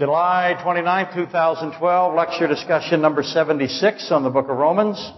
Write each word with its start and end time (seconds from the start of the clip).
July 0.00 0.58
29, 0.62 1.14
2012, 1.14 2.14
lecture 2.14 2.46
discussion 2.46 3.02
number 3.02 3.22
76 3.22 4.10
on 4.10 4.22
the 4.22 4.30
book 4.30 4.48
of 4.48 4.56
Romans. 4.56 5.12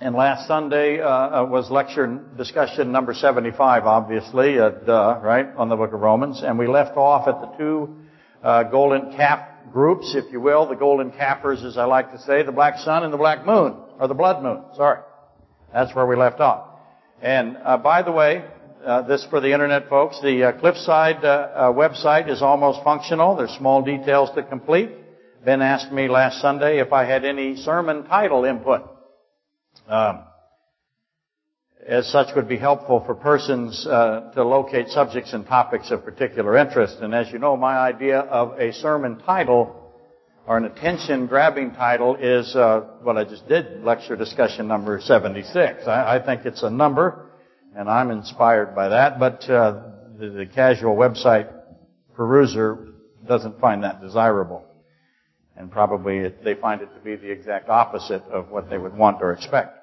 And 0.00 0.14
last 0.14 0.48
Sunday 0.48 0.98
uh, 0.98 1.06
uh 1.06 1.44
was 1.44 1.70
lecture 1.70 2.06
discussion 2.38 2.90
number 2.90 3.12
75, 3.12 3.84
obviously, 3.84 4.58
uh, 4.58 4.70
duh, 4.70 5.20
right, 5.22 5.46
on 5.58 5.68
the 5.68 5.76
book 5.76 5.92
of 5.92 6.00
Romans. 6.00 6.40
And 6.42 6.58
we 6.58 6.66
left 6.68 6.96
off 6.96 7.28
at 7.28 7.38
the 7.42 7.58
two 7.58 7.96
uh, 8.42 8.62
golden 8.62 9.14
cap 9.14 9.70
groups, 9.74 10.14
if 10.14 10.32
you 10.32 10.40
will, 10.40 10.66
the 10.66 10.74
golden 10.74 11.10
cappers, 11.10 11.62
as 11.62 11.76
I 11.76 11.84
like 11.84 12.12
to 12.12 12.18
say, 12.20 12.42
the 12.42 12.50
black 12.50 12.78
sun 12.78 13.02
and 13.02 13.12
the 13.12 13.18
black 13.18 13.44
moon, 13.44 13.76
or 14.00 14.08
the 14.08 14.14
blood 14.14 14.42
moon, 14.42 14.64
sorry. 14.74 15.00
That's 15.70 15.94
where 15.94 16.06
we 16.06 16.16
left 16.16 16.40
off. 16.40 16.66
And 17.20 17.58
uh, 17.62 17.76
by 17.76 18.00
the 18.00 18.12
way, 18.12 18.42
uh, 18.84 19.02
this 19.02 19.26
for 19.30 19.40
the 19.40 19.52
internet 19.52 19.88
folks. 19.88 20.20
The 20.20 20.44
uh, 20.44 20.52
Cliffside 20.60 21.24
uh, 21.24 21.28
uh, 21.28 21.72
website 21.72 22.28
is 22.28 22.42
almost 22.42 22.82
functional. 22.82 23.36
There's 23.36 23.50
small 23.52 23.82
details 23.82 24.30
to 24.34 24.42
complete. 24.42 24.90
Ben 25.44 25.62
asked 25.62 25.92
me 25.92 26.08
last 26.08 26.40
Sunday 26.40 26.80
if 26.80 26.92
I 26.92 27.04
had 27.04 27.24
any 27.24 27.56
sermon 27.56 28.04
title 28.04 28.44
input. 28.44 28.82
Um, 29.88 30.24
as 31.86 32.06
such 32.08 32.34
would 32.36 32.48
be 32.48 32.56
helpful 32.56 33.02
for 33.04 33.14
persons 33.14 33.86
uh, 33.86 34.30
to 34.34 34.44
locate 34.44 34.88
subjects 34.88 35.32
and 35.32 35.44
topics 35.46 35.90
of 35.90 36.04
particular 36.04 36.56
interest. 36.56 36.98
And 37.00 37.12
as 37.12 37.32
you 37.32 37.38
know, 37.38 37.56
my 37.56 37.76
idea 37.76 38.20
of 38.20 38.58
a 38.60 38.72
sermon 38.72 39.18
title 39.18 39.78
or 40.46 40.56
an 40.56 40.64
attention 40.64 41.26
grabbing 41.26 41.72
title 41.72 42.16
is 42.16 42.54
uh, 42.54 42.80
what 43.02 43.16
I 43.16 43.24
just 43.24 43.48
did, 43.48 43.82
lecture 43.82 44.16
discussion 44.16 44.68
number 44.68 45.00
76. 45.00 45.86
I, 45.86 46.16
I 46.16 46.24
think 46.24 46.46
it's 46.46 46.62
a 46.62 46.70
number 46.70 47.31
and 47.76 47.88
I'm 47.88 48.10
inspired 48.10 48.74
by 48.74 48.88
that. 48.88 49.18
But 49.18 49.48
uh, 49.48 49.82
the, 50.18 50.30
the 50.30 50.46
casual 50.46 50.96
website 50.96 51.52
peruser 52.16 52.92
doesn't 53.26 53.60
find 53.60 53.84
that 53.84 54.00
desirable, 54.00 54.64
and 55.56 55.70
probably 55.70 56.18
it, 56.18 56.44
they 56.44 56.54
find 56.54 56.82
it 56.82 56.88
to 56.94 57.00
be 57.00 57.16
the 57.16 57.30
exact 57.30 57.68
opposite 57.68 58.22
of 58.24 58.50
what 58.50 58.68
they 58.68 58.78
would 58.78 58.94
want 58.96 59.22
or 59.22 59.32
expect. 59.32 59.78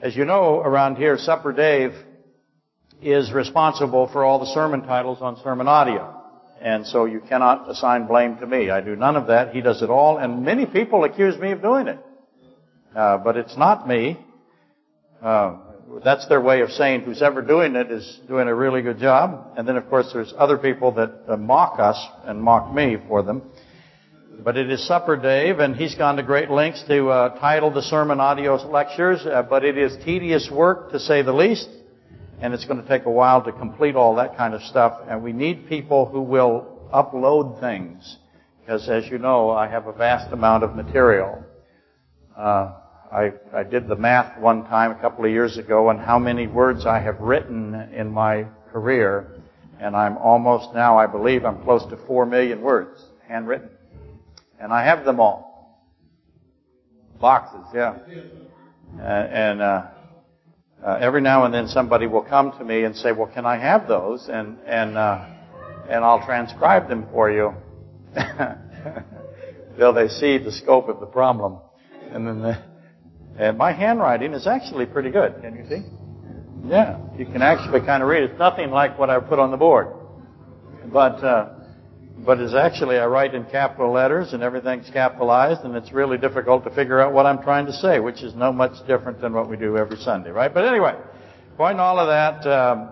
As 0.00 0.14
you 0.16 0.24
know, 0.24 0.60
around 0.60 0.96
here, 0.96 1.18
Super 1.18 1.52
Dave 1.52 1.92
is 3.02 3.32
responsible 3.32 4.08
for 4.08 4.24
all 4.24 4.38
the 4.38 4.46
sermon 4.46 4.82
titles 4.82 5.18
on 5.20 5.40
sermon 5.42 5.68
audio. 5.68 6.14
And 6.60 6.86
so 6.86 7.04
you 7.04 7.20
cannot 7.20 7.70
assign 7.70 8.06
blame 8.06 8.38
to 8.38 8.46
me. 8.46 8.70
I 8.70 8.80
do 8.80 8.96
none 8.96 9.16
of 9.16 9.28
that. 9.28 9.54
He 9.54 9.60
does 9.60 9.82
it 9.82 9.90
all. 9.90 10.18
And 10.18 10.44
many 10.44 10.66
people 10.66 11.04
accuse 11.04 11.38
me 11.38 11.52
of 11.52 11.62
doing 11.62 11.86
it. 11.86 11.98
Uh, 12.94 13.18
but 13.18 13.36
it's 13.36 13.56
not 13.56 13.86
me. 13.86 14.18
Uh, 15.22 15.58
that's 16.04 16.28
their 16.28 16.40
way 16.40 16.60
of 16.60 16.70
saying 16.70 17.02
who's 17.02 17.22
ever 17.22 17.42
doing 17.42 17.74
it 17.74 17.90
is 17.90 18.20
doing 18.28 18.48
a 18.48 18.54
really 18.54 18.82
good 18.82 18.98
job. 18.98 19.54
And 19.56 19.66
then, 19.66 19.76
of 19.76 19.88
course, 19.88 20.10
there's 20.12 20.32
other 20.36 20.58
people 20.58 20.92
that 20.92 21.24
uh, 21.26 21.36
mock 21.36 21.78
us 21.78 21.98
and 22.24 22.42
mock 22.42 22.72
me 22.72 22.96
for 23.08 23.22
them. 23.22 23.42
But 24.40 24.56
it 24.56 24.70
is 24.70 24.86
Super 24.86 25.16
Dave, 25.16 25.58
and 25.58 25.74
he's 25.74 25.96
gone 25.96 26.16
to 26.16 26.22
great 26.22 26.50
lengths 26.50 26.84
to 26.88 27.08
uh, 27.08 27.38
title 27.40 27.72
the 27.72 27.82
sermon 27.82 28.20
audio 28.20 28.54
lectures. 28.70 29.26
Uh, 29.26 29.42
but 29.42 29.64
it 29.64 29.76
is 29.76 29.96
tedious 30.04 30.48
work, 30.50 30.92
to 30.92 31.00
say 31.00 31.22
the 31.22 31.32
least, 31.32 31.68
and 32.40 32.54
it's 32.54 32.64
going 32.64 32.80
to 32.80 32.86
take 32.86 33.04
a 33.06 33.10
while 33.10 33.42
to 33.42 33.52
complete 33.52 33.96
all 33.96 34.14
that 34.16 34.36
kind 34.36 34.54
of 34.54 34.62
stuff. 34.62 35.00
And 35.08 35.24
we 35.24 35.32
need 35.32 35.68
people 35.68 36.06
who 36.06 36.20
will 36.20 36.88
upload 36.94 37.60
things, 37.60 38.16
because 38.60 38.88
as 38.88 39.06
you 39.10 39.18
know, 39.18 39.50
I 39.50 39.68
have 39.68 39.86
a 39.86 39.92
vast 39.92 40.32
amount 40.32 40.62
of 40.62 40.76
material. 40.76 41.44
Uh, 42.36 42.74
I, 43.12 43.32
I 43.54 43.62
did 43.62 43.88
the 43.88 43.96
math 43.96 44.38
one 44.38 44.64
time 44.64 44.90
a 44.90 44.94
couple 44.96 45.24
of 45.24 45.30
years 45.30 45.56
ago 45.56 45.88
on 45.88 45.98
how 45.98 46.18
many 46.18 46.46
words 46.46 46.84
I 46.84 47.00
have 47.00 47.20
written 47.20 47.74
in 47.94 48.10
my 48.10 48.46
career, 48.70 49.40
and 49.80 49.96
I'm 49.96 50.18
almost 50.18 50.74
now, 50.74 50.98
I 50.98 51.06
believe, 51.06 51.44
I'm 51.44 51.62
close 51.62 51.84
to 51.86 51.96
four 52.06 52.26
million 52.26 52.60
words 52.60 53.02
handwritten, 53.26 53.70
and 54.60 54.72
I 54.72 54.84
have 54.84 55.06
them 55.06 55.20
all. 55.20 55.88
Boxes, 57.18 57.66
yeah. 57.74 57.96
Uh, 58.98 59.02
and 59.02 59.62
uh, 59.62 59.86
uh, 60.84 60.98
every 61.00 61.20
now 61.20 61.44
and 61.44 61.54
then 61.54 61.66
somebody 61.66 62.06
will 62.06 62.22
come 62.22 62.52
to 62.58 62.64
me 62.64 62.84
and 62.84 62.94
say, 62.94 63.12
"Well, 63.12 63.30
can 63.32 63.44
I 63.44 63.58
have 63.58 63.88
those?" 63.88 64.28
and 64.28 64.58
and 64.66 64.96
uh, 64.96 65.26
and 65.88 66.04
I'll 66.04 66.24
transcribe 66.24 66.88
them 66.88 67.06
for 67.10 67.30
you. 67.30 67.54
Till 69.76 69.92
they 69.92 70.08
see 70.08 70.38
the 70.38 70.52
scope 70.52 70.88
of 70.88 71.00
the 71.00 71.06
problem, 71.06 71.58
and 72.12 72.26
then. 72.26 72.42
They, 72.42 72.56
and 73.38 73.56
my 73.56 73.72
handwriting 73.72 74.34
is 74.34 74.46
actually 74.46 74.86
pretty 74.86 75.10
good. 75.10 75.40
Can 75.40 75.56
you 75.56 75.64
see? 75.68 75.82
Yeah, 76.68 76.98
you 77.16 77.24
can 77.24 77.40
actually 77.40 77.80
kind 77.80 78.02
of 78.02 78.08
read. 78.08 78.24
It's 78.24 78.38
nothing 78.38 78.70
like 78.70 78.98
what 78.98 79.10
I 79.10 79.20
put 79.20 79.38
on 79.38 79.50
the 79.50 79.56
board, 79.56 79.88
but 80.92 81.22
uh, 81.24 81.50
but 82.26 82.40
it's 82.40 82.54
actually 82.54 82.98
I 82.98 83.06
write 83.06 83.34
in 83.34 83.44
capital 83.44 83.92
letters 83.92 84.32
and 84.32 84.42
everything's 84.42 84.90
capitalized, 84.90 85.62
and 85.62 85.76
it's 85.76 85.92
really 85.92 86.18
difficult 86.18 86.64
to 86.64 86.70
figure 86.70 87.00
out 87.00 87.12
what 87.12 87.26
I'm 87.26 87.42
trying 87.42 87.66
to 87.66 87.72
say, 87.72 88.00
which 88.00 88.22
is 88.22 88.34
no 88.34 88.52
much 88.52 88.86
different 88.88 89.20
than 89.20 89.32
what 89.32 89.48
we 89.48 89.56
do 89.56 89.76
every 89.76 89.98
Sunday, 89.98 90.30
right? 90.30 90.52
But 90.52 90.64
anyway, 90.64 90.96
point 91.56 91.74
in 91.74 91.80
all 91.80 92.00
of 92.00 92.08
that 92.08 92.50
um, 92.50 92.90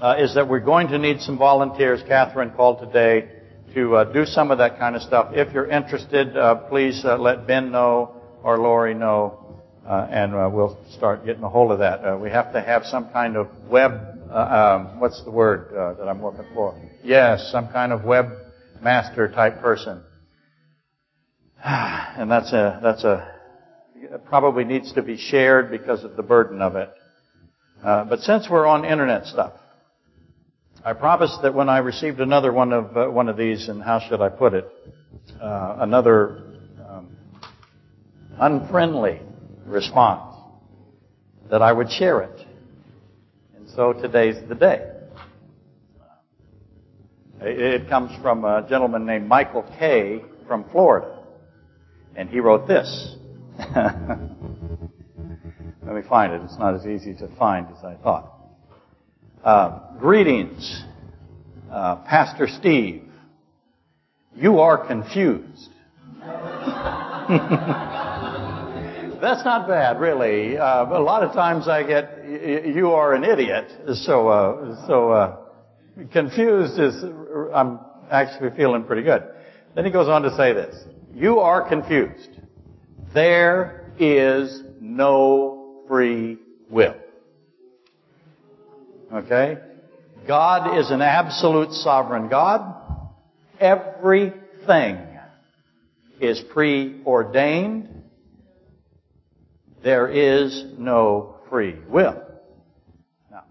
uh, 0.00 0.16
is 0.18 0.34
that 0.36 0.48
we're 0.48 0.60
going 0.60 0.88
to 0.88 0.98
need 0.98 1.20
some 1.20 1.36
volunteers. 1.36 2.02
Catherine 2.08 2.50
called 2.52 2.80
today 2.80 3.28
to 3.74 3.96
uh, 3.96 4.04
do 4.04 4.24
some 4.24 4.50
of 4.50 4.58
that 4.58 4.78
kind 4.78 4.96
of 4.96 5.02
stuff. 5.02 5.32
If 5.32 5.52
you're 5.52 5.70
interested, 5.70 6.34
uh, 6.34 6.54
please 6.68 7.02
uh, 7.04 7.18
let 7.18 7.46
Ben 7.46 7.70
know 7.70 8.16
or 8.42 8.58
Lori 8.58 8.94
know 8.94 9.49
uh, 9.86 10.06
and 10.10 10.34
uh, 10.34 10.48
we'll 10.52 10.78
start 10.96 11.24
getting 11.24 11.42
a 11.42 11.48
hold 11.48 11.72
of 11.72 11.78
that. 11.78 12.04
Uh, 12.04 12.16
we 12.18 12.30
have 12.30 12.52
to 12.52 12.60
have 12.60 12.84
some 12.84 13.10
kind 13.10 13.36
of 13.36 13.48
web, 13.68 13.92
uh, 14.30 14.34
um, 14.34 15.00
what's 15.00 15.22
the 15.24 15.30
word 15.30 15.74
uh, 15.74 15.94
that 15.94 16.08
I'm 16.08 16.22
looking 16.22 16.44
for? 16.54 16.80
Yes, 17.02 17.48
some 17.50 17.68
kind 17.68 17.92
of 17.92 18.04
web 18.04 18.26
master 18.82 19.28
type 19.28 19.60
person. 19.60 20.02
And 22.10 22.30
that's 22.30 22.52
a, 22.52 22.80
that's 22.82 23.04
a, 23.04 23.34
probably 24.26 24.64
needs 24.64 24.92
to 24.92 25.02
be 25.02 25.16
shared 25.16 25.70
because 25.70 26.04
of 26.04 26.16
the 26.16 26.22
burden 26.22 26.60
of 26.60 26.76
it. 26.76 26.90
Uh, 27.82 28.04
but 28.04 28.18
since 28.20 28.46
we're 28.50 28.66
on 28.66 28.84
internet 28.84 29.24
stuff, 29.26 29.52
I 30.84 30.92
promised 30.92 31.40
that 31.42 31.54
when 31.54 31.70
I 31.70 31.78
received 31.78 32.20
another 32.20 32.52
one 32.52 32.72
of 32.72 33.14
one 33.14 33.28
of 33.28 33.38
these, 33.38 33.68
and 33.68 33.82
how 33.82 34.00
should 34.00 34.20
I 34.20 34.28
put 34.28 34.52
it, 34.54 34.66
another 35.40 36.42
um, 36.86 37.16
unfriendly 38.38 39.20
response, 39.70 40.34
that 41.50 41.62
I 41.62 41.72
would 41.72 41.90
share 41.90 42.22
it. 42.22 42.46
And 43.56 43.68
so 43.70 43.92
today's 43.92 44.36
the 44.48 44.54
day. 44.54 44.86
It 47.42 47.88
comes 47.88 48.10
from 48.20 48.44
a 48.44 48.66
gentleman 48.68 49.06
named 49.06 49.26
Michael 49.26 49.64
Kay 49.78 50.22
from 50.46 50.68
Florida. 50.70 51.20
And 52.14 52.28
he 52.28 52.40
wrote 52.40 52.68
this. 52.68 53.16
Let 55.90 55.94
me 55.94 56.02
find 56.08 56.34
it. 56.34 56.42
It's 56.44 56.58
not 56.58 56.74
as 56.74 56.86
easy 56.86 57.14
to 57.14 57.28
find 57.36 57.66
as 57.76 57.82
I 57.82 57.94
thought. 57.94 58.36
Uh, 59.42 59.96
greetings, 59.98 60.84
uh, 61.70 61.96
Pastor 61.96 62.46
Steve. 62.46 63.04
You 64.36 64.60
are 64.60 64.86
confused. 64.86 65.70
that's 69.20 69.44
not 69.44 69.68
bad, 69.68 70.00
really. 70.00 70.56
Uh, 70.56 70.86
a 70.86 71.02
lot 71.02 71.22
of 71.22 71.32
times 71.32 71.68
I 71.68 71.82
get, 71.82 72.24
you 72.66 72.92
are 72.92 73.14
an 73.14 73.24
idiot. 73.24 73.70
So, 74.04 74.28
uh, 74.28 74.86
so, 74.86 75.10
uh, 75.10 75.36
confused 76.12 76.78
is, 76.78 77.04
I'm 77.54 77.80
actually 78.10 78.50
feeling 78.56 78.84
pretty 78.84 79.02
good. 79.02 79.22
Then 79.74 79.84
he 79.84 79.90
goes 79.90 80.08
on 80.08 80.22
to 80.22 80.36
say 80.36 80.52
this. 80.52 80.74
You 81.14 81.40
are 81.40 81.68
confused. 81.68 82.40
There 83.14 83.92
is 83.98 84.62
no 84.80 85.82
free 85.88 86.38
will. 86.70 86.96
Okay? 89.12 89.58
God 90.26 90.78
is 90.78 90.90
an 90.90 91.02
absolute 91.02 91.72
sovereign 91.72 92.28
God. 92.28 92.76
Everything 93.58 94.98
is 96.20 96.40
preordained 96.52 97.99
there 99.82 100.08
is 100.08 100.64
no 100.78 101.36
free 101.48 101.76
will. 101.88 102.22
Now, 103.30 103.44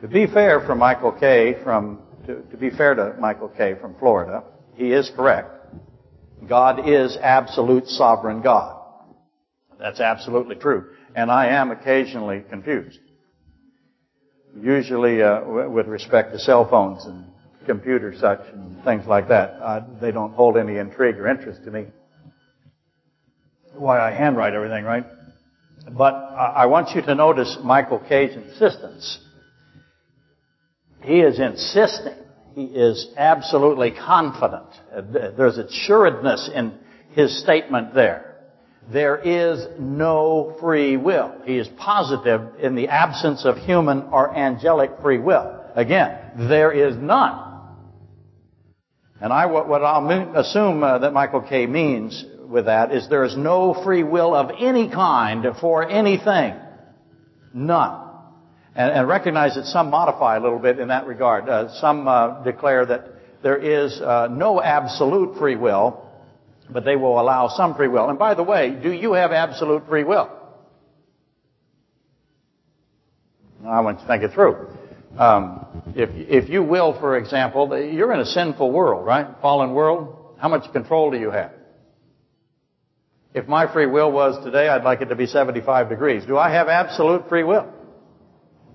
to 0.00 0.08
be 0.08 0.26
fair 0.26 0.60
from 0.60 0.78
Michael 0.78 1.12
Kay 1.12 1.62
from, 1.62 2.00
to, 2.26 2.42
to 2.42 2.56
be 2.56 2.70
fair 2.70 2.94
to 2.94 3.14
Michael 3.18 3.48
Kay 3.48 3.74
from 3.80 3.94
Florida, 3.98 4.44
he 4.74 4.92
is 4.92 5.10
correct. 5.14 5.50
God 6.48 6.88
is 6.88 7.16
absolute 7.20 7.88
sovereign 7.88 8.42
God. 8.42 8.76
That's 9.78 10.00
absolutely 10.00 10.56
true. 10.56 10.90
And 11.14 11.30
I 11.30 11.48
am 11.48 11.70
occasionally 11.70 12.42
confused. 12.48 12.98
Usually 14.60 15.22
uh, 15.22 15.68
with 15.68 15.86
respect 15.86 16.32
to 16.32 16.38
cell 16.38 16.68
phones 16.68 17.04
and 17.04 17.26
computers 17.66 18.18
such 18.18 18.40
and 18.52 18.82
things 18.82 19.06
like 19.06 19.28
that. 19.28 19.50
Uh, 19.60 19.80
they 20.00 20.10
don't 20.10 20.32
hold 20.32 20.56
any 20.56 20.78
intrigue 20.78 21.16
or 21.16 21.28
interest 21.28 21.64
to 21.64 21.70
me. 21.70 21.86
Why 23.74 24.00
I 24.00 24.10
handwrite 24.10 24.54
everything, 24.54 24.84
right? 24.84 25.04
But 25.96 26.14
I 26.14 26.66
want 26.66 26.94
you 26.94 27.02
to 27.02 27.14
notice 27.14 27.58
Michael 27.62 27.98
Kay's 27.98 28.36
insistence. 28.36 29.18
He 31.02 31.20
is 31.20 31.38
insisting 31.40 32.14
he 32.58 32.64
is 32.64 33.06
absolutely 33.16 33.92
confident. 33.92 34.66
There's 35.12 35.58
assuredness 35.58 36.50
in 36.52 36.72
his 37.12 37.40
statement 37.40 37.94
there. 37.94 38.36
There 38.92 39.16
is 39.16 39.64
no 39.78 40.56
free 40.60 40.96
will. 40.96 41.32
He 41.44 41.56
is 41.56 41.68
positive 41.78 42.40
in 42.60 42.74
the 42.74 42.88
absence 42.88 43.44
of 43.44 43.58
human 43.58 44.08
or 44.10 44.36
angelic 44.36 44.90
free 45.00 45.18
will. 45.18 45.62
Again, 45.76 46.48
there 46.48 46.72
is 46.72 46.96
none. 46.96 47.44
And 49.20 49.32
I, 49.32 49.46
what 49.46 49.84
I'll 49.84 50.36
assume 50.36 50.82
uh, 50.82 50.98
that 50.98 51.12
Michael 51.12 51.42
K. 51.42 51.66
means 51.66 52.24
with 52.48 52.64
that 52.64 52.92
is 52.92 53.08
there 53.08 53.24
is 53.24 53.36
no 53.36 53.74
free 53.84 54.02
will 54.02 54.34
of 54.34 54.50
any 54.58 54.88
kind 54.90 55.46
for 55.60 55.88
anything. 55.88 56.54
None. 57.52 58.06
And, 58.74 58.92
and 58.92 59.08
recognize 59.08 59.54
that 59.56 59.66
some 59.66 59.90
modify 59.90 60.36
a 60.36 60.40
little 60.40 60.58
bit 60.58 60.78
in 60.78 60.88
that 60.88 61.06
regard. 61.06 61.48
Uh, 61.48 61.68
some 61.80 62.08
uh, 62.08 62.42
declare 62.42 62.86
that 62.86 63.08
there 63.42 63.56
is 63.56 64.00
uh, 64.00 64.28
no 64.30 64.62
absolute 64.62 65.38
free 65.38 65.56
will, 65.56 66.04
but 66.70 66.84
they 66.84 66.96
will 66.96 67.20
allow 67.20 67.48
some 67.48 67.74
free 67.74 67.88
will. 67.88 68.08
And 68.08 68.18
by 68.18 68.34
the 68.34 68.42
way, 68.42 68.70
do 68.70 68.92
you 68.92 69.12
have 69.12 69.32
absolute 69.32 69.86
free 69.88 70.04
will? 70.04 70.30
I 73.66 73.80
want 73.80 74.00
to 74.00 74.06
think 74.06 74.22
it 74.22 74.32
through. 74.32 74.68
Um, 75.18 75.66
if, 75.96 76.10
if 76.14 76.48
you 76.48 76.62
will, 76.62 76.98
for 76.98 77.18
example, 77.18 77.76
you're 77.78 78.12
in 78.12 78.20
a 78.20 78.26
sinful 78.26 78.70
world, 78.70 79.04
right? 79.04 79.26
Fallen 79.42 79.72
world. 79.72 80.36
How 80.38 80.48
much 80.48 80.72
control 80.72 81.10
do 81.10 81.18
you 81.18 81.30
have? 81.30 81.57
If 83.38 83.46
my 83.46 83.72
free 83.72 83.86
will 83.86 84.10
was 84.10 84.44
today, 84.44 84.66
I'd 84.68 84.82
like 84.82 85.00
it 85.00 85.10
to 85.10 85.14
be 85.14 85.26
75 85.26 85.88
degrees. 85.88 86.24
Do 86.26 86.36
I 86.36 86.50
have 86.50 86.66
absolute 86.66 87.28
free 87.28 87.44
will? 87.44 87.72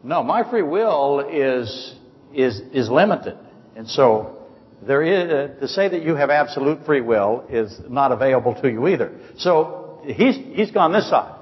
No, 0.02 0.24
my 0.24 0.50
free 0.50 0.62
will 0.62 1.20
is, 1.30 1.96
is, 2.34 2.62
is 2.72 2.90
limited. 2.90 3.38
And 3.76 3.90
so, 3.90 4.48
there 4.82 5.04
is, 5.04 5.30
uh, 5.30 5.60
to 5.60 5.68
say 5.68 5.90
that 5.90 6.04
you 6.04 6.16
have 6.16 6.30
absolute 6.30 6.86
free 6.86 7.02
will 7.02 7.46
is 7.50 7.78
not 7.90 8.14
available 8.14 8.56
to 8.62 8.72
you 8.72 8.88
either. 8.88 9.12
So, 9.38 10.00
he's, 10.06 10.38
he's 10.38 10.72
gone 10.72 10.94
this 10.94 11.10
side. 11.10 11.38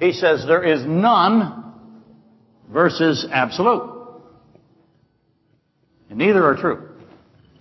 He 0.00 0.12
says 0.12 0.46
there 0.46 0.64
is 0.64 0.82
none 0.86 1.74
versus 2.70 3.26
absolute. 3.30 4.22
And 6.08 6.18
neither 6.18 6.42
are 6.42 6.56
true. 6.56 6.88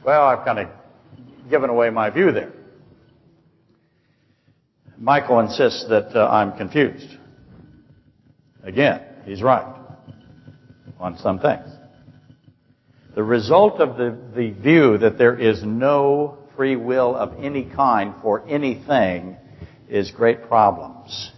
Well, 0.06 0.24
I've 0.24 0.46
kind 0.46 0.60
of 0.60 0.70
given 1.50 1.70
away 1.70 1.90
my 1.90 2.12
view 2.12 2.32
there. 2.32 2.54
Michael 5.02 5.40
insists 5.40 5.88
that 5.90 6.16
uh, 6.16 6.28
I'm 6.28 6.56
confused. 6.56 7.18
Again, 8.62 9.02
he's 9.26 9.42
right 9.42 9.66
on 11.00 11.18
some 11.18 11.40
things. 11.40 11.68
The 13.16 13.24
result 13.24 13.80
of 13.80 13.98
the, 13.98 14.16
the 14.36 14.52
view 14.52 15.00
that 15.00 15.18
there 15.18 15.36
is 15.36 15.64
no 15.64 16.38
free 16.56 16.76
will 16.76 17.16
of 17.16 17.44
any 17.44 17.66
kind 17.66 18.14
for 18.22 18.48
anything 18.48 19.38
is 19.90 20.12
great 20.12 20.48
problems. 20.48 21.32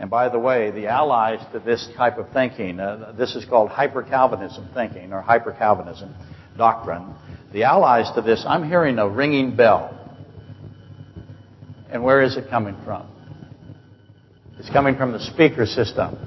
And 0.00 0.10
by 0.10 0.28
the 0.28 0.40
way, 0.40 0.72
the 0.72 0.88
allies 0.88 1.38
to 1.52 1.60
this 1.60 1.88
type 1.96 2.18
of 2.18 2.32
thinking, 2.32 2.80
uh, 2.80 3.14
this 3.16 3.36
is 3.36 3.44
called 3.44 3.70
hyper-Calvinism 3.70 4.70
thinking 4.74 5.12
or 5.12 5.22
hyper-Calvinism 5.22 6.12
doctrine. 6.58 7.14
The 7.52 7.62
allies 7.62 8.10
to 8.16 8.20
this, 8.20 8.44
I'm 8.44 8.68
hearing 8.68 8.98
a 8.98 9.08
ringing 9.08 9.54
bell. 9.54 9.95
And 11.90 12.02
where 12.02 12.22
is 12.22 12.36
it 12.36 12.48
coming 12.50 12.76
from? 12.84 13.08
It's 14.58 14.70
coming 14.70 14.96
from 14.96 15.12
the 15.12 15.20
speaker 15.20 15.66
system. 15.66 16.18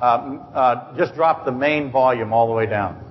Uh, 0.00 0.04
uh, 0.04 0.96
just 0.96 1.14
drop 1.14 1.44
the 1.44 1.52
main 1.52 1.90
volume 1.90 2.32
all 2.32 2.46
the 2.46 2.52
way 2.52 2.66
down. 2.66 3.04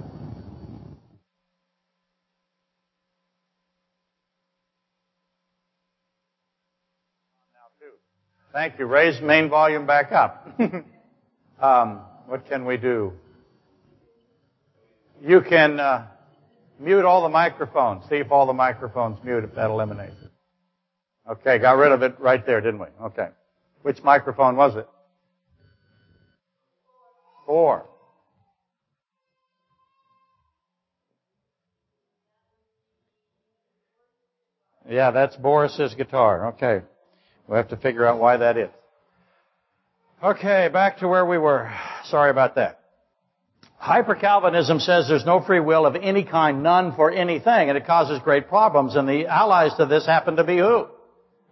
Thank 8.53 8.77
you. 8.77 8.85
Raise 8.85 9.19
main 9.19 9.49
volume 9.49 9.87
back 9.87 10.11
up. 10.11 10.47
um, 11.59 12.01
what 12.27 12.47
can 12.47 12.65
we 12.65 12.77
do? 12.77 13.13
You 15.23 15.41
can 15.41 15.79
uh, 15.79 16.05
mute 16.79 17.03
all 17.03 17.23
the 17.23 17.29
microphones. 17.29 18.03
See 18.09 18.17
if 18.17 18.31
all 18.31 18.45
the 18.45 18.53
microphones 18.53 19.17
mute, 19.23 19.43
if 19.43 19.55
that 19.55 19.71
eliminates. 19.71 20.22
Okay, 21.29 21.57
got 21.57 21.77
rid 21.77 21.91
of 21.91 22.01
it 22.01 22.19
right 22.19 22.45
there, 22.45 22.59
didn't 22.59 22.79
we? 22.79 22.87
Okay. 23.03 23.29
Which 23.81 24.03
microphone 24.03 24.55
was 24.55 24.75
it? 24.75 24.87
Four. 27.45 27.85
Yeah, 34.89 35.11
that's 35.11 35.35
Boris's 35.37 35.95
guitar. 35.95 36.49
Okay. 36.49 36.81
We'll 37.47 37.57
have 37.57 37.69
to 37.69 37.77
figure 37.77 38.05
out 38.05 38.19
why 38.19 38.37
that 38.37 38.57
is. 38.57 38.69
Okay, 40.21 40.69
back 40.71 40.99
to 40.99 41.07
where 41.07 41.25
we 41.25 41.37
were. 41.37 41.71
Sorry 42.05 42.29
about 42.29 42.55
that. 42.55 42.79
Hyper-Calvinism 43.77 44.79
says 44.79 45.07
there's 45.09 45.25
no 45.25 45.41
free 45.41 45.59
will 45.59 45.85
of 45.85 45.97
any 45.97 46.23
kind, 46.23 46.63
none 46.63 46.95
for 46.95 47.11
anything, 47.11 47.67
and 47.67 47.77
it 47.77 47.85
causes 47.85 48.19
great 48.23 48.47
problems. 48.47 48.95
And 48.95 49.07
the 49.07 49.27
allies 49.27 49.75
to 49.75 49.85
this 49.85 50.05
happen 50.05 50.37
to 50.37 50.45
be 50.45 50.57
who? 50.57 50.87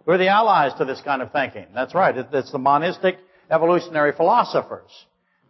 Who 0.04 0.12
are 0.12 0.18
the 0.18 0.28
allies 0.28 0.74
to 0.74 0.84
this 0.84 1.00
kind 1.00 1.22
of 1.22 1.32
thinking? 1.32 1.66
That's 1.74 1.94
right. 1.94 2.16
It's 2.16 2.52
the 2.52 2.58
monistic 2.58 3.18
evolutionary 3.50 4.12
philosophers 4.12 4.90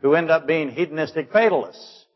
who 0.00 0.14
end 0.14 0.30
up 0.30 0.46
being 0.46 0.70
hedonistic 0.70 1.32
fatalists. 1.32 2.06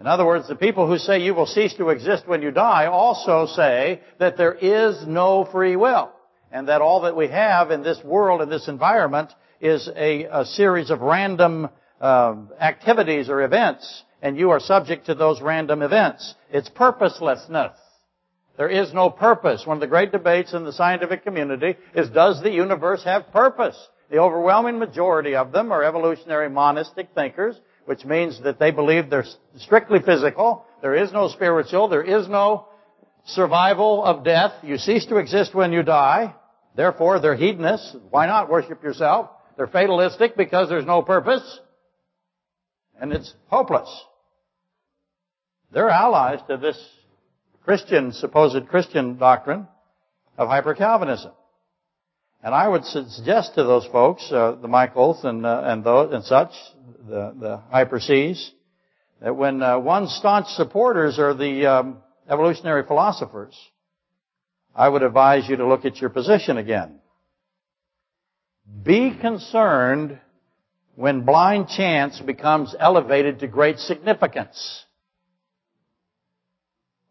In 0.00 0.06
other 0.06 0.24
words, 0.24 0.48
the 0.48 0.56
people 0.56 0.86
who 0.86 0.98
say 0.98 1.20
you 1.20 1.34
will 1.34 1.46
cease 1.46 1.74
to 1.74 1.90
exist 1.90 2.26
when 2.26 2.42
you 2.42 2.50
die 2.50 2.86
also 2.86 3.46
say 3.46 4.00
that 4.18 4.36
there 4.36 4.54
is 4.54 5.06
no 5.06 5.44
free 5.44 5.76
will. 5.76 6.10
And 6.50 6.68
that 6.68 6.80
all 6.80 7.02
that 7.02 7.16
we 7.16 7.28
have 7.28 7.70
in 7.70 7.82
this 7.82 8.02
world, 8.02 8.40
in 8.40 8.48
this 8.48 8.68
environment, 8.68 9.32
is 9.60 9.88
a, 9.94 10.24
a 10.24 10.44
series 10.46 10.90
of 10.90 11.00
random 11.00 11.68
um, 12.00 12.50
activities 12.60 13.28
or 13.28 13.42
events, 13.42 14.04
and 14.22 14.38
you 14.38 14.50
are 14.50 14.60
subject 14.60 15.06
to 15.06 15.14
those 15.14 15.42
random 15.42 15.82
events. 15.82 16.34
It's 16.50 16.68
purposelessness. 16.68 17.76
There 18.58 18.68
is 18.68 18.92
no 18.92 19.08
purpose. 19.08 19.64
One 19.64 19.76
of 19.76 19.80
the 19.80 19.86
great 19.86 20.10
debates 20.10 20.52
in 20.52 20.64
the 20.64 20.72
scientific 20.72 21.22
community 21.22 21.76
is 21.94 22.10
does 22.10 22.42
the 22.42 22.50
universe 22.50 23.04
have 23.04 23.32
purpose? 23.32 23.76
The 24.10 24.18
overwhelming 24.18 24.80
majority 24.80 25.36
of 25.36 25.52
them 25.52 25.70
are 25.70 25.84
evolutionary 25.84 26.50
monistic 26.50 27.10
thinkers, 27.14 27.54
which 27.84 28.04
means 28.04 28.42
that 28.42 28.58
they 28.58 28.72
believe 28.72 29.08
they're 29.08 29.24
strictly 29.58 30.00
physical. 30.04 30.66
There 30.82 30.96
is 30.96 31.12
no 31.12 31.28
spiritual. 31.28 31.88
There 31.88 32.02
is 32.02 32.28
no 32.28 32.66
survival 33.26 34.04
of 34.04 34.24
death. 34.24 34.52
You 34.64 34.76
cease 34.76 35.06
to 35.06 35.18
exist 35.18 35.54
when 35.54 35.72
you 35.72 35.84
die. 35.84 36.34
Therefore, 36.74 37.20
they're 37.20 37.36
hedonists. 37.36 37.94
Why 38.10 38.26
not 38.26 38.50
worship 38.50 38.82
yourself? 38.82 39.30
They're 39.56 39.68
fatalistic 39.68 40.36
because 40.36 40.68
there's 40.68 40.84
no 40.86 41.02
purpose 41.02 41.60
and 43.00 43.12
it's 43.12 43.32
hopeless. 43.46 43.88
They're 45.70 45.90
allies 45.90 46.40
to 46.48 46.56
this 46.56 46.76
Christian, 47.68 48.12
supposed 48.12 48.66
Christian 48.68 49.18
doctrine 49.18 49.68
of 50.38 50.48
hyper-Calvinism. 50.48 51.32
And 52.42 52.54
I 52.54 52.66
would 52.66 52.82
suggest 52.86 53.56
to 53.56 53.62
those 53.62 53.84
folks, 53.92 54.26
uh, 54.32 54.52
the 54.52 54.68
Michaels 54.68 55.22
and, 55.22 55.44
uh, 55.44 55.64
and 55.66 55.84
those 55.84 56.14
and 56.14 56.24
such, 56.24 56.48
the, 57.06 57.34
the 57.38 57.60
hyper 57.70 58.00
C's, 58.00 58.52
that 59.20 59.36
when 59.36 59.62
uh, 59.62 59.78
one 59.80 60.08
staunch 60.08 60.46
supporters 60.46 61.18
are 61.18 61.34
the 61.34 61.66
um, 61.66 61.98
evolutionary 62.26 62.84
philosophers, 62.86 63.54
I 64.74 64.88
would 64.88 65.02
advise 65.02 65.46
you 65.46 65.56
to 65.56 65.68
look 65.68 65.84
at 65.84 66.00
your 66.00 66.08
position 66.08 66.56
again. 66.56 67.00
Be 68.82 69.14
concerned 69.14 70.18
when 70.94 71.26
blind 71.26 71.68
chance 71.68 72.18
becomes 72.18 72.74
elevated 72.80 73.40
to 73.40 73.46
great 73.46 73.78
significance. 73.78 74.86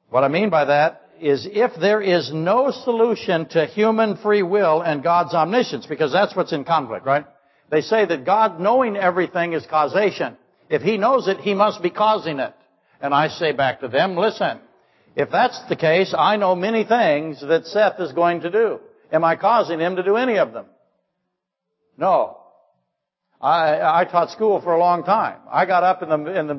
What 0.10 0.24
I 0.24 0.28
mean 0.28 0.50
by 0.50 0.66
that 0.66 1.02
is 1.20 1.48
if 1.52 1.72
there 1.80 2.02
is 2.02 2.32
no 2.32 2.72
solution 2.72 3.48
to 3.50 3.66
human 3.66 4.18
free 4.18 4.44
will 4.44 4.82
and 4.82 5.04
God's 5.04 5.34
omniscience, 5.34 5.86
because 5.86 6.12
that's 6.12 6.36
what's 6.36 6.54
in 6.54 6.64
conflict, 6.64 7.06
right? 7.06 7.26
They 7.70 7.82
say 7.82 8.06
that 8.06 8.26
God 8.26 8.60
knowing 8.60 8.96
everything 8.96 9.54
is 9.54 9.66
causation. 9.66 10.38
If 10.70 10.82
He 10.82 10.98
knows 10.98 11.28
it, 11.28 11.40
He 11.40 11.54
must 11.54 11.82
be 11.82 11.90
causing 11.90 12.40
it. 12.40 12.54
And 13.02 13.14
I 13.14 13.28
say 13.28 13.52
back 13.52 13.82
to 13.82 13.88
them, 13.88 14.16
listen, 14.16 14.60
if 15.16 15.30
that's 15.32 15.60
the 15.68 15.76
case, 15.76 16.14
I 16.18 16.38
know 16.38 16.56
many 16.56 16.84
things 16.84 17.42
that 17.42 17.66
Seth 17.66 18.00
is 18.00 18.14
going 18.14 18.42
to 18.42 18.52
do. 18.52 18.80
Am 19.12 19.24
I 19.24 19.36
causing 19.36 19.80
him 19.80 19.96
to 19.96 20.04
do 20.04 20.16
any 20.16 20.38
of 20.38 20.54
them? 20.54 20.66
No. 21.98 22.38
I, 23.40 24.02
I 24.02 24.06
taught 24.06 24.32
school 24.32 24.62
for 24.62 24.74
a 24.74 24.80
long 24.80 25.04
time. 25.04 25.40
I 25.52 25.66
got 25.66 25.84
up 25.84 26.04
in 26.04 26.10
the, 26.10 26.40
in 26.40 26.48
the 26.48 26.54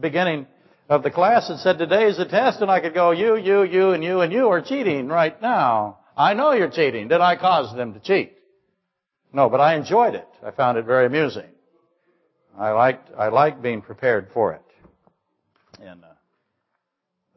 beginning 0.00 0.46
of 0.88 1.02
the 1.02 1.10
class 1.10 1.48
and 1.48 1.58
said, 1.60 1.78
today 1.78 2.04
is 2.04 2.18
the 2.18 2.26
test, 2.26 2.60
and 2.60 2.70
I 2.70 2.80
could 2.80 2.94
go, 2.94 3.10
you, 3.10 3.36
you, 3.36 3.62
you, 3.62 3.90
and 3.92 4.04
you, 4.04 4.20
and 4.20 4.32
you 4.32 4.48
are 4.48 4.60
cheating 4.60 5.08
right 5.08 5.40
now. 5.40 5.98
I 6.16 6.34
know 6.34 6.52
you're 6.52 6.70
cheating. 6.70 7.08
Did 7.08 7.20
I 7.20 7.36
cause 7.36 7.74
them 7.74 7.94
to 7.94 8.00
cheat? 8.00 8.36
No, 9.32 9.48
but 9.48 9.60
I 9.60 9.76
enjoyed 9.76 10.14
it. 10.14 10.28
I 10.44 10.50
found 10.50 10.78
it 10.78 10.84
very 10.84 11.06
amusing. 11.06 11.48
I 12.56 12.70
liked, 12.70 13.10
I 13.18 13.28
liked 13.28 13.62
being 13.62 13.82
prepared 13.82 14.28
for 14.32 14.52
it. 14.52 14.62
And, 15.80 16.04
uh, 16.04 16.08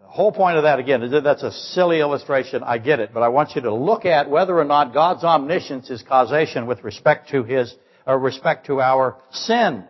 The 0.01 0.07
whole 0.13 0.31
point 0.31 0.57
of 0.57 0.63
that, 0.63 0.79
again, 0.79 1.01
is 1.01 1.11
that 1.11 1.23
that's 1.23 1.43
a 1.43 1.51
silly 1.51 1.99
illustration. 1.99 2.63
I 2.63 2.77
get 2.77 2.99
it. 2.99 3.13
But 3.13 3.23
I 3.23 3.29
want 3.29 3.55
you 3.55 3.61
to 3.61 3.73
look 3.73 4.05
at 4.05 4.29
whether 4.29 4.57
or 4.57 4.63
not 4.63 4.93
God's 4.93 5.23
omniscience 5.23 5.89
is 5.89 6.03
causation 6.03 6.67
with 6.67 6.83
respect 6.83 7.29
to 7.31 7.43
His, 7.43 7.73
or 8.05 8.19
respect 8.19 8.67
to 8.67 8.79
our 8.79 9.17
sin. 9.31 9.85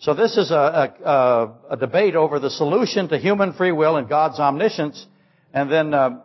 So 0.00 0.14
this 0.14 0.36
is 0.36 0.50
a, 0.52 0.94
a, 1.04 1.74
a 1.74 1.76
debate 1.76 2.14
over 2.14 2.38
the 2.38 2.50
solution 2.50 3.08
to 3.08 3.18
human 3.18 3.52
free 3.52 3.72
will 3.72 3.96
and 3.96 4.08
God's 4.08 4.38
omniscience. 4.38 5.04
And 5.52 5.70
then 5.70 5.92
uh, 5.92 6.20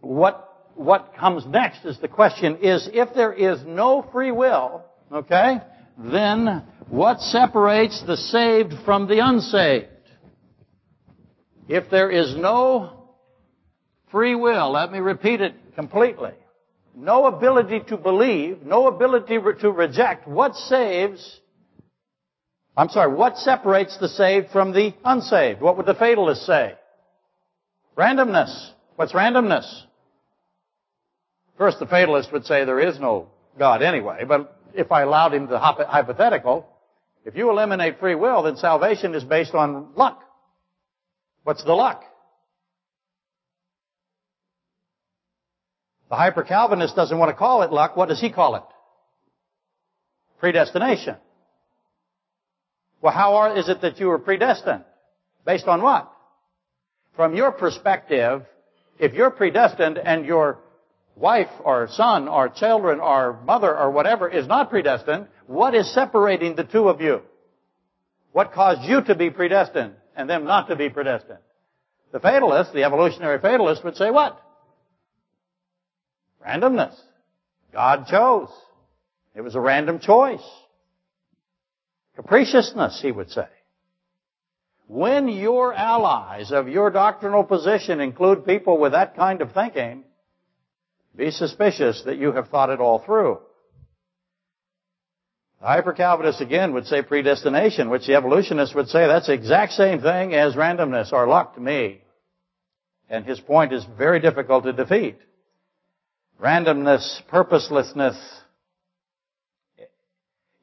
what 0.00 0.48
what 0.74 1.14
comes 1.18 1.44
next 1.46 1.84
is 1.84 1.98
the 1.98 2.08
question 2.08 2.58
is 2.62 2.88
if 2.92 3.12
there 3.14 3.32
is 3.32 3.60
no 3.66 4.06
free 4.12 4.30
will, 4.30 4.84
okay, 5.12 5.58
then 5.98 6.64
what 6.88 7.20
separates 7.20 8.02
the 8.06 8.16
saved 8.16 8.72
from 8.84 9.08
the 9.08 9.18
unsaved? 9.18 9.88
If 11.68 11.90
there 11.90 12.10
is 12.10 12.34
no 12.36 13.08
free 14.10 14.34
will, 14.34 14.72
let 14.72 14.92
me 14.92 14.98
repeat 14.98 15.40
it 15.40 15.54
completely. 15.74 16.32
No 16.94 17.26
ability 17.26 17.80
to 17.88 17.96
believe, 17.96 18.62
no 18.62 18.86
ability 18.86 19.38
to 19.60 19.70
reject, 19.70 20.28
what 20.28 20.54
saves, 20.54 21.40
I'm 22.76 22.88
sorry, 22.88 23.14
what 23.14 23.36
separates 23.36 23.98
the 23.98 24.08
saved 24.08 24.50
from 24.50 24.72
the 24.72 24.94
unsaved? 25.04 25.60
What 25.60 25.76
would 25.76 25.86
the 25.86 25.94
fatalist 25.94 26.46
say? 26.46 26.74
Randomness. 27.96 28.70
What's 28.96 29.12
randomness? 29.12 29.82
First, 31.58 31.78
the 31.78 31.86
fatalist 31.86 32.32
would 32.32 32.46
say 32.46 32.64
there 32.64 32.80
is 32.80 32.98
no 32.98 33.28
God 33.58 33.82
anyway, 33.82 34.24
but 34.26 34.58
if 34.74 34.90
I 34.90 35.02
allowed 35.02 35.34
him 35.34 35.48
the 35.48 35.58
hypothetical, 35.58 36.66
if 37.26 37.36
you 37.36 37.50
eliminate 37.50 38.00
free 38.00 38.14
will, 38.14 38.42
then 38.42 38.56
salvation 38.56 39.14
is 39.14 39.22
based 39.22 39.54
on 39.54 39.88
luck. 39.94 40.22
What's 41.44 41.62
the 41.62 41.74
luck? 41.74 42.04
The 46.08 46.16
hyper-Calvinist 46.16 46.96
doesn't 46.96 47.16
want 47.16 47.30
to 47.30 47.36
call 47.36 47.62
it 47.62 47.72
luck. 47.72 47.96
What 47.96 48.08
does 48.08 48.20
he 48.20 48.30
call 48.30 48.56
it? 48.56 48.62
Predestination. 50.40 51.16
Well, 53.02 53.12
how 53.12 53.34
are, 53.34 53.58
is 53.58 53.68
it 53.68 53.82
that 53.82 53.98
you 53.98 54.06
were 54.06 54.20
predestined? 54.20 54.84
Based 55.44 55.66
on 55.66 55.82
what? 55.82 56.10
From 57.16 57.34
your 57.34 57.50
perspective, 57.50 58.42
if 58.98 59.12
you're 59.12 59.30
predestined 59.30 59.98
and 59.98 60.24
your 60.24 60.58
wife 61.16 61.50
or 61.64 61.88
son 61.90 62.28
or 62.28 62.48
children 62.48 63.00
or 63.00 63.40
mother 63.44 63.76
or 63.76 63.90
whatever 63.90 64.28
is 64.28 64.46
not 64.46 64.70
predestined, 64.70 65.26
what 65.46 65.74
is 65.74 65.92
separating 65.92 66.54
the 66.54 66.64
two 66.64 66.88
of 66.88 67.00
you? 67.00 67.22
What 68.30 68.52
caused 68.52 68.88
you 68.88 69.02
to 69.02 69.14
be 69.16 69.30
predestined 69.30 69.94
and 70.16 70.30
them 70.30 70.44
not 70.44 70.68
to 70.68 70.76
be 70.76 70.88
predestined? 70.88 71.40
The 72.12 72.20
fatalist, 72.20 72.72
the 72.72 72.84
evolutionary 72.84 73.40
fatalist 73.40 73.84
would 73.84 73.96
say 73.96 74.10
what? 74.10 74.40
Randomness. 76.46 76.94
God 77.72 78.06
chose. 78.06 78.48
It 79.34 79.40
was 79.40 79.54
a 79.54 79.60
random 79.60 79.98
choice. 79.98 80.44
Capriciousness, 82.16 83.00
he 83.00 83.12
would 83.12 83.30
say. 83.30 83.46
When 84.86 85.28
your 85.28 85.72
allies 85.72 86.52
of 86.52 86.68
your 86.68 86.90
doctrinal 86.90 87.44
position 87.44 88.00
include 88.00 88.44
people 88.44 88.78
with 88.78 88.92
that 88.92 89.16
kind 89.16 89.40
of 89.40 89.52
thinking, 89.52 90.04
be 91.16 91.30
suspicious 91.30 92.02
that 92.04 92.18
you 92.18 92.32
have 92.32 92.48
thought 92.48 92.70
it 92.70 92.80
all 92.80 92.98
through. 92.98 93.38
The 95.60 95.66
hyper-Calvinist 95.68 96.40
again 96.40 96.74
would 96.74 96.86
say 96.86 97.02
predestination, 97.02 97.88
which 97.88 98.06
the 98.06 98.16
evolutionist 98.16 98.74
would 98.74 98.88
say 98.88 99.06
that's 99.06 99.28
the 99.28 99.32
exact 99.32 99.72
same 99.72 100.00
thing 100.00 100.34
as 100.34 100.54
randomness 100.54 101.12
or 101.12 101.26
luck 101.28 101.54
to 101.54 101.60
me. 101.60 102.02
And 103.08 103.24
his 103.24 103.40
point 103.40 103.72
is 103.72 103.84
very 103.96 104.20
difficult 104.20 104.64
to 104.64 104.72
defeat. 104.72 105.18
Randomness, 106.40 107.22
purposelessness. 107.28 108.16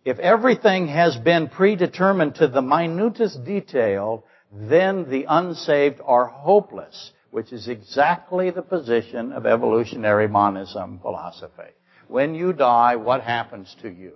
If 0.10 0.18
everything 0.18 0.88
has 0.88 1.16
been 1.18 1.50
predetermined 1.50 2.34
to 2.36 2.48
the 2.48 2.64
minutest 2.64 3.46
detail, 3.46 4.26
then 4.52 5.08
the 5.08 5.28
unsaved 5.30 6.02
are 6.04 6.26
hopeless 6.26 7.12
which 7.30 7.54
is 7.54 7.68
exactly 7.68 8.50
the 8.50 8.64
position 8.64 9.32
of 9.34 9.46
evolutionary 9.46 10.28
monism 10.28 10.98
philosophy. 11.00 11.76
When 12.08 12.34
you 12.34 12.54
die, 12.54 12.96
what 12.96 13.22
happens 13.22 13.76
to 13.84 13.90
you? 13.90 14.14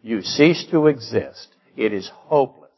You 0.00 0.22
cease 0.22 0.64
to 0.70 0.86
exist. 0.86 1.48
It 1.76 1.92
is 1.92 2.08
hopeless. 2.14 2.70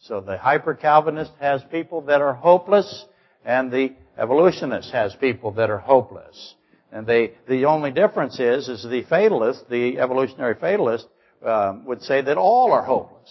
So 0.00 0.20
the 0.20 0.36
hyper-Calvinist 0.36 1.32
has 1.40 1.62
people 1.70 2.02
that 2.02 2.20
are 2.20 2.34
hopeless, 2.34 3.06
and 3.46 3.72
the 3.72 3.94
evolutionist 4.18 4.92
has 4.92 5.14
people 5.14 5.52
that 5.52 5.70
are 5.70 5.78
hopeless. 5.78 6.54
And 6.92 7.06
they, 7.06 7.32
the 7.48 7.64
only 7.64 7.92
difference 7.92 8.38
is, 8.38 8.68
is 8.68 8.82
the 8.82 9.04
fatalist, 9.04 9.70
the 9.70 9.98
evolutionary 9.98 10.56
fatalist, 10.56 11.06
um, 11.44 11.84
would 11.86 12.02
say 12.02 12.22
that 12.22 12.36
all 12.36 12.72
are 12.72 12.82
hopeless. 12.82 13.30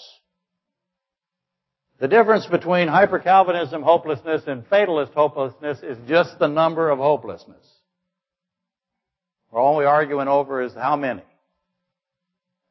The 2.00 2.08
difference 2.08 2.46
between 2.46 2.88
hyper-Calvinism 2.88 3.82
hopelessness 3.82 4.44
and 4.46 4.66
fatalist 4.68 5.14
hopelessness 5.14 5.80
is 5.82 5.98
just 6.08 6.38
the 6.38 6.48
number 6.48 6.90
of 6.90 7.00
hopelessness. 7.00 7.66
All 9.52 9.78
we're 9.78 9.88
arguing 9.88 10.28
over 10.28 10.62
is 10.62 10.74
how 10.74 10.96
many. 10.96 11.24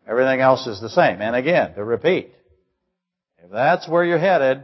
Everything 0.07 0.41
else 0.41 0.67
is 0.69 0.81
the 0.81 0.89
same. 0.89 1.21
And 1.21 1.35
again, 1.35 1.75
to 1.75 1.83
repeat, 1.83 2.33
if 3.43 3.51
that's 3.51 3.89
where 3.89 4.05
you're 4.05 4.19
headed, 4.19 4.63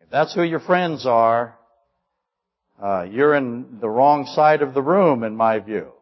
if 0.00 0.08
that's 0.10 0.34
who 0.34 0.42
your 0.42 0.60
friends 0.60 1.04
are, 1.04 1.58
uh, 2.82 3.06
you're 3.10 3.34
in 3.34 3.78
the 3.80 3.88
wrong 3.88 4.24
side 4.34 4.62
of 4.62 4.72
the 4.72 4.82
room, 4.82 5.22
in 5.22 5.36
my 5.36 5.58
view. 5.58 5.92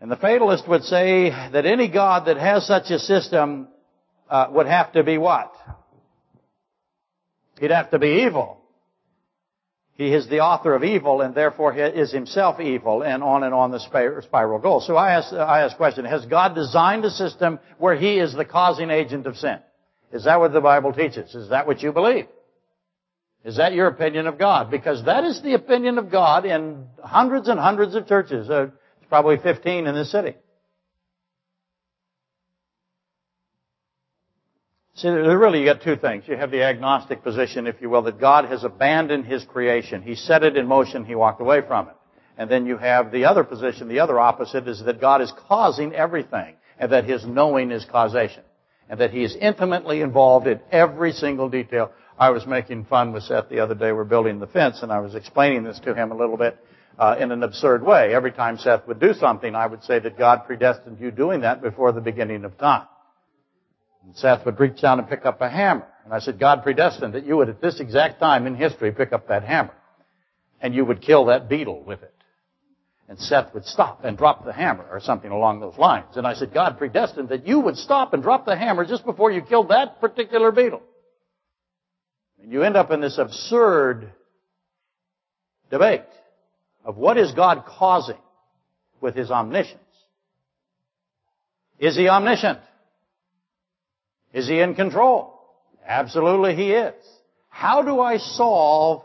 And 0.00 0.10
the 0.10 0.16
fatalist 0.16 0.68
would 0.68 0.84
say 0.84 1.30
that 1.30 1.66
any 1.66 1.88
God 1.88 2.26
that 2.26 2.36
has 2.36 2.66
such 2.66 2.90
a 2.90 2.98
system 2.98 3.68
uh, 4.30 4.46
would 4.50 4.66
have 4.66 4.92
to 4.92 5.02
be 5.02 5.18
what? 5.18 5.52
He'd 7.58 7.72
have 7.72 7.90
to 7.90 7.98
be 7.98 8.24
evil. 8.26 8.58
He 9.94 10.14
is 10.14 10.28
the 10.28 10.40
author 10.40 10.74
of 10.74 10.84
evil 10.84 11.22
and 11.22 11.34
therefore 11.34 11.72
he 11.72 11.80
is 11.80 12.12
himself 12.12 12.60
evil 12.60 13.02
and 13.02 13.20
on 13.20 13.42
and 13.42 13.52
on 13.52 13.72
the 13.72 13.80
spiral 13.80 14.60
goes. 14.60 14.86
So 14.86 14.94
I 14.94 15.14
ask, 15.14 15.32
I 15.32 15.62
ask 15.62 15.76
question, 15.76 16.04
has 16.04 16.24
God 16.26 16.54
designed 16.54 17.04
a 17.04 17.10
system 17.10 17.58
where 17.78 17.96
he 17.96 18.20
is 18.20 18.32
the 18.32 18.44
causing 18.44 18.90
agent 18.90 19.26
of 19.26 19.36
sin? 19.36 19.58
Is 20.12 20.24
that 20.24 20.38
what 20.38 20.52
the 20.52 20.60
Bible 20.60 20.92
teaches? 20.92 21.34
Is 21.34 21.50
that 21.50 21.66
what 21.66 21.82
you 21.82 21.90
believe? 21.90 22.26
Is 23.44 23.56
that 23.56 23.72
your 23.72 23.88
opinion 23.88 24.28
of 24.28 24.38
God? 24.38 24.70
Because 24.70 25.04
that 25.06 25.24
is 25.24 25.42
the 25.42 25.54
opinion 25.54 25.98
of 25.98 26.12
God 26.12 26.44
in 26.44 26.86
hundreds 27.02 27.48
and 27.48 27.58
hundreds 27.58 27.96
of 27.96 28.06
churches. 28.06 28.48
Uh, 28.48 28.68
probably 29.08 29.38
15 29.38 29.86
in 29.86 29.94
this 29.94 30.10
city. 30.10 30.34
See, 34.96 35.08
really 35.08 35.60
you 35.60 35.64
got 35.64 35.82
two 35.82 35.94
things. 35.94 36.24
You 36.26 36.36
have 36.36 36.50
the 36.50 36.64
agnostic 36.64 37.22
position, 37.22 37.68
if 37.68 37.80
you 37.80 37.88
will, 37.88 38.02
that 38.02 38.20
God 38.20 38.46
has 38.46 38.64
abandoned 38.64 39.26
His 39.26 39.44
creation. 39.44 40.02
He 40.02 40.16
set 40.16 40.42
it 40.42 40.56
in 40.56 40.66
motion, 40.66 41.04
He 41.04 41.14
walked 41.14 41.40
away 41.40 41.60
from 41.66 41.88
it. 41.88 41.94
And 42.36 42.50
then 42.50 42.66
you 42.66 42.76
have 42.76 43.12
the 43.12 43.24
other 43.26 43.44
position, 43.44 43.88
the 43.88 44.00
other 44.00 44.18
opposite, 44.18 44.66
is 44.66 44.82
that 44.84 45.00
God 45.00 45.22
is 45.22 45.32
causing 45.46 45.94
everything, 45.94 46.56
and 46.80 46.90
that 46.90 47.04
His 47.04 47.24
knowing 47.24 47.70
is 47.70 47.84
causation. 47.84 48.42
And 48.88 48.98
that 49.00 49.12
He 49.12 49.22
is 49.22 49.36
intimately 49.40 50.00
involved 50.00 50.48
in 50.48 50.60
every 50.72 51.12
single 51.12 51.48
detail. 51.48 51.92
I 52.18 52.30
was 52.30 52.44
making 52.44 52.86
fun 52.86 53.12
with 53.12 53.22
Seth 53.22 53.48
the 53.48 53.60
other 53.60 53.76
day, 53.76 53.92
we're 53.92 54.02
building 54.02 54.40
the 54.40 54.48
fence, 54.48 54.82
and 54.82 54.90
I 54.90 54.98
was 54.98 55.14
explaining 55.14 55.62
this 55.62 55.78
to 55.80 55.94
him 55.94 56.10
a 56.10 56.16
little 56.16 56.36
bit 56.36 56.58
uh, 56.98 57.16
in 57.18 57.30
an 57.30 57.42
absurd 57.42 57.84
way. 57.84 58.14
Every 58.14 58.32
time 58.32 58.58
Seth 58.58 58.86
would 58.88 58.98
do 58.98 59.14
something, 59.14 59.54
I 59.54 59.66
would 59.66 59.84
say 59.84 59.98
that 60.00 60.18
God 60.18 60.44
predestined 60.46 60.98
you 61.00 61.10
doing 61.10 61.42
that 61.42 61.62
before 61.62 61.92
the 61.92 62.00
beginning 62.00 62.44
of 62.44 62.58
time. 62.58 62.86
And 64.04 64.16
Seth 64.16 64.44
would 64.46 64.58
reach 64.58 64.80
down 64.80 64.98
and 64.98 65.08
pick 65.08 65.24
up 65.24 65.40
a 65.40 65.48
hammer. 65.48 65.86
And 66.04 66.12
I 66.12 66.18
said, 66.18 66.40
God 66.40 66.62
predestined 66.62 67.14
that 67.14 67.26
you 67.26 67.36
would 67.36 67.48
at 67.48 67.60
this 67.60 67.80
exact 67.80 68.18
time 68.18 68.46
in 68.46 68.56
history 68.56 68.90
pick 68.90 69.12
up 69.12 69.28
that 69.28 69.44
hammer. 69.44 69.74
And 70.60 70.74
you 70.74 70.84
would 70.84 71.00
kill 71.00 71.26
that 71.26 71.48
beetle 71.48 71.84
with 71.84 72.02
it. 72.02 72.14
And 73.08 73.18
Seth 73.18 73.54
would 73.54 73.64
stop 73.64 74.04
and 74.04 74.18
drop 74.18 74.44
the 74.44 74.52
hammer 74.52 74.86
or 74.90 75.00
something 75.00 75.30
along 75.30 75.60
those 75.60 75.78
lines. 75.78 76.16
And 76.16 76.26
I 76.26 76.34
said, 76.34 76.52
God 76.52 76.78
predestined 76.78 77.30
that 77.30 77.46
you 77.46 77.60
would 77.60 77.76
stop 77.76 78.12
and 78.12 78.22
drop 78.22 78.44
the 78.44 78.56
hammer 78.56 78.84
just 78.84 79.04
before 79.04 79.30
you 79.30 79.40
killed 79.40 79.68
that 79.68 80.00
particular 80.00 80.50
beetle. 80.50 80.82
And 82.42 82.52
you 82.52 82.62
end 82.64 82.76
up 82.76 82.90
in 82.90 83.00
this 83.00 83.18
absurd 83.18 84.12
debate 85.70 86.02
of 86.88 86.96
what 86.96 87.18
is 87.18 87.32
God 87.32 87.64
causing 87.66 88.16
with 89.02 89.14
his 89.14 89.30
omniscience. 89.30 89.82
Is 91.78 91.94
he 91.94 92.08
omniscient? 92.08 92.60
Is 94.32 94.48
he 94.48 94.60
in 94.60 94.74
control? 94.74 95.38
Absolutely 95.86 96.56
he 96.56 96.72
is. 96.72 96.94
How 97.50 97.82
do 97.82 98.00
I 98.00 98.16
solve, 98.16 99.04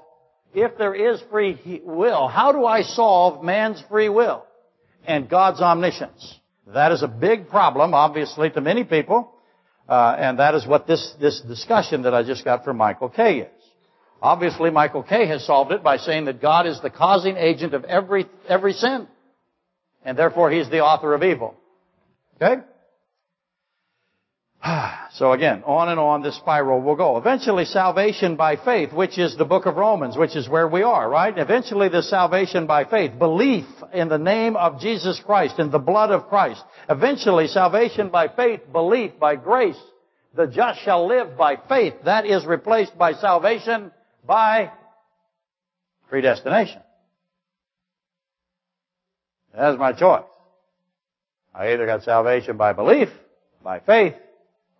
if 0.54 0.78
there 0.78 0.96
is 0.96 1.22
free 1.30 1.82
will, 1.84 2.30
how 2.30 2.54
do 2.54 2.66
I 2.66 2.84
solve 2.84 3.44
man's 3.44 3.84
free 3.90 4.10
will 4.10 4.46
and 5.06 5.30
God's 5.30 5.60
omniscience? 5.60 6.40
That 6.68 6.94
is 6.94 7.04
a 7.04 7.08
big 7.10 7.50
problem, 7.50 7.94
obviously, 7.94 8.50
to 8.52 8.62
many 8.62 8.86
people, 8.86 9.30
uh, 9.90 10.16
and 10.18 10.40
that 10.40 10.56
is 10.56 10.66
what 10.66 10.88
this, 10.88 11.14
this 11.20 11.42
discussion 11.42 12.04
that 12.04 12.14
I 12.14 12.24
just 12.24 12.46
got 12.46 12.64
from 12.64 12.78
Michael 12.78 13.10
Kay 13.10 13.40
is. 13.40 13.53
Obviously, 14.24 14.70
Michael 14.70 15.04
K. 15.04 15.28
has 15.28 15.46
solved 15.46 15.74
it 15.74 15.84
by 15.84 15.98
saying 15.98 16.26
that 16.26 16.42
God 16.42 16.66
is 16.66 16.80
the 16.80 16.90
causing 16.90 17.36
agent 17.36 17.74
of 17.74 17.84
every, 17.84 18.26
every 18.48 18.72
sin. 18.72 19.06
And 20.06 20.18
therefore, 20.18 20.50
He's 20.50 20.70
the 20.70 20.80
author 20.80 21.14
of 21.14 21.24
evil. 21.24 21.56
Okay? 22.42 22.62
So 25.16 25.32
again, 25.32 25.62
on 25.68 25.90
and 25.90 26.00
on 26.00 26.24
this 26.24 26.36
spiral 26.38 26.82
will 26.82 26.96
go. 26.96 27.18
Eventually 27.18 27.66
salvation 27.66 28.36
by 28.36 28.56
faith, 28.56 28.92
which 28.92 29.20
is 29.20 29.38
the 29.38 29.46
book 29.46 29.68
of 29.68 29.76
Romans, 29.76 30.18
which 30.18 30.36
is 30.36 30.50
where 30.50 30.68
we 30.68 30.82
are, 30.82 31.08
right? 31.08 31.38
Eventually 31.38 31.88
the 31.88 32.02
salvation 32.02 32.66
by 32.66 32.86
faith, 32.86 33.20
belief 33.20 33.66
in 33.94 34.10
the 34.10 34.18
name 34.18 34.56
of 34.56 34.80
Jesus 34.80 35.22
Christ, 35.24 35.60
in 35.60 35.70
the 35.70 35.78
blood 35.78 36.10
of 36.10 36.30
Christ. 36.30 36.64
Eventually 36.90 37.48
salvation 37.48 38.10
by 38.10 38.28
faith, 38.28 38.62
belief 38.72 39.12
by 39.20 39.36
grace. 39.36 39.80
The 40.34 40.48
just 40.48 40.82
shall 40.82 41.08
live 41.08 41.38
by 41.38 41.58
faith. 41.70 41.94
That 42.06 42.26
is 42.26 42.44
replaced 42.44 42.98
by 42.98 43.14
salvation 43.14 43.92
by 44.26 44.72
predestination. 46.10 46.82
That's 49.56 49.78
my 49.78 49.94
choice. 49.94 50.24
I 51.54 51.74
either 51.74 51.86
got 51.86 52.04
salvation 52.04 52.58
by 52.58 52.74
belief, 52.74 53.10
by 53.64 53.80
faith, 53.80 54.16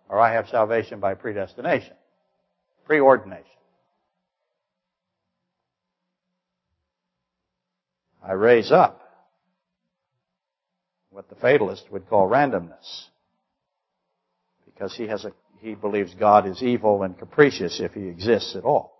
or 0.08 0.18
I 0.18 0.32
have 0.32 0.48
salvation 0.48 1.00
by 1.00 1.14
predestination, 1.14 1.94
preordination. 2.88 3.44
I 8.22 8.32
raise 8.32 8.72
up 8.72 9.00
what 11.10 11.28
the 11.28 11.36
fatalist 11.36 11.84
would 11.92 12.08
call 12.08 12.28
randomness. 12.28 13.04
Because 14.64 14.96
he 14.96 15.06
has 15.06 15.24
a, 15.24 15.32
he 15.60 15.74
believes 15.74 16.14
God 16.14 16.48
is 16.48 16.62
evil 16.62 17.02
and 17.04 17.16
capricious 17.16 17.80
if 17.80 17.92
he 17.92 18.08
exists 18.08 18.56
at 18.56 18.64
all. 18.64 18.93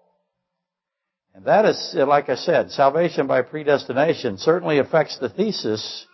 And 1.35 1.45
that 1.47 1.65
is, 1.65 1.95
like 1.97 2.29
I 2.29 2.37
said, 2.37 2.71
salvation 2.71 3.27
by 3.27 3.43
predestination 3.43 4.39
certainly 4.39 4.79
affects 4.79 5.19
the 5.19 5.29
thesis 5.29 6.07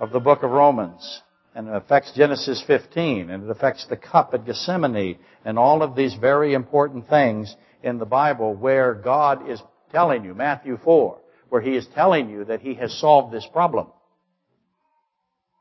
of 0.00 0.10
the 0.10 0.20
book 0.20 0.42
of 0.42 0.50
Romans 0.50 1.22
and 1.54 1.68
it 1.68 1.74
affects 1.74 2.12
Genesis 2.16 2.62
15, 2.66 3.30
and 3.30 3.44
it 3.44 3.50
affects 3.50 3.86
the 3.86 3.96
cup 3.96 4.34
at 4.34 4.44
Gethsemane, 4.44 5.18
and 5.44 5.58
all 5.58 5.82
of 5.82 5.94
these 5.94 6.14
very 6.14 6.52
important 6.52 7.08
things 7.08 7.54
in 7.82 7.98
the 7.98 8.04
Bible 8.04 8.54
where 8.54 8.92
God 8.94 9.48
is 9.48 9.62
telling 9.92 10.24
you, 10.24 10.34
Matthew 10.34 10.78
4, 10.82 11.18
where 11.50 11.60
He 11.60 11.76
is 11.76 11.86
telling 11.94 12.28
you 12.28 12.44
that 12.46 12.60
He 12.60 12.74
has 12.74 12.92
solved 12.98 13.32
this 13.32 13.46
problem. 13.52 13.86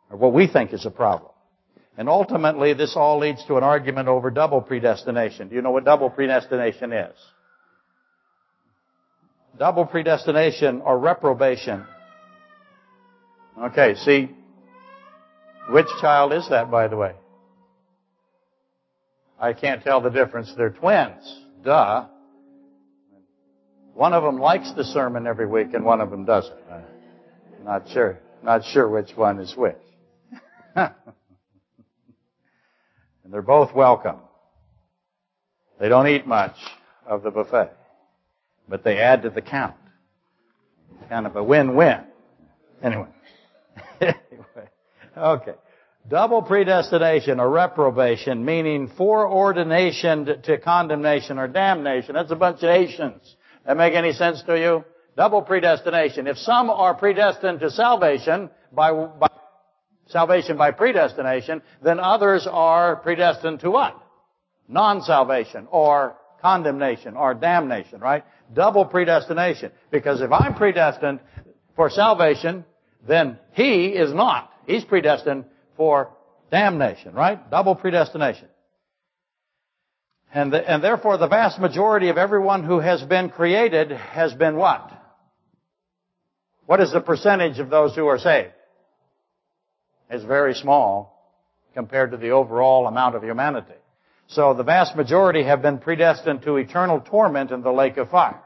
Or 0.10 0.18
what 0.18 0.34
we 0.34 0.48
think 0.48 0.74
is 0.74 0.86
a 0.86 0.92
problem. 0.92 1.32
And 1.96 2.10
ultimately, 2.10 2.74
this 2.74 2.96
all 2.96 3.20
leads 3.20 3.46
to 3.46 3.58
an 3.58 3.64
argument 3.64 4.08
over 4.08 4.32
double 4.32 4.62
predestination. 4.62 5.50
Do 5.50 5.56
you 5.56 5.62
know 5.62 5.70
what 5.70 5.86
double 5.86 6.10
predestination 6.10 6.92
is? 6.92 7.16
Double 9.58 9.86
predestination 9.86 10.82
or 10.82 10.98
reprobation. 10.98 11.86
Okay, 13.60 13.96
see, 13.96 14.30
which 15.70 15.88
child 16.02 16.34
is 16.34 16.50
that, 16.50 16.72
by 16.72 16.88
the 16.88 16.98
way? 16.98 17.14
I 19.40 19.54
can't 19.54 19.84
tell 19.84 20.02
the 20.02 20.10
difference. 20.10 20.54
They're 20.56 20.72
twins. 20.72 21.42
Duh. 21.64 22.08
One 23.94 24.14
of 24.14 24.24
them 24.24 24.40
likes 24.40 24.72
the 24.72 24.84
sermon 24.84 25.28
every 25.28 25.46
week 25.46 25.74
and 25.74 25.86
one 25.86 26.02
of 26.02 26.10
them 26.10 26.26
doesn't. 26.26 26.58
I'm 26.72 27.66
not 27.66 27.90
sure. 27.90 28.20
Not 28.42 28.64
sure 28.66 28.90
which 28.90 29.12
one 29.16 29.40
is 29.40 29.56
which. 29.56 29.76
and 30.76 30.92
they're 33.30 33.42
both 33.42 33.74
welcome. 33.74 34.18
They 35.80 35.90
don't 35.90 36.08
eat 36.08 36.26
much 36.26 36.56
of 37.06 37.24
the 37.24 37.32
buffet, 37.32 37.72
but 38.68 38.84
they 38.84 38.98
add 38.98 39.24
to 39.24 39.30
the 39.30 39.42
count. 39.42 39.76
Kind 41.10 41.26
of 41.26 41.36
a 41.36 41.44
win-win. 41.44 42.02
Anyway. 42.82 43.08
anyway. 44.02 44.18
Okay. 45.16 45.54
Double 46.10 46.42
predestination 46.42 47.40
or 47.40 47.50
reprobation, 47.50 48.44
meaning 48.44 48.90
foreordination 48.98 50.42
to 50.44 50.58
condemnation 50.58 51.38
or 51.40 51.48
damnation. 51.48 52.16
That's 52.16 52.32
a 52.32 52.36
bunch 52.36 52.58
of 52.58 52.64
nations. 52.64 53.36
That 53.66 53.78
make 53.78 53.94
any 53.94 54.12
sense 54.12 54.42
to 54.44 54.60
you? 54.60 54.84
Double 55.16 55.42
predestination. 55.42 56.28
If 56.28 56.38
some 56.40 56.70
are 56.70 56.94
predestined 56.94 57.62
to 57.62 57.70
salvation 57.70 58.50
by, 58.74 58.92
by 58.92 59.28
salvation 60.08 60.58
by 60.58 60.72
predestination, 60.72 61.62
then 61.82 62.00
others 62.00 62.48
are 62.52 62.98
predestined 62.98 63.62
to 63.62 63.72
what? 63.72 63.98
Non-salvation 64.68 65.68
or 65.72 66.18
condemnation 66.42 67.16
or 67.16 67.34
damnation, 67.34 68.02
right? 68.02 68.26
Double 68.54 68.86
predestination. 68.86 69.72
Because 69.92 70.22
if 70.22 70.32
I'm 70.32 70.56
predestined 70.56 71.20
for 71.76 71.90
salvation, 71.90 72.66
then 73.08 73.40
he 73.54 73.88
is 73.88 74.14
not. 74.14 74.52
He's 74.66 74.84
predestined 74.84 75.46
for 75.76 76.10
damnation, 76.52 77.14
right? 77.14 77.50
Double 77.50 77.76
predestination. 77.76 78.48
And, 80.34 80.52
the, 80.52 80.70
and 80.70 80.84
therefore 80.84 81.18
the 81.18 81.28
vast 81.28 81.60
majority 81.60 82.10
of 82.10 82.18
everyone 82.18 82.64
who 82.64 82.80
has 82.80 83.04
been 83.04 83.30
created 83.30 83.92
has 83.92 84.34
been 84.34 84.56
what? 84.56 84.92
What 86.66 86.82
is 86.82 86.92
the 86.92 87.02
percentage 87.02 87.60
of 87.60 87.70
those 87.70 87.96
who 87.96 88.08
are 88.08 88.18
saved? 88.18 88.54
It's 90.10 90.24
very 90.24 90.54
small 90.54 91.14
compared 91.74 92.12
to 92.12 92.18
the 92.18 92.32
overall 92.32 92.88
amount 92.88 93.16
of 93.16 93.24
humanity. 93.24 93.74
So 94.28 94.54
the 94.54 94.64
vast 94.64 94.96
majority 94.96 95.44
have 95.44 95.62
been 95.62 95.80
predestined 95.80 96.44
to 96.44 96.58
eternal 96.58 97.00
torment 97.02 97.52
in 97.52 97.62
the 97.62 97.72
lake 97.72 97.98
of 97.98 98.10
fire. 98.10 98.42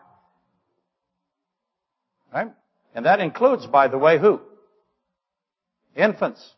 Right? 2.37 2.51
And 2.93 3.05
that 3.07 3.19
includes, 3.19 3.65
by 3.65 3.87
the 3.87 3.97
way, 3.97 4.19
who? 4.19 4.39
Infants. 5.95 6.53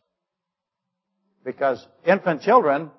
Because 1.42 1.86
infant 2.06 2.42
children 2.42 2.90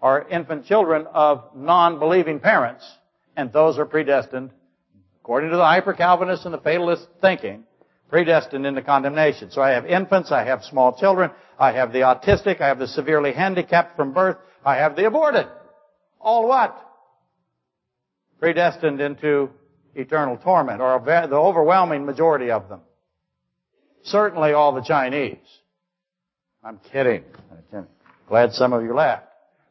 are 0.00 0.28
infant 0.28 0.64
children 0.66 1.08
of 1.12 1.42
non-believing 1.56 2.38
parents, 2.38 2.88
and 3.36 3.52
those 3.52 3.78
are 3.78 3.84
predestined, 3.84 4.50
according 5.20 5.50
to 5.50 5.56
the 5.56 5.64
hyper-Calvinist 5.64 6.44
and 6.44 6.54
the 6.54 6.58
fatalist 6.58 7.06
thinking, 7.20 7.64
predestined 8.08 8.64
into 8.64 8.82
condemnation. 8.82 9.50
So 9.50 9.60
I 9.60 9.70
have 9.70 9.84
infants, 9.86 10.30
I 10.30 10.44
have 10.44 10.62
small 10.62 10.96
children, 10.96 11.32
I 11.58 11.72
have 11.72 11.92
the 11.92 12.00
autistic, 12.00 12.60
I 12.60 12.68
have 12.68 12.78
the 12.78 12.86
severely 12.86 13.32
handicapped 13.32 13.96
from 13.96 14.12
birth, 14.12 14.36
I 14.64 14.76
have 14.76 14.94
the 14.94 15.06
aborted. 15.06 15.46
All 16.20 16.46
what? 16.46 16.76
Predestined 18.38 19.00
into 19.00 19.50
eternal 19.94 20.36
torment, 20.36 20.80
or 20.80 21.00
the 21.00 21.36
overwhelming 21.36 22.06
majority 22.06 22.50
of 22.50 22.68
them. 22.68 22.80
Certainly 24.04 24.52
all 24.52 24.72
the 24.72 24.82
Chinese. 24.82 25.38
I'm 26.64 26.78
kidding. 26.92 27.24
I'm 27.72 27.86
Glad 28.28 28.52
some 28.52 28.72
of 28.72 28.82
you 28.82 28.94
laughed. 28.94 29.26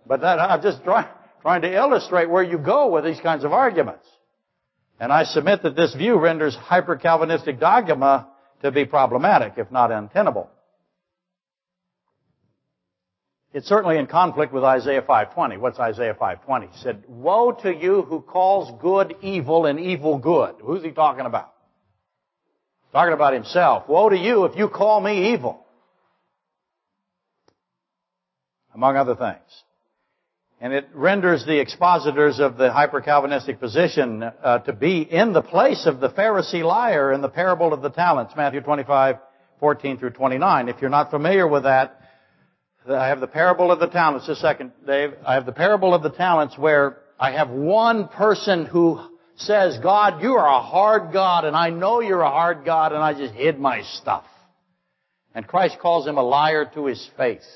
But 0.05 0.21
that, 0.21 0.39
I'm 0.39 0.62
just 0.62 0.84
trying, 0.84 1.08
trying 1.41 1.62
to 1.62 1.73
illustrate 1.73 2.29
where 2.29 2.43
you 2.43 2.58
go 2.58 2.89
with 2.91 3.05
these 3.05 3.19
kinds 3.21 3.43
of 3.43 3.53
arguments. 3.53 4.05
And 4.99 5.13
I 5.13 5.23
submit 5.23 5.63
that 5.63 5.75
this 5.75 5.93
view 5.95 6.19
renders 6.19 6.55
hyper-Calvinistic 6.55 7.60
dogma 7.60 8.27
to 8.62 8.71
be 8.71 8.86
problematic, 8.86 9.53
if 9.58 9.71
not 9.71 9.91
untenable. 9.91 10.49
It's 13.54 13.68
certainly 13.68 13.98
in 13.98 14.06
conflict 14.06 14.54
with 14.54 14.64
Isaiah 14.64 15.02
5.20. 15.02 15.58
What's 15.60 15.80
Isaiah 15.80 16.14
5.20? 16.14 16.72
He 16.72 16.78
said, 16.82 17.04
Woe 17.08 17.52
to 17.64 17.74
you 17.74 18.04
who 18.04 18.22
calls 18.22 18.72
good 18.82 19.16
evil 19.22 19.66
and 19.66 19.80
evil 19.80 20.20
good. 20.20 20.56
Who's 20.62 20.84
he 20.84 20.92
talking 20.92 21.26
about? 21.26 21.54
Talking 22.92 23.14
about 23.14 23.34
himself. 23.34 23.90
Woe 23.90 24.10
to 24.10 24.18
you 24.18 24.46
if 24.46 24.56
you 24.56 24.70
call 24.70 25.02
me 25.02 25.34
evil. 25.34 25.66
among 28.80 28.96
other 28.96 29.14
things. 29.14 29.64
And 30.62 30.72
it 30.72 30.88
renders 30.94 31.46
the 31.46 31.60
expositors 31.60 32.40
of 32.40 32.58
the 32.58 32.72
hyper-Calvinistic 32.72 33.60
position 33.60 34.24
uh, 34.24 34.60
to 34.60 34.72
be 34.72 35.02
in 35.02 35.34
the 35.34 35.42
place 35.42 35.86
of 35.86 36.00
the 36.00 36.08
Pharisee 36.08 36.64
liar 36.64 37.12
in 37.12 37.20
the 37.20 37.28
parable 37.28 37.74
of 37.74 37.82
the 37.82 37.90
talents, 37.90 38.34
Matthew 38.38 38.62
25, 38.62 39.18
14 39.60 39.98
through 39.98 40.12
29. 40.12 40.70
If 40.70 40.78
you're 40.80 40.90
not 40.90 41.12
familiar 41.12 41.46
with 41.46 41.64
that, 41.64 42.00
I 42.88 43.08
have 43.08 43.20
the 43.20 43.28
parable 43.28 43.72
of 43.72 43.80
the 43.80 43.88
talents. 43.88 44.28
Just 44.28 44.39
a 44.39 44.42
second, 44.42 44.72
Dave. 44.86 45.13
I 45.26 45.34
have 45.34 45.46
the 45.46 45.52
parable 45.52 45.94
of 45.94 46.02
the 46.02 46.10
talents 46.10 46.58
where 46.58 46.98
I 47.20 47.32
have 47.32 47.50
one 47.50 48.08
person 48.08 48.65
who 48.65 49.00
says, 49.36 49.78
God, 49.82 50.22
you 50.22 50.34
are 50.34 50.48
a 50.48 50.62
hard 50.62 51.12
God, 51.13 51.46
and 51.46 51.56
I 51.56 51.70
know 51.70 52.00
you're 52.00 52.22
a 52.22 52.30
hard 52.30 52.65
God, 52.65 52.94
and 52.94 53.02
I 53.04 53.13
just 53.13 53.34
hid 53.34 53.60
my 53.60 53.82
stuff. 53.82 54.26
And 55.36 55.48
Christ 55.48 55.78
calls 55.80 56.08
him 56.08 56.18
a 56.18 56.24
liar 56.24 56.70
to 56.74 56.86
his 56.86 57.10
face 57.18 57.48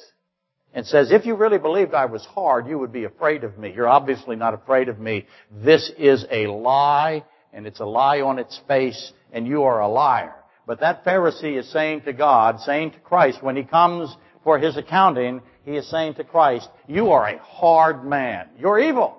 and 0.73 0.85
says, 0.85 1.11
if 1.11 1.25
you 1.25 1.35
really 1.35 1.57
believed 1.57 1.93
I 1.93 2.05
was 2.05 2.25
hard, 2.25 2.67
you 2.67 2.79
would 2.79 2.91
be 2.91 3.03
afraid 3.05 3.43
of 3.43 3.57
me. 3.57 3.73
You're 3.73 3.87
obviously 3.87 4.35
not 4.35 4.53
afraid 4.53 4.89
of 4.89 4.99
me. 4.99 5.25
This 5.51 5.91
is 5.97 6.25
a 6.31 6.47
lie, 6.47 7.23
and 7.51 7.65
it's 7.65 7.79
a 7.79 7.85
lie 7.85 8.21
on 8.21 8.39
its 8.39 8.59
face, 8.67 9.11
and 9.31 9.47
you 9.47 9.63
are 9.63 9.81
a 9.81 9.87
liar. 9.87 10.35
But 10.65 10.79
that 10.79 11.03
Pharisee 11.05 11.57
is 11.57 11.71
saying 11.71 12.01
to 12.01 12.13
God, 12.13 12.59
saying 12.61 12.91
to 12.91 12.99
Christ, 12.99 13.41
when 13.41 13.55
he 13.55 13.63
comes 13.63 14.15
for 14.43 14.59
his 14.59 14.77
accounting, 14.77 15.41
he 15.65 15.77
is 15.77 15.89
saying 15.89 16.15
to 16.15 16.23
Christ, 16.23 16.69
you 16.87 17.11
are 17.11 17.27
a 17.27 17.39
hard 17.39 18.05
man. 18.05 18.49
You're 18.59 18.79
evil. 18.79 19.17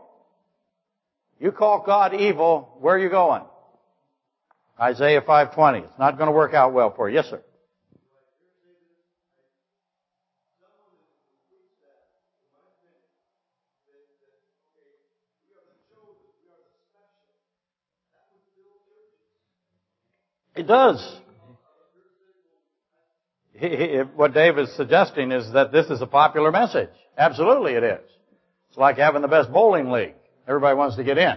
You 1.41 1.53
call 1.53 1.83
God 1.85 2.15
evil, 2.15 2.77
where 2.81 2.95
are 2.95 2.99
you 2.99 3.11
going? 3.11 3.43
Isaiah 4.81 5.23
5.20. 5.23 5.85
It's 5.85 5.99
not 5.99 6.19
going 6.19 6.29
to 6.29 6.33
work 6.33 6.55
out 6.55 6.73
well 6.73 6.93
for 6.95 7.09
you. 7.09 7.17
Yes, 7.17 7.27
sir. 7.31 7.43
It 20.55 20.69
does. 20.69 21.21
He, 23.57 24.01
what 24.17 24.35
Dave 24.35 24.59
is 24.59 24.75
suggesting 24.77 25.31
is 25.31 25.53
that 25.53 25.71
this 25.71 25.87
is 25.87 26.03
a 26.03 26.07
popular 26.07 26.51
message. 26.51 26.91
Absolutely 27.17 27.75
it 27.75 27.85
is. 27.85 28.11
It's 28.69 28.79
like 28.79 28.99
having 28.99 29.23
the 29.23 29.29
best 29.29 29.53
bowling 29.53 29.91
league. 29.91 30.15
Everybody 30.49 30.77
wants 30.77 30.97
to 30.97 31.05
get 31.05 31.19
in. 31.19 31.37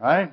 Right? 0.00 0.32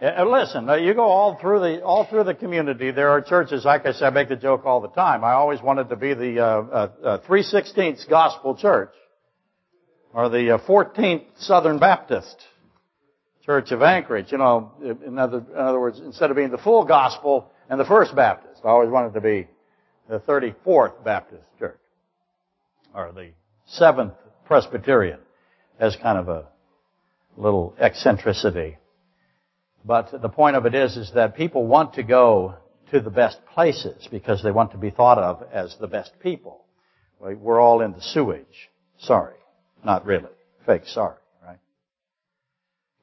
listen, 0.00 0.66
you 0.82 0.94
go 0.94 1.04
all 1.04 1.38
through 1.38 1.60
the 1.60 1.82
all 1.82 2.06
through 2.06 2.24
the 2.24 2.34
community. 2.34 2.90
There 2.90 3.10
are 3.10 3.20
churches, 3.20 3.66
like 3.66 3.84
I 3.84 3.92
said, 3.92 4.04
I 4.04 4.10
make 4.10 4.30
the 4.30 4.36
joke 4.36 4.64
all 4.64 4.80
the 4.80 4.88
time. 4.88 5.24
I 5.24 5.32
always 5.32 5.60
wanted 5.60 5.90
to 5.90 5.96
be 5.96 6.14
the 6.14 6.40
uh, 6.40 6.88
uh, 7.04 7.18
316th 7.28 8.08
Gospel 8.08 8.56
Church, 8.56 8.94
or 10.14 10.30
the 10.30 10.54
uh, 10.54 10.58
14th 10.66 11.24
Southern 11.40 11.78
Baptist 11.78 12.34
Church 13.44 13.72
of 13.72 13.82
Anchorage. 13.82 14.32
You 14.32 14.38
know, 14.38 14.72
in 14.82 15.18
other 15.18 15.38
in 15.38 15.58
other 15.58 15.80
words, 15.80 16.00
instead 16.00 16.30
of 16.30 16.36
being 16.36 16.50
the 16.50 16.58
full 16.58 16.86
Gospel 16.86 17.50
and 17.70 17.78
the 17.78 17.84
First 17.84 18.14
Baptist, 18.16 18.60
I 18.64 18.68
always 18.68 18.90
wanted 18.90 19.14
to 19.14 19.20
be 19.20 19.46
the 20.08 20.18
34th 20.18 21.04
Baptist 21.04 21.44
Church, 21.58 21.78
or 22.92 23.12
the 23.12 23.30
Seventh 23.66 24.14
Presbyterian, 24.44 25.20
as 25.78 25.96
kind 26.02 26.18
of 26.18 26.28
a 26.28 26.48
little 27.36 27.74
eccentricity. 27.78 28.76
But 29.84 30.20
the 30.20 30.28
point 30.28 30.56
of 30.56 30.66
it 30.66 30.74
is, 30.74 30.96
is 30.96 31.12
that 31.14 31.36
people 31.36 31.64
want 31.64 31.94
to 31.94 32.02
go 32.02 32.56
to 32.90 33.00
the 33.00 33.08
best 33.08 33.38
places 33.54 34.08
because 34.10 34.42
they 34.42 34.50
want 34.50 34.72
to 34.72 34.78
be 34.78 34.90
thought 34.90 35.18
of 35.18 35.44
as 35.52 35.76
the 35.80 35.86
best 35.86 36.10
people. 36.20 36.64
We're 37.20 37.60
all 37.60 37.82
in 37.82 37.92
the 37.92 38.02
sewage. 38.02 38.68
Sorry. 38.98 39.36
Not 39.84 40.04
really. 40.04 40.28
Fake 40.66 40.86
sorry? 40.86 41.16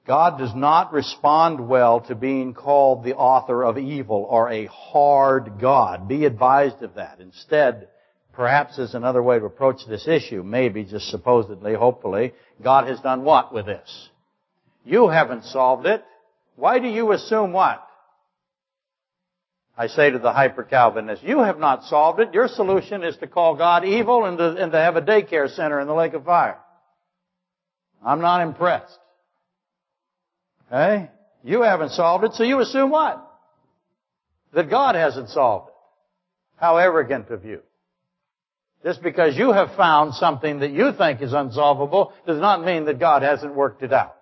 God 0.07 0.37
does 0.37 0.55
not 0.55 0.93
respond 0.93 1.67
well 1.67 1.99
to 2.01 2.15
being 2.15 2.53
called 2.53 3.03
the 3.03 3.13
author 3.15 3.63
of 3.63 3.77
evil 3.77 4.25
or 4.29 4.49
a 4.49 4.65
hard 4.67 5.59
God. 5.59 6.07
Be 6.07 6.23
advised 6.23 6.81
of 6.81 6.95
that. 6.95 7.19
Instead, 7.19 7.89
perhaps 8.31 8.79
as 8.79 8.95
another 8.95 9.21
way 9.21 9.37
to 9.37 9.45
approach 9.45 9.81
this 9.85 10.07
issue, 10.07 10.43
maybe 10.43 10.85
just 10.85 11.09
supposedly, 11.09 11.73
hopefully, 11.73 12.33
God 12.63 12.87
has 12.87 13.01
done 13.01 13.25
what 13.25 13.53
with 13.53 13.65
this? 13.65 14.09
You 14.85 15.09
haven't 15.09 15.43
solved 15.43 15.85
it. 15.85 16.05
Why 16.55 16.79
do 16.79 16.87
you 16.87 17.11
assume 17.11 17.51
what? 17.51 17.85
I 19.77 19.87
say 19.87 20.09
to 20.09 20.19
the 20.19 20.31
hyper-Calvinist, 20.31 21.21
you 21.21 21.39
have 21.39 21.59
not 21.59 21.83
solved 21.83 22.21
it. 22.21 22.33
Your 22.33 22.47
solution 22.47 23.03
is 23.03 23.17
to 23.17 23.27
call 23.27 23.57
God 23.57 23.83
evil 23.83 24.23
and 24.23 24.37
to, 24.37 24.55
and 24.55 24.71
to 24.71 24.77
have 24.77 24.95
a 24.95 25.01
daycare 25.01 25.53
center 25.53 25.81
in 25.81 25.87
the 25.87 25.93
lake 25.93 26.13
of 26.13 26.23
fire. 26.23 26.57
I'm 28.03 28.21
not 28.21 28.41
impressed. 28.41 28.97
Okay? 30.71 31.09
You 31.43 31.61
haven't 31.61 31.91
solved 31.91 32.25
it, 32.25 32.33
so 32.33 32.43
you 32.43 32.59
assume 32.59 32.89
what? 32.89 33.23
That 34.53 34.69
God 34.69 34.95
hasn't 34.95 35.29
solved 35.29 35.69
it. 35.69 35.73
How 36.57 36.77
arrogant 36.77 37.29
of 37.29 37.45
you. 37.45 37.61
Just 38.83 39.01
because 39.01 39.35
you 39.35 39.51
have 39.51 39.75
found 39.75 40.13
something 40.15 40.59
that 40.59 40.71
you 40.71 40.91
think 40.97 41.21
is 41.21 41.33
unsolvable 41.33 42.13
does 42.25 42.39
not 42.39 42.63
mean 42.63 42.85
that 42.85 42.99
God 42.99 43.21
hasn't 43.21 43.53
worked 43.53 43.83
it 43.83 43.93
out. 43.93 44.15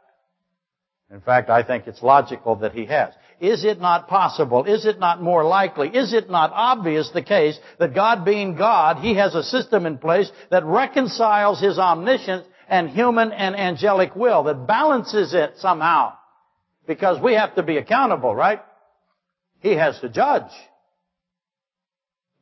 In 1.11 1.21
fact, 1.21 1.49
I 1.49 1.63
think 1.63 1.87
it's 1.87 2.01
logical 2.01 2.55
that 2.57 2.73
he 2.73 2.85
has. 2.85 3.13
Is 3.39 3.63
it 3.65 3.79
not 3.79 4.07
possible? 4.07 4.63
Is 4.65 4.85
it 4.85 4.99
not 4.99 5.21
more 5.21 5.43
likely? 5.43 5.89
Is 5.89 6.13
it 6.13 6.29
not 6.29 6.51
obvious 6.53 7.09
the 7.11 7.21
case 7.21 7.59
that 7.79 7.93
God 7.93 8.23
being 8.23 8.55
God, 8.55 8.97
He 8.97 9.15
has 9.15 9.35
a 9.35 9.43
system 9.43 9.85
in 9.85 9.97
place 9.97 10.31
that 10.51 10.63
reconciles 10.63 11.59
His 11.59 11.77
omniscience 11.77 12.45
and 12.69 12.89
human 12.89 13.33
and 13.33 13.55
angelic 13.55 14.15
will, 14.15 14.43
that 14.43 14.67
balances 14.67 15.33
it 15.33 15.55
somehow? 15.57 16.13
Because 16.87 17.21
we 17.21 17.33
have 17.33 17.55
to 17.55 17.63
be 17.63 17.77
accountable, 17.77 18.35
right? 18.35 18.61
He 19.59 19.71
has 19.71 19.99
to 20.01 20.09
judge. 20.09 20.51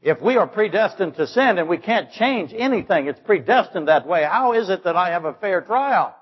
If 0.02 0.22
we 0.22 0.36
are 0.36 0.48
predestined 0.48 1.16
to 1.16 1.28
sin 1.28 1.58
and 1.58 1.70
we 1.70 1.78
can't 1.78 2.12
change 2.12 2.54
anything, 2.56 3.08
it's 3.08 3.20
predestined 3.22 3.88
that 3.88 4.06
way, 4.06 4.24
how 4.24 4.52
is 4.54 4.70
it 4.70 4.84
that 4.84 4.98
I 4.98 5.12
have 5.12 5.24
a 5.24 5.34
fair 5.34 5.62
trial? 5.62 6.14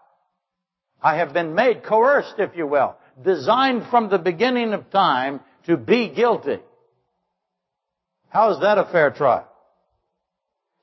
I 1.02 1.18
have 1.18 1.34
been 1.34 1.56
made 1.56 1.84
coerced, 1.84 2.36
if 2.38 2.56
you 2.56 2.68
will, 2.68 2.96
designed 3.24 3.88
from 3.90 4.10
the 4.10 4.20
beginning 4.20 4.74
of 4.74 4.92
time 4.92 5.40
to 5.66 5.78
be 5.78 6.10
guilty. 6.10 6.60
How 8.30 8.52
is 8.52 8.60
that 8.62 8.78
a 8.78 8.86
fair 8.86 9.10
trial? 9.10 9.48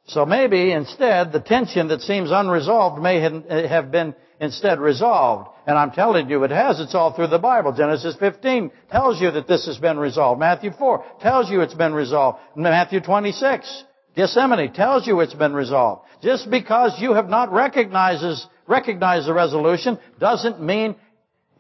So 0.09 0.27
maybe 0.27 0.73
instead 0.73 1.33
the 1.33 1.41
tension 1.41 1.89
that 1.89 2.01
seems 2.01 2.31
unresolved 2.33 3.01
may 3.01 3.21
have 3.21 3.93
been 3.93 4.15
instead 4.41 4.81
resolved. 4.81 5.51
And 5.67 5.77
I'm 5.77 5.91
telling 5.91 6.29
you 6.29 6.45
it 6.45 6.51
has. 6.51 6.81
It's 6.81 6.95
all 6.95 7.13
through 7.13 7.29
the 7.29 7.39
Bible. 7.39 7.73
Genesis 7.73 8.17
15 8.19 8.71
tells 8.91 9.21
you 9.21 9.31
that 9.31 9.47
this 9.47 9.67
has 9.67 9.79
been 9.79 9.99
resolved. 9.99 10.41
Matthew 10.41 10.71
4 10.71 11.05
tells 11.21 11.51
you 11.51 11.61
it's 11.61 11.75
been 11.75 11.95
resolved. 11.95 12.39
Matthew 12.57 13.01
26, 13.01 13.85
Gethsemane 14.15 14.73
tells 14.73 15.07
you 15.07 15.21
it's 15.21 15.35
been 15.35 15.55
resolved. 15.55 16.07
Just 16.23 16.51
because 16.51 16.95
you 16.99 17.15
have 17.15 17.29
not 17.29 17.53
recognizes, 17.53 18.47
recognized 18.67 19.29
the 19.29 19.35
resolution 19.35 19.99
doesn't 20.19 20.61
mean 20.61 20.97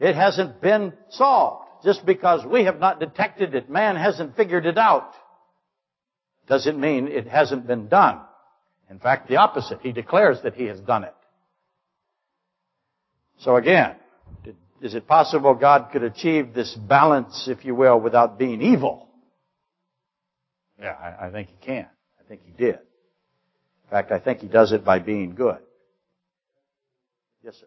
it 0.01 0.15
hasn't 0.15 0.61
been 0.61 0.93
solved. 1.11 1.65
Just 1.85 2.05
because 2.05 2.45
we 2.45 2.65
have 2.65 2.81
not 2.81 2.99
detected 2.99 3.55
it, 3.55 3.71
man 3.71 3.95
hasn't 3.95 4.37
figured 4.37 4.67
it 4.67 4.79
out, 4.79 5.13
doesn't 6.49 6.79
mean 6.81 7.07
it 7.07 7.29
hasn't 7.29 7.67
been 7.67 7.89
done. 7.89 8.21
In 8.91 8.99
fact, 8.99 9.29
the 9.29 9.37
opposite. 9.37 9.81
He 9.83 9.93
declares 9.93 10.39
that 10.43 10.55
he 10.55 10.65
has 10.65 10.81
done 10.81 11.05
it. 11.05 11.15
So 13.39 13.57
again, 13.57 13.97
is 14.81 14.95
it 14.95 15.07
possible 15.07 15.55
God 15.55 15.89
could 15.93 16.03
achieve 16.03 16.55
this 16.55 16.75
balance, 16.75 17.49
if 17.49 17.65
you 17.65 17.75
will, 17.75 18.01
without 18.01 18.39
being 18.39 18.61
evil? 18.63 19.09
Yeah, 20.81 20.93
I, 20.93 21.27
I 21.27 21.31
think 21.31 21.49
he 21.49 21.67
can. 21.67 21.87
I 22.21 22.29
think 22.29 22.43
he 22.45 22.53
did. 22.53 22.75
In 22.77 23.91
fact, 23.91 24.13
I 24.13 24.19
think 24.19 24.41
he 24.41 24.49
does 24.49 24.73
it 24.73 24.85
by 24.85 24.99
being 24.99 25.35
good. 25.35 25.59
Yes, 27.43 27.55
sir. 27.61 27.67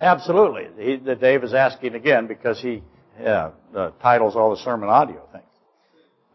Absolutely. 0.00 0.68
He, 0.78 0.96
Dave 0.96 1.44
is 1.44 1.52
asking 1.54 1.94
again 1.94 2.26
because 2.26 2.60
he 2.60 2.82
yeah, 3.20 3.50
uh, 3.76 3.90
titles 4.02 4.34
all 4.34 4.50
the 4.50 4.62
sermon 4.62 4.88
audio 4.88 5.26
things. 5.32 5.44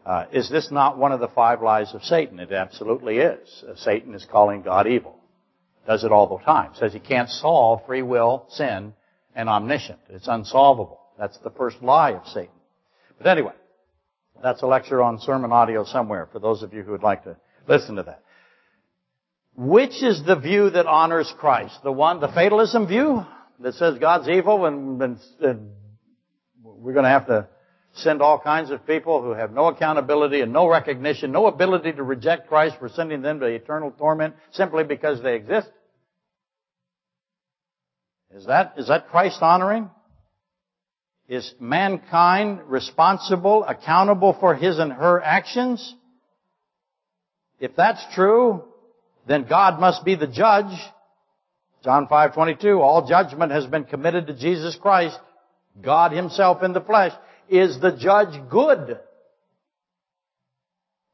Uh, 0.06 0.26
is 0.32 0.48
this 0.48 0.70
not 0.70 0.96
one 0.96 1.10
of 1.10 1.20
the 1.20 1.28
five 1.28 1.60
lies 1.62 1.92
of 1.92 2.04
Satan? 2.04 2.38
It 2.38 2.52
absolutely 2.52 3.18
is. 3.18 3.64
Uh, 3.68 3.74
Satan 3.74 4.14
is 4.14 4.24
calling 4.24 4.62
God 4.62 4.86
evil. 4.86 5.16
Does 5.86 6.04
it 6.04 6.12
all 6.12 6.28
the 6.28 6.44
time. 6.44 6.72
Says 6.74 6.92
he 6.92 7.00
can't 7.00 7.28
solve 7.28 7.84
free 7.86 8.02
will, 8.02 8.46
sin, 8.50 8.92
and 9.34 9.48
omniscient. 9.48 9.98
It's 10.08 10.28
unsolvable. 10.28 11.00
That's 11.18 11.38
the 11.38 11.50
first 11.50 11.82
lie 11.82 12.12
of 12.12 12.26
Satan. 12.28 12.54
But 13.18 13.26
anyway, 13.26 13.54
that's 14.42 14.62
a 14.62 14.66
lecture 14.66 15.02
on 15.02 15.18
sermon 15.18 15.50
audio 15.50 15.84
somewhere 15.84 16.28
for 16.30 16.38
those 16.38 16.62
of 16.62 16.72
you 16.72 16.82
who 16.82 16.92
would 16.92 17.02
like 17.02 17.24
to 17.24 17.36
Listen 17.68 17.96
to 17.96 18.02
that. 18.04 18.22
Which 19.56 20.02
is 20.02 20.22
the 20.24 20.36
view 20.36 20.70
that 20.70 20.86
honors 20.86 21.32
Christ? 21.38 21.78
The 21.82 21.92
one, 21.92 22.20
the 22.20 22.28
fatalism 22.28 22.86
view 22.86 23.24
that 23.60 23.74
says 23.74 23.98
God's 23.98 24.28
evil 24.28 24.66
and, 24.66 25.00
and, 25.02 25.18
and 25.40 25.70
we're 26.62 26.92
going 26.92 27.04
to 27.04 27.10
have 27.10 27.26
to 27.26 27.48
send 27.96 28.22
all 28.22 28.38
kinds 28.38 28.70
of 28.70 28.86
people 28.86 29.22
who 29.22 29.30
have 29.30 29.52
no 29.52 29.66
accountability 29.66 30.40
and 30.40 30.52
no 30.52 30.68
recognition, 30.68 31.32
no 31.32 31.46
ability 31.46 31.92
to 31.92 32.02
reject 32.02 32.48
Christ 32.48 32.76
for 32.78 32.88
sending 32.88 33.22
them 33.22 33.40
to 33.40 33.46
eternal 33.46 33.90
torment 33.90 34.34
simply 34.52 34.84
because 34.84 35.22
they 35.22 35.34
exist? 35.34 35.70
Is 38.34 38.46
that, 38.46 38.74
is 38.76 38.88
that 38.88 39.08
Christ 39.08 39.38
honoring? 39.40 39.90
Is 41.28 41.54
mankind 41.58 42.60
responsible, 42.66 43.64
accountable 43.64 44.36
for 44.38 44.54
his 44.54 44.78
and 44.78 44.92
her 44.92 45.20
actions? 45.20 45.94
If 47.58 47.74
that's 47.74 48.04
true, 48.14 48.62
then 49.26 49.46
God 49.48 49.80
must 49.80 50.04
be 50.04 50.14
the 50.14 50.26
judge. 50.26 50.72
John 51.82 52.06
5:22, 52.08 52.80
all 52.80 53.08
judgment 53.08 53.52
has 53.52 53.66
been 53.66 53.84
committed 53.84 54.26
to 54.26 54.34
Jesus 54.34 54.76
Christ, 54.76 55.18
God 55.80 56.12
himself 56.12 56.62
in 56.62 56.72
the 56.72 56.80
flesh. 56.80 57.12
Is 57.48 57.80
the 57.80 57.92
judge 57.92 58.48
good? 58.50 58.98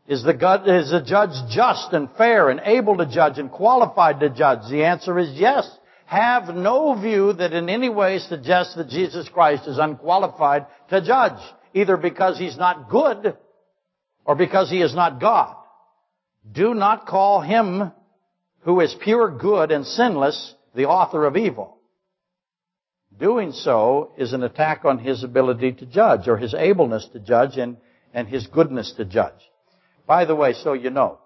Is 0.08 0.24
the, 0.24 0.34
God, 0.34 0.68
is 0.68 0.90
the 0.90 1.02
judge 1.02 1.30
just 1.50 1.92
and 1.92 2.08
fair 2.18 2.50
and 2.50 2.60
able 2.64 2.96
to 2.96 3.06
judge 3.06 3.38
and 3.38 3.50
qualified 3.50 4.20
to 4.20 4.30
judge? 4.30 4.70
The 4.70 4.84
answer 4.84 5.18
is 5.18 5.30
yes. 5.34 5.68
Have 6.06 6.54
no 6.54 7.00
view 7.00 7.32
that 7.34 7.52
in 7.52 7.68
any 7.68 7.88
way 7.88 8.18
suggests 8.18 8.74
that 8.74 8.88
Jesus 8.88 9.28
Christ 9.28 9.66
is 9.66 9.78
unqualified 9.78 10.66
to 10.90 11.00
judge, 11.00 11.40
either 11.72 11.96
because 11.96 12.38
he's 12.38 12.56
not 12.56 12.90
good 12.90 13.36
or 14.24 14.34
because 14.34 14.68
he 14.68 14.82
is 14.82 14.94
not 14.94 15.20
God. 15.20 15.56
Do 16.50 16.74
not 16.74 17.06
call 17.06 17.40
him 17.40 17.92
who 18.62 18.80
is 18.80 18.94
pure 19.02 19.30
good 19.30 19.70
and 19.70 19.86
sinless 19.86 20.54
the 20.74 20.86
author 20.86 21.24
of 21.24 21.36
evil. 21.36 21.78
Doing 23.18 23.52
so 23.52 24.12
is 24.16 24.32
an 24.32 24.42
attack 24.42 24.84
on 24.84 24.98
his 24.98 25.22
ability 25.22 25.72
to 25.72 25.86
judge 25.86 26.28
or 26.28 26.36
his 26.36 26.54
ableness 26.54 27.08
to 27.12 27.20
judge 27.20 27.56
and, 27.56 27.76
and 28.12 28.26
his 28.26 28.46
goodness 28.46 28.92
to 28.96 29.04
judge. 29.04 29.50
By 30.06 30.24
the 30.24 30.34
way, 30.34 30.52
so 30.54 30.72
you 30.72 30.90
know, 30.90 31.18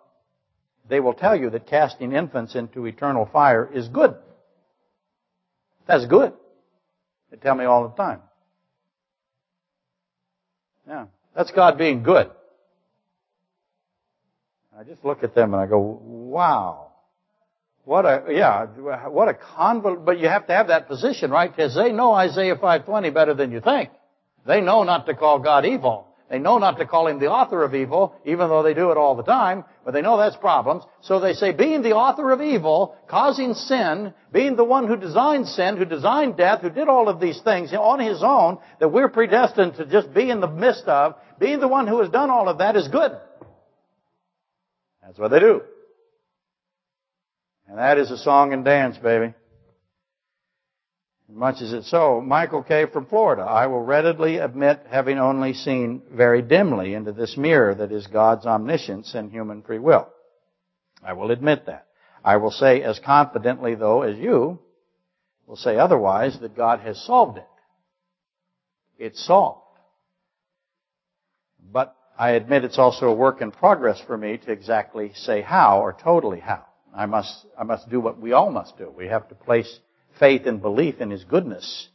they 0.89 1.01
will 1.01 1.15
tell 1.15 1.37
you 1.37 1.51
that 1.51 1.67
casting 1.67 2.13
infants 2.13 2.55
into 2.55 2.87
eternal 2.87 3.27
fire 3.27 3.69
is 3.73 3.89
good. 3.89 4.15
That's 5.87 6.07
good. 6.07 6.33
They 7.31 7.37
tell 7.37 7.55
me 7.55 7.65
all 7.65 7.89
the 7.89 7.95
time. 7.95 8.21
Yeah. 10.87 11.07
That's 11.35 11.51
God 11.51 11.77
being 11.79 12.03
good. 12.03 12.31
I 14.79 14.85
just 14.85 15.05
look 15.05 15.23
at 15.23 15.35
them 15.35 15.55
and 15.55 15.63
I 15.63 15.67
go, 15.67 16.01
wow. 16.03 16.86
What 17.87 18.05
a, 18.05 18.25
yeah, 18.31 18.67
what 19.07 19.29
a 19.29 19.35
convol, 19.35 20.05
but 20.05 20.19
you 20.19 20.27
have 20.27 20.49
to 20.49 20.53
have 20.53 20.67
that 20.67 20.89
position, 20.89 21.31
right? 21.31 21.49
Because 21.49 21.77
they 21.77 21.93
know 21.93 22.15
Isaiah 22.15 22.57
520 22.57 23.11
better 23.11 23.33
than 23.33 23.53
you 23.53 23.61
think. 23.61 23.91
They 24.45 24.61
know 24.61 24.83
not 24.83 25.07
to 25.07 25.15
call 25.15 25.39
God 25.39 25.65
evil. 25.65 26.09
They 26.29 26.41
know 26.41 26.59
not 26.59 26.79
to 26.79 26.87
call 26.87 27.07
him 27.07 27.21
the 27.21 27.29
author 27.29 27.63
of 27.63 27.77
evil, 27.77 28.17
even 28.25 28.49
though 28.49 28.65
they 28.65 28.75
do 28.75 28.91
it 28.91 28.97
all 28.97 29.15
the 29.15 29.23
time, 29.23 29.65
but 29.85 29.93
they 29.93 30.03
know 30.03 30.17
that's 30.17 30.35
problems. 30.35 30.83
So 31.01 31.21
they 31.21 31.35
say, 31.35 31.53
being 31.53 31.83
the 31.83 31.93
author 31.93 32.33
of 32.33 32.43
evil, 32.43 32.97
causing 33.07 33.55
sin, 33.55 34.13
being 34.33 34.57
the 34.57 34.65
one 34.65 34.89
who 34.89 34.97
designed 34.97 35.47
sin, 35.47 35.77
who 35.77 35.85
designed 35.85 36.37
death, 36.37 36.63
who 36.63 36.71
did 36.71 36.89
all 36.89 37.09
of 37.09 37.21
these 37.21 37.41
things 37.43 37.73
on 37.73 38.01
his 38.01 38.21
own, 38.21 38.59
that 38.81 38.89
we're 38.89 39.09
predestined 39.09 39.77
to 39.77 39.87
just 39.87 40.13
be 40.13 40.29
in 40.29 40.41
the 40.41 40.51
midst 40.51 40.87
of, 40.87 41.15
being 41.39 41.61
the 41.61 41.69
one 41.69 41.87
who 41.87 42.01
has 42.01 42.11
done 42.11 42.31
all 42.31 42.49
of 42.49 42.59
that 42.59 42.75
is 42.75 42.89
good. 42.89 43.13
That's 45.05 45.21
what 45.21 45.31
they 45.31 45.39
do. 45.39 45.63
And 47.69 47.79
that 47.79 47.99
is 47.99 48.11
a 48.11 48.19
song 48.19 48.53
and 48.53 48.65
dance, 48.65 48.97
baby. 48.97 49.35
Much 51.29 51.61
as 51.61 51.73
it's 51.73 51.91
so, 51.91 52.21
Michael 52.21 52.63
K. 52.63 52.87
from 52.87 53.07
Florida, 53.07 53.43
I 53.43 53.67
will 53.67 53.83
readily 53.83 54.37
admit 54.39 54.87
having 54.89 55.19
only 55.19 55.55
seen 55.55 56.03
very 56.13 56.41
dimly 56.41 56.95
into 56.95 57.11
this 57.11 57.37
mirror 57.37 57.75
that 57.75 57.91
is 57.91 58.07
God's 58.07 58.47
omniscience 58.47 59.13
and 59.15 59.31
human 59.31 59.63
free 59.63 59.81
will. 59.81 60.09
I 61.03 61.15
will 61.15 61.33
admit 61.33 61.67
that. 61.67 61.87
I 62.25 62.37
will 62.37 62.53
say 62.53 62.83
as 62.83 63.01
confidently 63.01 63.75
though 63.75 64.03
as 64.03 64.17
you 64.17 64.61
will 65.47 65.57
say 65.57 65.77
otherwise 65.77 66.39
that 66.41 66.57
God 66.57 66.81
has 66.81 67.01
solved 67.05 67.39
it. 67.39 67.49
It's 68.99 69.25
solved. 69.25 69.63
But 71.73 71.95
I 72.17 72.31
admit 72.31 72.65
it's 72.65 72.79
also 72.79 73.07
a 73.09 73.15
work 73.15 73.43
in 73.43 73.51
progress 73.51 74.01
for 74.07 74.17
me 74.17 74.39
to 74.39 74.53
exactly 74.53 75.13
say 75.15 75.43
how 75.43 75.81
or 75.81 75.93
totally 75.93 76.41
how. 76.41 76.66
I 76.97 77.07
must, 77.07 77.47
I 77.59 77.65
must 77.65 77.89
do 77.91 78.01
what 78.01 78.19
we 78.19 78.33
all 78.33 78.51
must 78.51 78.79
do. 78.79 78.91
We 78.91 79.09
have 79.09 79.29
to 79.29 79.35
place 79.35 79.81
faith 80.19 80.47
and 80.47 80.63
belief 80.63 81.01
in 81.01 81.11
His 81.11 81.25
goodness 81.25 81.89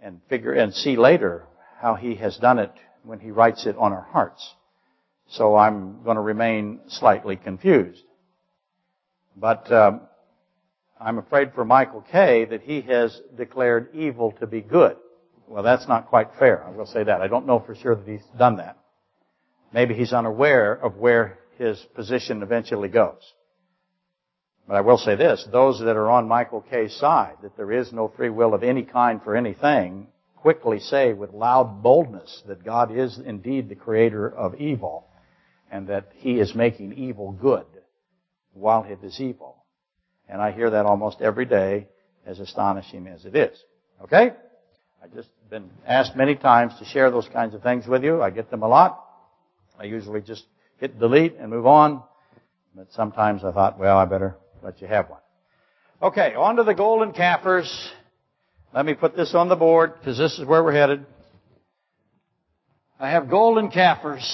and 0.00 0.20
figure 0.28 0.52
and 0.52 0.74
see 0.74 0.96
later 0.96 1.46
how 1.80 1.94
He 1.94 2.14
has 2.16 2.36
done 2.36 2.58
it 2.58 2.72
when 3.04 3.20
He 3.20 3.30
writes 3.30 3.66
it 3.66 3.76
on 3.78 3.92
our 3.92 4.06
hearts. 4.12 4.54
So 5.28 5.56
I'm 5.56 6.02
going 6.02 6.16
to 6.16 6.22
remain 6.22 6.80
slightly 6.88 7.36
confused. 7.36 8.02
But 9.36 9.70
um, 9.72 10.02
I'm 11.00 11.18
afraid 11.18 11.52
for 11.54 11.64
Michael 11.64 12.04
K. 12.10 12.44
that 12.46 12.62
he 12.62 12.82
has 12.82 13.20
declared 13.36 13.94
evil 13.94 14.32
to 14.40 14.46
be 14.46 14.60
good. 14.60 14.96
Well, 15.48 15.62
that's 15.62 15.88
not 15.88 16.08
quite 16.08 16.28
fair. 16.38 16.64
I 16.64 16.70
will 16.70 16.86
say 16.86 17.04
that. 17.04 17.20
I 17.20 17.28
don't 17.28 17.46
know 17.46 17.58
for 17.58 17.74
sure 17.74 17.94
that 17.96 18.06
he's 18.06 18.24
done 18.38 18.56
that. 18.56 18.78
Maybe 19.72 19.94
he's 19.94 20.12
unaware 20.12 20.72
of 20.72 20.96
where 20.96 21.38
his 21.58 21.78
position 21.94 22.42
eventually 22.42 22.88
goes. 22.88 23.20
But 24.66 24.76
I 24.76 24.80
will 24.80 24.96
say 24.96 25.14
this, 25.14 25.46
those 25.52 25.78
that 25.80 25.96
are 25.96 26.10
on 26.10 26.26
Michael 26.26 26.62
K.'s 26.62 26.96
side, 26.96 27.36
that 27.42 27.56
there 27.56 27.72
is 27.72 27.92
no 27.92 28.08
free 28.08 28.30
will 28.30 28.54
of 28.54 28.62
any 28.62 28.82
kind 28.82 29.20
for 29.22 29.36
anything, 29.36 30.06
quickly 30.36 30.78
say 30.78 31.12
with 31.12 31.32
loud 31.32 31.82
boldness 31.82 32.42
that 32.46 32.64
God 32.64 32.96
is 32.96 33.18
indeed 33.18 33.68
the 33.68 33.74
creator 33.74 34.28
of 34.28 34.54
evil, 34.54 35.06
and 35.70 35.88
that 35.88 36.12
He 36.14 36.40
is 36.40 36.54
making 36.54 36.94
evil 36.94 37.32
good 37.32 37.66
while 38.54 38.84
it 38.84 39.00
is 39.02 39.20
evil. 39.20 39.64
And 40.28 40.40
I 40.40 40.52
hear 40.52 40.70
that 40.70 40.86
almost 40.86 41.20
every 41.20 41.44
day, 41.44 41.88
as 42.24 42.40
astonishing 42.40 43.06
as 43.06 43.26
it 43.26 43.36
is. 43.36 43.62
Okay? 44.02 44.30
I've 45.02 45.12
just 45.12 45.28
been 45.50 45.68
asked 45.86 46.16
many 46.16 46.36
times 46.36 46.72
to 46.78 46.86
share 46.86 47.10
those 47.10 47.28
kinds 47.28 47.54
of 47.54 47.62
things 47.62 47.86
with 47.86 48.02
you. 48.02 48.22
I 48.22 48.30
get 48.30 48.50
them 48.50 48.62
a 48.62 48.68
lot. 48.68 49.04
I 49.78 49.84
usually 49.84 50.22
just 50.22 50.44
hit 50.78 50.98
delete 50.98 51.36
and 51.36 51.50
move 51.50 51.66
on. 51.66 52.02
But 52.74 52.90
sometimes 52.92 53.44
I 53.44 53.52
thought, 53.52 53.78
well, 53.78 53.98
I 53.98 54.06
better 54.06 54.36
let 54.64 54.80
you 54.80 54.88
have 54.88 55.10
one. 55.10 55.20
Okay, 56.02 56.34
on 56.34 56.56
to 56.56 56.64
the 56.64 56.72
golden 56.72 57.12
Kafirs. 57.12 57.70
Let 58.74 58.86
me 58.86 58.94
put 58.94 59.14
this 59.14 59.34
on 59.34 59.50
the 59.50 59.56
board 59.56 59.92
because 59.98 60.16
this 60.16 60.38
is 60.38 60.46
where 60.46 60.64
we're 60.64 60.72
headed. 60.72 61.04
I 62.98 63.10
have 63.10 63.28
golden 63.28 63.70
Kafirs. 63.70 64.26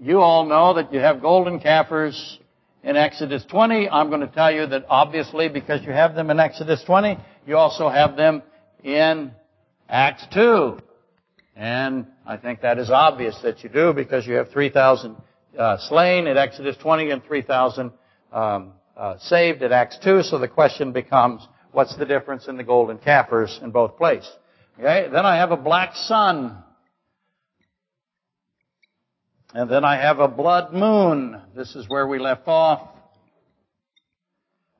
You 0.00 0.20
all 0.20 0.46
know 0.46 0.74
that 0.74 0.92
you 0.92 1.00
have 1.00 1.20
golden 1.20 1.58
Kafirs 1.58 2.38
in 2.84 2.96
Exodus 2.96 3.44
20. 3.50 3.88
I'm 3.88 4.08
going 4.08 4.20
to 4.20 4.28
tell 4.28 4.52
you 4.52 4.66
that 4.66 4.84
obviously 4.88 5.48
because 5.48 5.84
you 5.84 5.90
have 5.90 6.14
them 6.14 6.30
in 6.30 6.38
Exodus 6.38 6.80
20, 6.86 7.18
you 7.44 7.56
also 7.56 7.88
have 7.88 8.16
them 8.16 8.42
in 8.84 9.32
Acts 9.88 10.24
2. 10.32 10.78
And 11.56 12.06
I 12.24 12.36
think 12.36 12.60
that 12.60 12.78
is 12.78 12.88
obvious 12.88 13.36
that 13.42 13.64
you 13.64 13.68
do 13.68 13.92
because 13.92 14.28
you 14.28 14.34
have 14.34 14.50
3,000 14.52 15.16
uh, 15.58 15.76
slain 15.88 16.28
in 16.28 16.36
Exodus 16.36 16.76
20 16.76 17.10
and 17.10 17.24
3,000 17.24 17.90
um, 18.32 18.72
uh, 18.98 19.16
saved 19.18 19.62
at 19.62 19.72
Acts 19.72 19.98
2. 20.02 20.22
So 20.24 20.38
the 20.38 20.48
question 20.48 20.92
becomes, 20.92 21.46
what's 21.72 21.96
the 21.96 22.04
difference 22.04 22.48
in 22.48 22.56
the 22.56 22.64
golden 22.64 22.98
Kafirs 22.98 23.62
in 23.62 23.70
both 23.70 23.96
places? 23.96 24.30
Okay, 24.78 25.08
then 25.10 25.24
I 25.24 25.36
have 25.36 25.52
a 25.52 25.56
black 25.56 25.94
sun. 25.94 26.62
And 29.54 29.70
then 29.70 29.84
I 29.84 29.96
have 29.96 30.18
a 30.18 30.28
blood 30.28 30.74
moon. 30.74 31.40
This 31.56 31.74
is 31.74 31.88
where 31.88 32.06
we 32.06 32.18
left 32.18 32.46
off. 32.46 32.88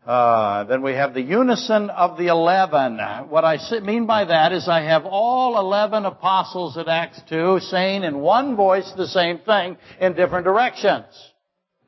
Uh, 0.06 0.64
then 0.64 0.82
we 0.82 0.92
have 0.92 1.12
the 1.14 1.20
unison 1.20 1.90
of 1.90 2.16
the 2.16 2.28
eleven. 2.28 2.98
What 3.28 3.44
I 3.44 3.58
mean 3.82 4.06
by 4.06 4.24
that 4.24 4.52
is 4.52 4.66
I 4.66 4.82
have 4.82 5.04
all 5.04 5.58
eleven 5.58 6.06
apostles 6.06 6.78
at 6.78 6.88
Acts 6.88 7.20
2 7.28 7.60
saying 7.60 8.04
in 8.04 8.18
one 8.18 8.56
voice 8.56 8.90
the 8.96 9.06
same 9.06 9.38
thing 9.38 9.76
in 10.00 10.14
different 10.14 10.44
directions. 10.44 11.04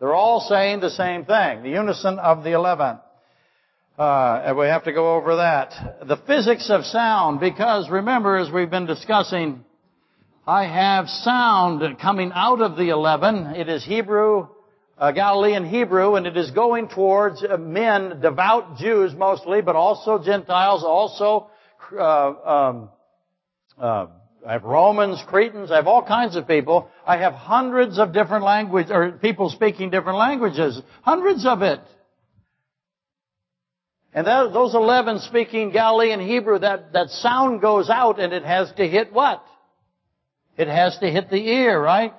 They're 0.01 0.15
all 0.15 0.41
saying 0.41 0.81
the 0.81 0.91
same 0.91 1.27
thing. 1.27 1.63
The 1.63 1.69
unison 1.69 2.19
of 2.19 2.43
the 2.43 2.53
eleven. 2.53 2.99
Uh, 3.99 4.43
and 4.47 4.57
we 4.57 4.65
have 4.65 4.85
to 4.85 4.93
go 4.93 5.15
over 5.15 5.37
that. 5.37 6.09
The 6.09 6.17
physics 6.27 6.71
of 6.71 6.87
sound, 6.87 7.39
because 7.39 7.91
remember, 7.91 8.39
as 8.39 8.51
we've 8.51 8.71
been 8.71 8.87
discussing, 8.87 9.63
I 10.47 10.65
have 10.65 11.07
sound 11.07 11.99
coming 11.99 12.33
out 12.35 12.63
of 12.63 12.79
the 12.79 12.89
eleven. 12.89 13.49
It 13.49 13.69
is 13.69 13.85
Hebrew, 13.85 14.49
uh, 14.97 15.13
Galilean 15.13 15.67
Hebrew, 15.67 16.15
and 16.15 16.27
it 16.27 16.35
is 16.35 16.51
going 16.51 16.89
towards 16.89 17.45
uh, 17.45 17.59
men, 17.59 18.21
devout 18.23 18.79
Jews 18.79 19.13
mostly, 19.15 19.61
but 19.61 19.77
also 19.77 20.25
Gentiles, 20.25 20.83
also 20.83 21.51
uh, 21.93 22.33
um, 22.47 22.89
uh, 23.79 24.07
I 24.47 24.53
have 24.53 24.65
Romans, 24.65 25.23
Cretans, 25.27 25.71
I 25.71 25.77
have 25.77 25.87
all 25.87 26.03
kinds 26.03 26.35
of 26.35 26.49
people. 26.49 26.89
I 27.07 27.19
have 27.19 27.35
hundreds 27.35 27.99
of 27.99 28.13
different 28.13 28.45
languages, 28.45 28.91
or 28.91 29.13
people 29.13 29.51
speaking 29.51 29.91
different 29.91 30.19
languages. 30.19 30.81
Hundreds 31.03 31.45
of 31.45 31.63
it. 31.63 31.81
And 34.13 34.27
that, 34.27 34.53
those 34.53 34.75
11 34.75 35.21
speaking 35.21 35.71
Galilean 35.71 36.21
Hebrew, 36.21 36.59
that, 36.59 36.93
that 36.95 37.11
sound 37.11 37.61
goes 37.61 37.91
out 37.91 38.19
and 38.19 38.33
it 38.33 38.45
has 38.45 38.73
to 38.73 38.89
hit 38.89 39.13
what? 39.13 39.45
It 40.57 40.69
has 40.69 40.99
to 40.99 41.11
hit 41.11 41.31
the 41.31 41.37
ear, 41.37 41.81
right? 41.81 42.15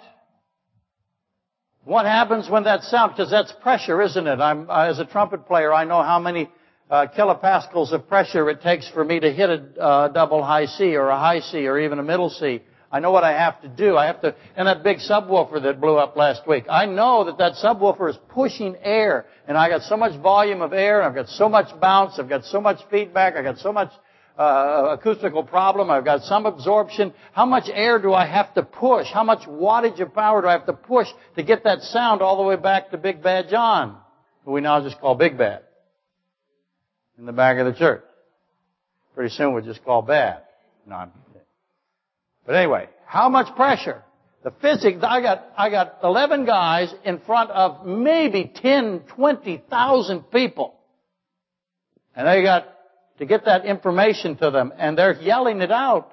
What 1.83 2.05
happens 2.05 2.49
when 2.49 2.63
that 2.63 2.83
sound, 2.83 3.13
because 3.13 3.31
that's 3.31 3.51
pressure, 3.61 4.01
isn't 4.01 4.27
it? 4.27 4.39
I'm, 4.39 4.69
as 4.69 4.99
a 4.99 5.05
trumpet 5.05 5.47
player, 5.47 5.73
I 5.73 5.83
know 5.83 6.01
how 6.01 6.19
many 6.19 6.49
uh, 6.91 7.07
kilopascals 7.17 7.93
of 7.93 8.07
pressure 8.09 8.49
it 8.49 8.61
takes 8.61 8.87
for 8.89 9.03
me 9.03 9.19
to 9.19 9.31
hit 9.31 9.49
a 9.49 9.81
uh, 9.81 10.07
double 10.09 10.43
high 10.43 10.65
C 10.65 10.95
or 10.95 11.07
a 11.07 11.17
high 11.17 11.39
C 11.39 11.65
or 11.65 11.79
even 11.79 11.97
a 11.99 12.03
middle 12.03 12.29
C. 12.29 12.61
I 12.91 12.99
know 12.99 13.11
what 13.11 13.23
I 13.23 13.31
have 13.31 13.61
to 13.61 13.69
do. 13.69 13.95
I 13.95 14.07
have 14.07 14.19
to, 14.21 14.35
and 14.57 14.67
that 14.67 14.83
big 14.83 14.97
subwoofer 14.97 15.63
that 15.63 15.79
blew 15.79 15.95
up 15.95 16.17
last 16.17 16.45
week. 16.45 16.65
I 16.69 16.85
know 16.87 17.23
that 17.23 17.37
that 17.37 17.53
subwoofer 17.53 18.09
is 18.09 18.17
pushing 18.27 18.75
air, 18.83 19.25
and 19.47 19.57
I 19.57 19.69
got 19.69 19.83
so 19.83 19.95
much 19.95 20.19
volume 20.21 20.61
of 20.61 20.73
air, 20.73 20.99
and 20.99 21.07
I've 21.07 21.15
got 21.15 21.29
so 21.29 21.47
much 21.47 21.67
bounce, 21.79 22.19
I've 22.19 22.27
got 22.27 22.43
so 22.43 22.59
much 22.59 22.79
feedback, 22.91 23.37
I've 23.37 23.45
got 23.45 23.59
so 23.59 23.71
much 23.71 23.91
uh, 24.37 24.97
acoustical 24.99 25.43
problem, 25.43 25.89
I've 25.89 26.03
got 26.03 26.23
some 26.23 26.45
absorption. 26.45 27.13
How 27.31 27.45
much 27.45 27.69
air 27.73 27.97
do 28.01 28.13
I 28.13 28.25
have 28.25 28.53
to 28.55 28.63
push? 28.63 29.07
How 29.07 29.23
much 29.23 29.47
wattage 29.47 30.01
of 30.01 30.13
power 30.13 30.41
do 30.41 30.49
I 30.49 30.51
have 30.51 30.65
to 30.65 30.73
push 30.73 31.07
to 31.37 31.43
get 31.43 31.63
that 31.63 31.83
sound 31.83 32.21
all 32.21 32.35
the 32.35 32.43
way 32.43 32.57
back 32.57 32.91
to 32.91 32.97
Big 32.97 33.23
Bad 33.23 33.47
John, 33.49 33.95
who 34.43 34.51
we 34.51 34.59
now 34.59 34.81
just 34.83 34.99
call 34.99 35.15
Big 35.15 35.37
Bad? 35.37 35.61
In 37.21 37.27
the 37.27 37.31
back 37.31 37.59
of 37.59 37.67
the 37.67 37.73
church. 37.79 38.01
Pretty 39.13 39.33
soon 39.35 39.53
we'll 39.53 39.63
just 39.63 39.85
call 39.85 40.01
bad. 40.01 40.41
But 42.47 42.55
anyway, 42.55 42.89
how 43.05 43.29
much 43.29 43.55
pressure? 43.55 44.03
The 44.43 44.51
physics, 44.59 44.97
I 45.03 45.21
got, 45.21 45.45
I 45.55 45.69
got 45.69 45.99
11 46.03 46.45
guys 46.45 46.91
in 47.05 47.19
front 47.19 47.51
of 47.51 47.85
maybe 47.85 48.51
10, 48.55 49.03
20,000 49.15 50.31
people. 50.31 50.73
And 52.15 52.27
they 52.27 52.41
got 52.41 52.67
to 53.19 53.25
get 53.27 53.45
that 53.45 53.65
information 53.65 54.35
to 54.37 54.49
them 54.49 54.73
and 54.75 54.97
they're 54.97 55.21
yelling 55.21 55.61
it 55.61 55.71
out 55.71 56.11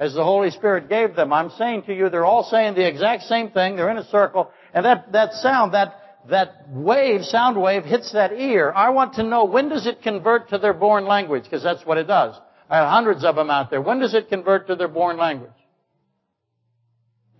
as 0.00 0.12
the 0.14 0.24
Holy 0.24 0.50
Spirit 0.50 0.88
gave 0.88 1.14
them. 1.14 1.32
I'm 1.32 1.50
saying 1.50 1.84
to 1.84 1.94
you, 1.94 2.08
they're 2.08 2.24
all 2.24 2.48
saying 2.50 2.74
the 2.74 2.86
exact 2.86 3.24
same 3.24 3.50
thing. 3.50 3.76
They're 3.76 3.90
in 3.90 3.98
a 3.98 4.08
circle 4.08 4.50
and 4.74 4.84
that, 4.84 5.12
that 5.12 5.34
sound, 5.34 5.74
that, 5.74 5.99
that 6.28 6.68
wave, 6.68 7.24
sound 7.24 7.60
wave 7.60 7.84
hits 7.84 8.12
that 8.12 8.32
ear. 8.32 8.72
I 8.74 8.90
want 8.90 9.14
to 9.14 9.22
know 9.22 9.44
when 9.44 9.68
does 9.68 9.86
it 9.86 10.02
convert 10.02 10.50
to 10.50 10.58
their 10.58 10.74
born 10.74 11.06
language 11.06 11.44
because 11.44 11.62
that's 11.62 11.84
what 11.84 11.98
it 11.98 12.06
does. 12.06 12.34
I 12.68 12.76
have 12.76 12.88
hundreds 12.88 13.24
of 13.24 13.36
them 13.36 13.50
out 13.50 13.70
there. 13.70 13.80
When 13.80 13.98
does 13.98 14.14
it 14.14 14.28
convert 14.28 14.68
to 14.68 14.76
their 14.76 14.88
born 14.88 15.16
language? 15.16 15.50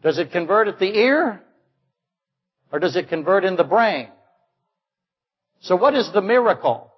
Does 0.02 0.18
it 0.18 0.32
convert 0.32 0.68
at 0.68 0.78
the 0.78 0.98
ear? 0.98 1.42
Or 2.72 2.78
does 2.78 2.96
it 2.96 3.08
convert 3.08 3.44
in 3.44 3.56
the 3.56 3.64
brain? 3.64 4.08
So 5.60 5.76
what 5.76 5.94
is 5.94 6.10
the 6.12 6.22
miracle? 6.22 6.90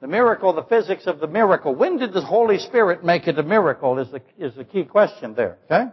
The 0.00 0.08
miracle, 0.08 0.52
the 0.52 0.64
physics 0.64 1.06
of 1.06 1.18
the 1.18 1.26
miracle. 1.26 1.74
When 1.74 1.96
did 1.96 2.12
the 2.12 2.20
Holy 2.20 2.58
Spirit 2.58 3.04
make 3.04 3.26
it 3.26 3.38
a 3.38 3.42
miracle 3.42 3.98
is 3.98 4.10
the, 4.10 4.20
is 4.38 4.54
the 4.54 4.64
key 4.64 4.84
question 4.84 5.34
there, 5.34 5.56
okay? 5.64 5.90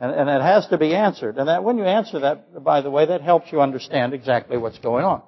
And, 0.00 0.12
and 0.12 0.28
it 0.28 0.42
has 0.42 0.66
to 0.68 0.78
be 0.78 0.94
answered. 0.94 1.38
And 1.38 1.48
that, 1.48 1.64
when 1.64 1.76
you 1.76 1.84
answer 1.84 2.20
that, 2.20 2.62
by 2.62 2.80
the 2.80 2.90
way, 2.90 3.06
that 3.06 3.22
helps 3.22 3.50
you 3.50 3.60
understand 3.60 4.14
exactly 4.14 4.56
what's 4.56 4.78
going 4.78 5.04
on. 5.04 5.22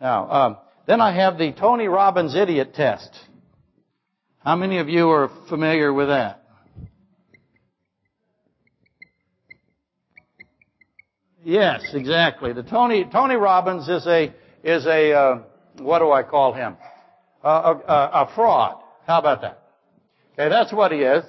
Now, 0.00 0.30
um, 0.30 0.56
then 0.86 1.00
I 1.00 1.12
have 1.12 1.38
the 1.38 1.52
Tony 1.52 1.88
Robbins 1.88 2.34
idiot 2.34 2.74
test. 2.74 3.10
How 4.38 4.56
many 4.56 4.78
of 4.78 4.88
you 4.88 5.10
are 5.10 5.30
familiar 5.48 5.92
with 5.92 6.08
that? 6.08 6.42
Yes, 11.44 11.82
exactly. 11.92 12.52
The 12.52 12.62
Tony 12.62 13.04
Tony 13.10 13.34
Robbins 13.34 13.88
is 13.88 14.06
a 14.06 14.32
is 14.62 14.86
a 14.86 15.12
uh, 15.12 15.42
what 15.78 15.98
do 15.98 16.12
I 16.12 16.22
call 16.22 16.52
him? 16.52 16.76
Uh, 17.42 17.74
a, 17.88 17.92
a 17.92 18.32
fraud. 18.34 18.80
How 19.06 19.18
about 19.18 19.40
that? 19.42 19.62
Okay, 20.34 20.48
that's 20.48 20.72
what 20.72 20.92
he 20.92 20.98
is. 20.98 21.24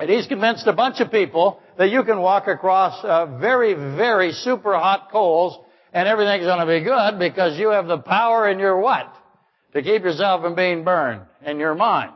And 0.00 0.08
he's 0.08 0.26
convinced 0.26 0.66
a 0.66 0.72
bunch 0.72 1.00
of 1.00 1.10
people 1.10 1.60
that 1.76 1.90
you 1.90 2.04
can 2.04 2.20
walk 2.20 2.46
across 2.46 3.04
uh, 3.04 3.38
very, 3.38 3.74
very 3.74 4.32
super 4.32 4.74
hot 4.74 5.10
coals 5.10 5.58
and 5.92 6.06
everything's 6.06 6.44
going 6.44 6.60
to 6.60 6.66
be 6.66 6.84
good 6.84 7.18
because 7.18 7.58
you 7.58 7.70
have 7.70 7.86
the 7.86 7.98
power 7.98 8.48
in 8.48 8.58
your 8.58 8.78
what? 8.78 9.12
To 9.72 9.82
keep 9.82 10.02
yourself 10.02 10.42
from 10.42 10.54
being 10.54 10.84
burned 10.84 11.22
in 11.44 11.58
your 11.58 11.74
mind. 11.74 12.12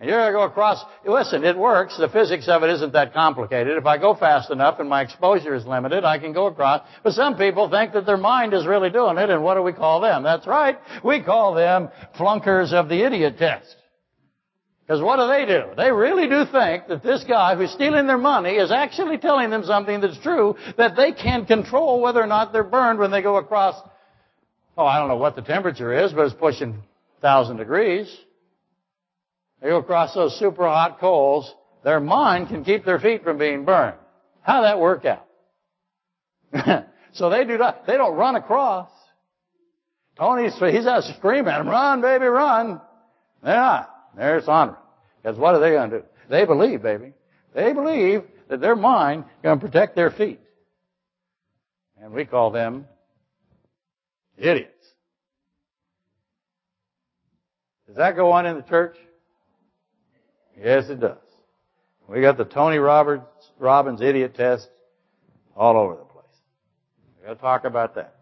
And 0.00 0.10
you're 0.10 0.18
going 0.18 0.32
to 0.32 0.38
go 0.38 0.44
across, 0.44 0.84
listen, 1.06 1.44
it 1.44 1.56
works. 1.56 1.96
The 1.96 2.08
physics 2.08 2.48
of 2.48 2.64
it 2.64 2.70
isn't 2.70 2.92
that 2.92 3.14
complicated. 3.14 3.78
If 3.78 3.86
I 3.86 3.98
go 3.98 4.14
fast 4.14 4.50
enough 4.50 4.80
and 4.80 4.88
my 4.88 5.02
exposure 5.02 5.54
is 5.54 5.64
limited, 5.64 6.04
I 6.04 6.18
can 6.18 6.32
go 6.32 6.46
across. 6.46 6.82
But 7.04 7.12
some 7.12 7.36
people 7.36 7.70
think 7.70 7.92
that 7.92 8.04
their 8.04 8.16
mind 8.16 8.52
is 8.52 8.66
really 8.66 8.90
doing 8.90 9.16
it, 9.16 9.30
and 9.30 9.44
what 9.44 9.54
do 9.54 9.62
we 9.62 9.72
call 9.72 10.00
them? 10.00 10.24
That's 10.24 10.46
right. 10.46 10.76
We 11.04 11.22
call 11.22 11.54
them 11.54 11.88
flunkers 12.18 12.72
of 12.72 12.88
the 12.88 13.04
idiot 13.04 13.38
test. 13.38 13.76
Because 14.86 15.00
what 15.00 15.16
do 15.16 15.28
they 15.28 15.46
do? 15.46 15.74
They 15.76 15.92
really 15.92 16.28
do 16.28 16.44
think 16.50 16.88
that 16.88 17.02
this 17.02 17.24
guy 17.24 17.54
who's 17.54 17.70
stealing 17.70 18.06
their 18.06 18.18
money 18.18 18.56
is 18.56 18.72
actually 18.72 19.18
telling 19.18 19.50
them 19.50 19.64
something 19.64 20.00
that's 20.00 20.18
true, 20.18 20.56
that 20.76 20.96
they 20.96 21.12
can 21.12 21.46
control 21.46 22.00
whether 22.00 22.20
or 22.20 22.26
not 22.26 22.52
they're 22.52 22.64
burned 22.64 22.98
when 22.98 23.10
they 23.10 23.22
go 23.22 23.36
across, 23.36 23.80
oh, 24.76 24.84
I 24.84 24.98
don't 24.98 25.08
know 25.08 25.16
what 25.16 25.36
the 25.36 25.42
temperature 25.42 26.04
is, 26.04 26.12
but 26.12 26.26
it's 26.26 26.34
pushing 26.34 26.72
1,000 27.20 27.58
degrees. 27.58 28.14
They 29.60 29.68
go 29.68 29.78
across 29.78 30.14
those 30.14 30.36
super 30.38 30.66
hot 30.66 30.98
coals, 30.98 31.54
their 31.84 32.00
mind 32.00 32.48
can 32.48 32.64
keep 32.64 32.84
their 32.84 32.98
feet 32.98 33.22
from 33.22 33.38
being 33.38 33.64
burned. 33.64 33.96
How 34.42 34.62
that 34.62 34.80
work 34.80 35.04
out? 35.04 35.26
so 37.12 37.30
they 37.30 37.44
do 37.44 37.56
not, 37.56 37.86
they 37.86 37.96
don't 37.96 38.16
run 38.16 38.34
across. 38.34 38.90
Tony's, 40.18 40.54
he's 40.58 40.86
out 40.86 41.04
screaming 41.16 41.52
at 41.52 41.58
them, 41.58 41.68
run 41.68 42.02
baby, 42.02 42.24
run. 42.24 42.80
They're 43.42 43.54
not. 43.54 43.91
They're 44.16 44.42
honoring. 44.48 44.76
Because 45.22 45.38
what 45.38 45.54
are 45.54 45.60
they 45.60 45.70
going 45.70 45.90
to 45.90 46.00
do? 46.00 46.04
They 46.28 46.44
believe, 46.44 46.82
baby. 46.82 47.12
They 47.54 47.72
believe 47.72 48.24
that 48.48 48.60
their 48.60 48.76
mind 48.76 49.24
going 49.42 49.58
to 49.58 49.64
protect 49.64 49.94
their 49.94 50.10
feet. 50.10 50.40
And 52.00 52.12
we 52.12 52.24
call 52.24 52.50
them 52.50 52.86
idiots. 54.36 54.68
Does 57.86 57.96
that 57.96 58.16
go 58.16 58.32
on 58.32 58.46
in 58.46 58.56
the 58.56 58.62
church? 58.62 58.96
Yes, 60.58 60.88
it 60.88 61.00
does. 61.00 61.18
We 62.08 62.20
got 62.20 62.36
the 62.36 62.44
Tony 62.44 62.78
Roberts, 62.78 63.24
Robbins 63.58 64.00
idiot 64.00 64.34
test 64.34 64.68
all 65.56 65.76
over 65.76 65.94
the 65.94 66.04
place. 66.04 66.24
We 67.20 67.26
got 67.26 67.34
to 67.34 67.40
talk 67.40 67.64
about 67.64 67.94
that. 67.94 68.16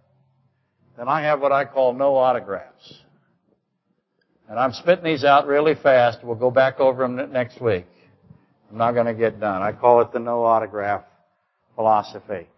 Then 0.96 1.08
I 1.08 1.22
have 1.22 1.40
what 1.40 1.52
I 1.52 1.64
call 1.64 1.94
no 1.94 2.16
autographs. 2.16 3.02
And 4.50 4.58
I'm 4.58 4.72
spitting 4.72 5.04
these 5.04 5.22
out 5.22 5.46
really 5.46 5.76
fast. 5.76 6.24
We'll 6.24 6.34
go 6.34 6.50
back 6.50 6.80
over 6.80 7.04
them 7.04 7.32
next 7.32 7.60
week. 7.60 7.86
I'm 8.68 8.78
not 8.78 8.92
going 8.92 9.06
to 9.06 9.14
get 9.14 9.38
done. 9.38 9.62
I 9.62 9.70
call 9.70 10.00
it 10.00 10.12
the 10.12 10.18
no 10.18 10.44
autograph 10.44 11.04
philosophy. 11.76 12.48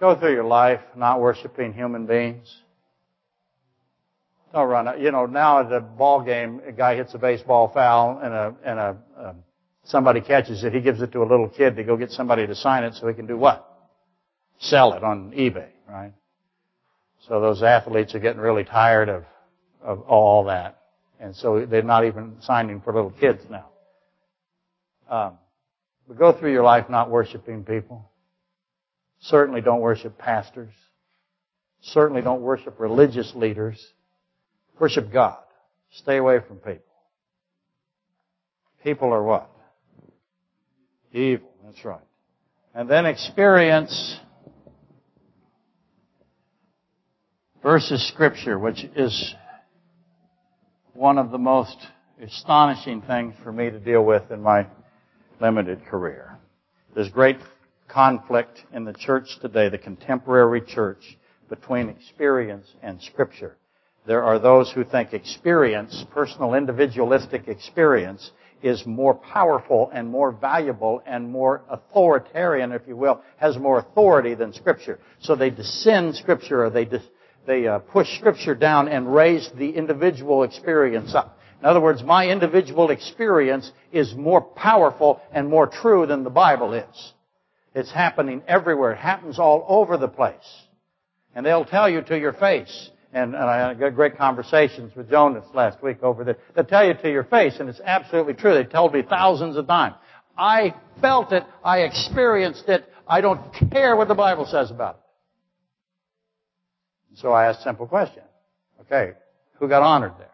Go 0.00 0.18
through 0.18 0.32
your 0.32 0.44
life 0.44 0.80
not 0.96 1.20
worshiping 1.20 1.74
human 1.74 2.06
beings. 2.06 2.62
Don't 4.54 4.68
run. 4.68 4.88
Out. 4.88 5.00
You 5.00 5.10
know, 5.10 5.26
now 5.26 5.60
at 5.60 5.70
a 5.70 5.80
ball 5.80 6.22
game, 6.22 6.62
a 6.66 6.72
guy 6.72 6.96
hits 6.96 7.12
a 7.12 7.18
baseball 7.18 7.68
foul 7.68 8.20
and 8.22 8.32
a 8.32 8.54
and 8.64 8.78
a 8.78 9.34
somebody 9.84 10.22
catches 10.22 10.64
it. 10.64 10.72
He 10.72 10.80
gives 10.80 11.02
it 11.02 11.12
to 11.12 11.18
a 11.18 11.28
little 11.28 11.48
kid 11.50 11.76
to 11.76 11.84
go 11.84 11.98
get 11.98 12.10
somebody 12.10 12.46
to 12.46 12.54
sign 12.54 12.84
it 12.84 12.94
so 12.94 13.06
he 13.06 13.12
can 13.12 13.26
do 13.26 13.36
what? 13.36 13.68
Sell 14.58 14.94
it 14.94 15.04
on 15.04 15.32
eBay, 15.32 15.68
right? 15.86 16.12
So 17.28 17.40
those 17.40 17.62
athletes 17.62 18.14
are 18.14 18.18
getting 18.20 18.40
really 18.40 18.64
tired 18.64 19.10
of 19.10 19.24
of 19.84 20.00
all 20.02 20.44
that. 20.44 20.80
And 21.20 21.36
so 21.36 21.64
they're 21.66 21.82
not 21.82 22.04
even 22.06 22.36
signing 22.40 22.80
for 22.80 22.92
little 22.92 23.12
kids 23.12 23.42
now. 23.48 23.66
Um, 25.08 25.38
but 26.08 26.18
go 26.18 26.32
through 26.32 26.52
your 26.52 26.64
life 26.64 26.86
not 26.90 27.10
worshiping 27.10 27.64
people. 27.64 28.10
Certainly 29.20 29.60
don't 29.60 29.80
worship 29.80 30.18
pastors. 30.18 30.72
Certainly 31.82 32.22
don't 32.22 32.42
worship 32.42 32.80
religious 32.80 33.32
leaders. 33.34 33.84
Worship 34.78 35.12
God. 35.12 35.38
Stay 35.92 36.16
away 36.16 36.38
from 36.46 36.56
people. 36.56 36.80
People 38.82 39.12
are 39.12 39.22
what? 39.22 39.50
Evil. 41.12 41.48
That's 41.64 41.84
right. 41.84 42.00
And 42.74 42.90
then 42.90 43.06
experience 43.06 44.18
versus 47.62 48.06
scripture, 48.08 48.58
which 48.58 48.84
is 48.96 49.34
one 50.94 51.18
of 51.18 51.32
the 51.32 51.38
most 51.38 51.76
astonishing 52.22 53.02
things 53.02 53.34
for 53.42 53.52
me 53.52 53.68
to 53.68 53.80
deal 53.80 54.04
with 54.04 54.30
in 54.30 54.40
my 54.40 54.66
limited 55.40 55.84
career. 55.86 56.38
There's 56.94 57.10
great 57.10 57.38
conflict 57.88 58.64
in 58.72 58.84
the 58.84 58.92
church 58.92 59.38
today, 59.40 59.68
the 59.68 59.78
contemporary 59.78 60.60
church, 60.60 61.18
between 61.48 61.88
experience 61.88 62.72
and 62.82 63.02
scripture. 63.02 63.56
There 64.06 64.22
are 64.22 64.38
those 64.38 64.70
who 64.70 64.84
think 64.84 65.12
experience, 65.12 66.04
personal 66.12 66.54
individualistic 66.54 67.48
experience, 67.48 68.30
is 68.62 68.86
more 68.86 69.14
powerful 69.14 69.90
and 69.92 70.08
more 70.08 70.32
valuable 70.32 71.02
and 71.06 71.28
more 71.28 71.62
authoritarian, 71.68 72.72
if 72.72 72.82
you 72.86 72.96
will, 72.96 73.20
has 73.36 73.58
more 73.58 73.78
authority 73.78 74.34
than 74.34 74.54
Scripture. 74.54 74.98
So 75.20 75.36
they 75.36 75.50
descend 75.50 76.16
Scripture 76.16 76.64
or 76.64 76.70
they 76.70 76.86
they 77.46 77.66
uh, 77.66 77.78
push 77.78 78.08
Scripture 78.18 78.54
down 78.54 78.88
and 78.88 79.12
raise 79.12 79.50
the 79.56 79.70
individual 79.70 80.42
experience 80.42 81.14
up. 81.14 81.38
In 81.60 81.66
other 81.66 81.80
words, 81.80 82.02
my 82.02 82.28
individual 82.28 82.90
experience 82.90 83.70
is 83.92 84.14
more 84.14 84.40
powerful 84.40 85.20
and 85.32 85.48
more 85.48 85.66
true 85.66 86.06
than 86.06 86.24
the 86.24 86.30
Bible 86.30 86.74
is. 86.74 87.12
It's 87.74 87.90
happening 87.90 88.42
everywhere. 88.46 88.92
It 88.92 88.98
happens 88.98 89.38
all 89.38 89.64
over 89.68 89.96
the 89.96 90.08
place. 90.08 90.34
And 91.34 91.44
they'll 91.44 91.64
tell 91.64 91.88
you 91.88 92.02
to 92.02 92.18
your 92.18 92.32
face. 92.32 92.90
And, 93.12 93.34
and 93.34 93.44
I 93.44 93.68
had 93.68 93.94
great 93.94 94.18
conversations 94.18 94.94
with 94.94 95.08
Jonas 95.08 95.44
last 95.54 95.82
week 95.82 96.02
over 96.02 96.24
there. 96.24 96.36
They'll 96.54 96.64
tell 96.64 96.86
you 96.86 96.94
to 96.94 97.10
your 97.10 97.24
face, 97.24 97.54
and 97.60 97.68
it's 97.68 97.80
absolutely 97.84 98.34
true. 98.34 98.54
They 98.54 98.64
told 98.64 98.92
me 98.92 99.02
thousands 99.02 99.56
of 99.56 99.66
times. 99.66 99.94
I 100.36 100.74
felt 101.00 101.32
it. 101.32 101.44
I 101.62 101.80
experienced 101.80 102.68
it. 102.68 102.84
I 103.06 103.20
don't 103.20 103.40
care 103.70 103.94
what 103.96 104.08
the 104.08 104.14
Bible 104.14 104.46
says 104.46 104.70
about 104.70 104.96
it. 104.96 105.03
So 107.16 107.32
I 107.32 107.46
asked 107.46 107.60
a 107.60 107.64
simple 107.64 107.86
question. 107.86 108.22
Okay, 108.82 109.12
who 109.58 109.68
got 109.68 109.82
honored 109.82 110.12
there? 110.18 110.30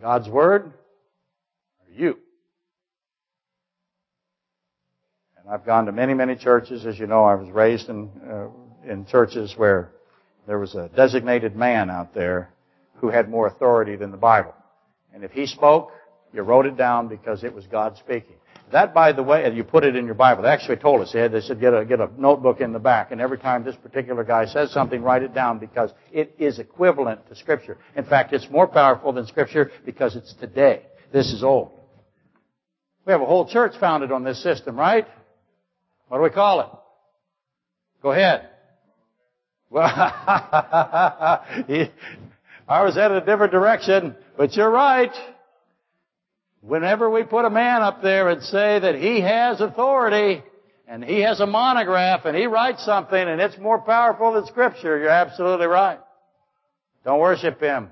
God's 0.00 0.28
Word 0.28 0.66
or 0.66 1.92
you? 1.92 2.16
And 5.38 5.52
I've 5.52 5.66
gone 5.66 5.86
to 5.86 5.92
many, 5.92 6.14
many 6.14 6.36
churches. 6.36 6.86
As 6.86 6.98
you 6.98 7.06
know, 7.06 7.24
I 7.24 7.34
was 7.34 7.50
raised 7.50 7.88
in, 7.88 8.08
uh, 8.30 8.90
in 8.90 9.06
churches 9.06 9.54
where 9.56 9.90
there 10.46 10.58
was 10.58 10.74
a 10.74 10.88
designated 10.94 11.56
man 11.56 11.90
out 11.90 12.14
there 12.14 12.50
who 12.94 13.10
had 13.10 13.28
more 13.28 13.46
authority 13.46 13.96
than 13.96 14.10
the 14.10 14.16
Bible. 14.16 14.54
And 15.12 15.24
if 15.24 15.32
he 15.32 15.46
spoke, 15.46 15.90
You 16.32 16.42
wrote 16.42 16.66
it 16.66 16.76
down 16.76 17.08
because 17.08 17.42
it 17.42 17.54
was 17.54 17.66
God 17.66 17.96
speaking. 17.96 18.36
That, 18.72 18.92
by 18.92 19.12
the 19.12 19.22
way, 19.22 19.44
and 19.44 19.56
you 19.56 19.64
put 19.64 19.84
it 19.84 19.96
in 19.96 20.04
your 20.04 20.14
Bible. 20.14 20.42
They 20.42 20.50
actually 20.50 20.76
told 20.76 21.00
us. 21.00 21.12
They, 21.12 21.26
they 21.28 21.40
said 21.40 21.60
get 21.60 21.72
a, 21.72 21.84
get 21.84 22.00
a 22.00 22.10
notebook 22.18 22.60
in 22.60 22.72
the 22.72 22.78
back, 22.78 23.12
and 23.12 23.20
every 23.20 23.38
time 23.38 23.64
this 23.64 23.76
particular 23.76 24.24
guy 24.24 24.44
says 24.46 24.70
something, 24.72 25.02
write 25.02 25.22
it 25.22 25.34
down 25.34 25.58
because 25.58 25.90
it 26.12 26.34
is 26.38 26.58
equivalent 26.58 27.26
to 27.28 27.34
Scripture. 27.34 27.78
In 27.96 28.04
fact, 28.04 28.32
it's 28.32 28.48
more 28.50 28.66
powerful 28.66 29.12
than 29.12 29.26
Scripture 29.26 29.70
because 29.86 30.16
it's 30.16 30.34
today. 30.34 30.82
This 31.12 31.32
is 31.32 31.42
old. 31.42 31.72
We 33.06 33.12
have 33.12 33.22
a 33.22 33.26
whole 33.26 33.48
church 33.48 33.72
founded 33.80 34.12
on 34.12 34.22
this 34.22 34.42
system, 34.42 34.76
right? 34.76 35.06
What 36.08 36.18
do 36.18 36.22
we 36.22 36.30
call 36.30 36.60
it? 36.60 36.68
Go 38.02 38.12
ahead. 38.12 38.50
Well, 39.70 39.86
I 42.68 42.82
was 42.84 42.96
headed 42.96 43.22
a 43.22 43.24
different 43.24 43.52
direction, 43.52 44.14
but 44.36 44.54
you're 44.54 44.70
right. 44.70 45.12
Whenever 46.60 47.08
we 47.08 47.22
put 47.22 47.44
a 47.44 47.50
man 47.50 47.82
up 47.82 48.02
there 48.02 48.28
and 48.28 48.42
say 48.42 48.78
that 48.80 48.96
he 48.96 49.20
has 49.20 49.60
authority, 49.60 50.42
and 50.88 51.04
he 51.04 51.20
has 51.20 51.40
a 51.40 51.46
monograph, 51.46 52.24
and 52.24 52.36
he 52.36 52.46
writes 52.46 52.84
something, 52.84 53.18
and 53.18 53.40
it's 53.40 53.58
more 53.58 53.80
powerful 53.80 54.32
than 54.32 54.46
Scripture, 54.46 54.98
you're 54.98 55.08
absolutely 55.08 55.66
right. 55.66 56.00
Don't 57.04 57.20
worship 57.20 57.60
him. 57.60 57.88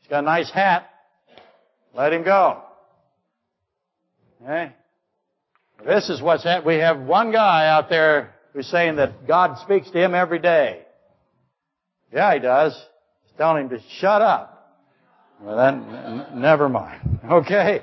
He's 0.00 0.10
got 0.10 0.20
a 0.20 0.26
nice 0.26 0.50
hat. 0.50 0.90
Let 1.94 2.12
him 2.12 2.24
go. 2.24 2.62
Okay? 4.42 4.72
This 5.84 6.08
is 6.08 6.20
what's 6.20 6.44
happening. 6.44 6.76
We 6.76 6.80
have 6.80 7.00
one 7.00 7.32
guy 7.32 7.68
out 7.68 7.88
there 7.88 8.34
who's 8.52 8.66
saying 8.66 8.96
that 8.96 9.26
God 9.26 9.58
speaks 9.58 9.90
to 9.90 9.98
him 9.98 10.14
every 10.14 10.38
day. 10.38 10.82
Yeah, 12.12 12.34
he 12.34 12.40
does. 12.40 12.72
He's 13.24 13.36
telling 13.36 13.64
him 13.64 13.70
to 13.70 13.78
shut 14.00 14.22
up. 14.22 14.55
Well, 15.40 15.56
then, 15.56 15.94
n- 15.94 16.40
never 16.40 16.68
mind. 16.68 17.02
Okay. 17.26 17.82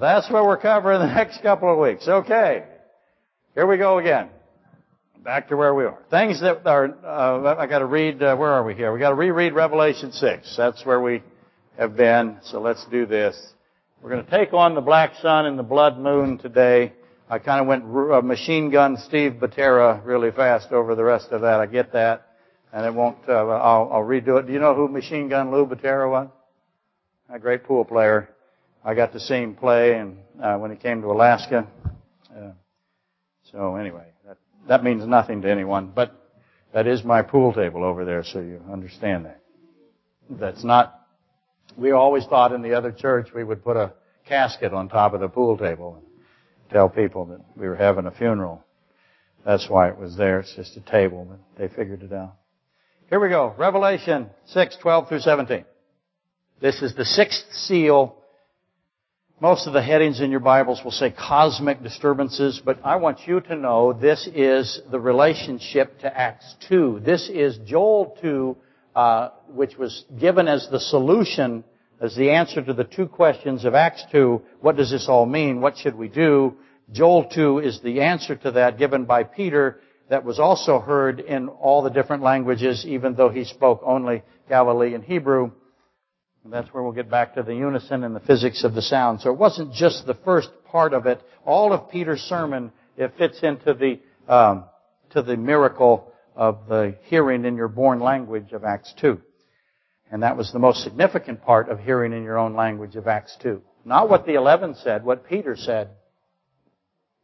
That's 0.00 0.28
what 0.30 0.44
we're 0.44 0.56
covering 0.58 0.98
the 0.98 1.06
next 1.14 1.42
couple 1.42 1.72
of 1.72 1.78
weeks. 1.78 2.08
Okay. 2.08 2.64
Here 3.54 3.66
we 3.66 3.76
go 3.76 3.98
again. 3.98 4.28
Back 5.22 5.48
to 5.50 5.56
where 5.56 5.74
we 5.74 5.84
are. 5.84 5.98
Things 6.10 6.40
that 6.40 6.66
are, 6.66 6.86
uh, 7.04 7.54
I 7.56 7.66
gotta 7.66 7.86
read, 7.86 8.20
uh, 8.22 8.34
where 8.36 8.50
are 8.50 8.64
we 8.64 8.74
here? 8.74 8.92
We 8.92 8.98
gotta 8.98 9.14
reread 9.14 9.52
Revelation 9.52 10.10
6. 10.10 10.56
That's 10.56 10.84
where 10.84 11.00
we 11.00 11.22
have 11.78 11.96
been. 11.96 12.38
So 12.42 12.60
let's 12.60 12.84
do 12.86 13.06
this. 13.06 13.36
We're 14.02 14.10
gonna 14.10 14.24
take 14.30 14.52
on 14.54 14.74
the 14.74 14.80
black 14.80 15.14
sun 15.22 15.46
and 15.46 15.58
the 15.58 15.62
blood 15.62 15.98
moon 15.98 16.38
today. 16.38 16.92
I 17.28 17.38
kind 17.38 17.60
of 17.60 17.66
went 17.68 17.84
uh, 17.84 18.22
machine 18.22 18.70
gun 18.70 18.96
Steve 18.96 19.34
Butera 19.34 20.04
really 20.04 20.30
fast 20.32 20.72
over 20.72 20.94
the 20.94 21.04
rest 21.04 21.28
of 21.30 21.42
that. 21.42 21.60
I 21.60 21.66
get 21.66 21.92
that 21.92 22.26
and 22.72 22.86
it 22.86 22.94
won't. 22.94 23.18
Uh, 23.28 23.32
I'll, 23.32 23.90
I'll 23.92 24.04
redo 24.04 24.38
it. 24.38 24.46
Do 24.46 24.52
you 24.52 24.60
know 24.60 24.74
who 24.74 24.88
Machine 24.88 25.28
Gun 25.28 25.50
Lou 25.50 25.66
Butera 25.66 26.10
was? 26.10 26.28
A 27.32 27.38
great 27.38 27.64
pool 27.64 27.84
player. 27.84 28.28
I 28.84 28.94
got 28.94 29.12
to 29.12 29.20
see 29.20 29.34
him 29.34 29.54
play, 29.54 29.94
and 29.94 30.18
uh, 30.42 30.56
when 30.56 30.70
he 30.70 30.76
came 30.76 31.02
to 31.02 31.08
Alaska. 31.08 31.66
Uh, 32.34 32.52
so 33.52 33.76
anyway, 33.76 34.06
that 34.26 34.38
that 34.68 34.84
means 34.84 35.06
nothing 35.06 35.42
to 35.42 35.50
anyone, 35.50 35.92
but 35.94 36.12
that 36.72 36.86
is 36.86 37.04
my 37.04 37.22
pool 37.22 37.52
table 37.52 37.84
over 37.84 38.04
there, 38.04 38.24
so 38.24 38.40
you 38.40 38.60
understand 38.70 39.26
that. 39.26 39.40
That's 40.30 40.64
not. 40.64 40.96
We 41.76 41.90
always 41.92 42.24
thought 42.26 42.52
in 42.52 42.62
the 42.62 42.74
other 42.74 42.92
church 42.92 43.28
we 43.34 43.44
would 43.44 43.62
put 43.64 43.76
a 43.76 43.92
casket 44.26 44.72
on 44.72 44.88
top 44.88 45.12
of 45.12 45.20
the 45.20 45.28
pool 45.28 45.56
table 45.56 45.96
and 45.96 46.06
tell 46.70 46.88
people 46.88 47.26
that 47.26 47.40
we 47.56 47.68
were 47.68 47.76
having 47.76 48.06
a 48.06 48.10
funeral. 48.10 48.64
That's 49.44 49.68
why 49.68 49.88
it 49.88 49.98
was 49.98 50.16
there. 50.16 50.40
It's 50.40 50.54
just 50.54 50.76
a 50.76 50.80
table, 50.80 51.26
but 51.28 51.40
they 51.58 51.74
figured 51.74 52.02
it 52.02 52.12
out. 52.12 52.36
Here 53.10 53.18
we 53.18 53.28
go. 53.28 53.52
Revelation 53.58 54.30
6, 54.46 54.76
12 54.80 55.08
through 55.08 55.18
17. 55.18 55.64
This 56.60 56.80
is 56.80 56.94
the 56.94 57.04
sixth 57.04 57.42
seal. 57.50 58.14
Most 59.40 59.66
of 59.66 59.72
the 59.72 59.82
headings 59.82 60.20
in 60.20 60.30
your 60.30 60.38
Bibles 60.38 60.80
will 60.84 60.92
say 60.92 61.10
cosmic 61.10 61.82
disturbances, 61.82 62.62
but 62.64 62.78
I 62.84 62.94
want 62.96 63.26
you 63.26 63.40
to 63.40 63.56
know 63.56 63.92
this 63.92 64.28
is 64.32 64.80
the 64.92 65.00
relationship 65.00 65.98
to 66.02 66.16
Acts 66.16 66.54
2. 66.68 67.00
This 67.04 67.28
is 67.28 67.58
Joel 67.66 68.16
2, 68.22 68.56
uh, 68.94 69.30
which 69.48 69.76
was 69.76 70.04
given 70.20 70.46
as 70.46 70.68
the 70.70 70.78
solution, 70.78 71.64
as 72.00 72.14
the 72.14 72.30
answer 72.30 72.62
to 72.62 72.72
the 72.72 72.84
two 72.84 73.08
questions 73.08 73.64
of 73.64 73.74
Acts 73.74 74.04
2. 74.12 74.40
What 74.60 74.76
does 74.76 74.92
this 74.92 75.08
all 75.08 75.26
mean? 75.26 75.60
What 75.60 75.78
should 75.78 75.96
we 75.96 76.06
do? 76.06 76.54
Joel 76.92 77.24
2 77.24 77.58
is 77.58 77.80
the 77.80 78.02
answer 78.02 78.36
to 78.36 78.52
that 78.52 78.78
given 78.78 79.04
by 79.04 79.24
Peter 79.24 79.80
that 80.10 80.24
was 80.24 80.40
also 80.40 80.80
heard 80.80 81.20
in 81.20 81.48
all 81.48 81.82
the 81.82 81.90
different 81.90 82.24
languages, 82.24 82.84
even 82.84 83.14
though 83.14 83.28
he 83.28 83.44
spoke 83.44 83.80
only 83.84 84.22
Galilean 84.48 85.02
Hebrew. 85.02 85.52
And 86.42 86.52
that's 86.52 86.68
where 86.74 86.82
we'll 86.82 86.92
get 86.92 87.08
back 87.08 87.36
to 87.36 87.44
the 87.44 87.54
unison 87.54 88.02
and 88.02 88.14
the 88.14 88.20
physics 88.20 88.64
of 88.64 88.74
the 88.74 88.82
sound. 88.82 89.20
So 89.20 89.30
it 89.30 89.38
wasn't 89.38 89.72
just 89.72 90.06
the 90.06 90.14
first 90.24 90.50
part 90.66 90.94
of 90.94 91.06
it. 91.06 91.22
All 91.44 91.72
of 91.72 91.90
Peter's 91.90 92.22
sermon, 92.22 92.72
it 92.96 93.12
fits 93.18 93.38
into 93.44 93.72
the, 93.72 94.00
um, 94.32 94.64
to 95.10 95.22
the 95.22 95.36
miracle 95.36 96.12
of 96.34 96.66
the 96.68 96.96
hearing 97.04 97.44
in 97.44 97.54
your 97.54 97.68
born 97.68 98.00
language 98.00 98.50
of 98.52 98.64
Acts 98.64 98.92
2. 99.00 99.20
And 100.10 100.24
that 100.24 100.36
was 100.36 100.50
the 100.52 100.58
most 100.58 100.82
significant 100.82 101.42
part 101.42 101.68
of 101.68 101.78
hearing 101.78 102.12
in 102.12 102.24
your 102.24 102.36
own 102.36 102.54
language 102.54 102.96
of 102.96 103.06
Acts 103.06 103.36
2. 103.42 103.62
Not 103.84 104.10
what 104.10 104.26
the 104.26 104.34
eleven 104.34 104.74
said, 104.74 105.04
what 105.04 105.28
Peter 105.28 105.54
said 105.54 105.90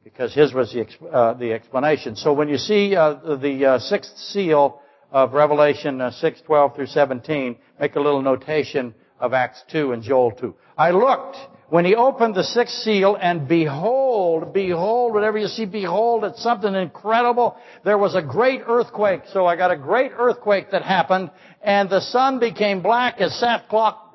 because 0.06 0.32
his 0.32 0.54
was 0.54 0.72
the, 0.72 0.86
uh, 1.08 1.34
the 1.34 1.52
explanation. 1.52 2.14
So 2.14 2.32
when 2.32 2.48
you 2.48 2.58
see 2.58 2.94
uh, 2.94 3.36
the 3.38 3.66
uh, 3.66 3.78
sixth 3.80 4.16
seal 4.16 4.80
of 5.10 5.32
Revelation 5.32 6.00
uh, 6.00 6.12
6, 6.12 6.42
12 6.42 6.76
through 6.76 6.86
17, 6.86 7.56
make 7.80 7.96
a 7.96 8.00
little 8.00 8.22
notation 8.22 8.94
of 9.18 9.32
Acts 9.32 9.64
2 9.72 9.90
and 9.90 10.04
Joel 10.04 10.30
2. 10.30 10.54
I 10.78 10.92
looked 10.92 11.36
when 11.70 11.84
he 11.84 11.96
opened 11.96 12.36
the 12.36 12.44
sixth 12.44 12.76
seal 12.76 13.18
and 13.20 13.48
behold, 13.48 14.52
behold, 14.52 15.12
whatever 15.12 15.38
you 15.38 15.48
see, 15.48 15.64
behold, 15.64 16.22
it's 16.22 16.40
something 16.40 16.72
incredible. 16.72 17.56
There 17.84 17.98
was 17.98 18.14
a 18.14 18.22
great 18.22 18.60
earthquake. 18.64 19.22
So 19.32 19.44
I 19.44 19.56
got 19.56 19.72
a 19.72 19.76
great 19.76 20.12
earthquake 20.16 20.70
that 20.70 20.82
happened 20.82 21.32
and 21.62 21.90
the 21.90 22.00
sun 22.00 22.38
became 22.38 22.80
black 22.80 23.20
as 23.20 23.34
sackcloth 23.40 24.05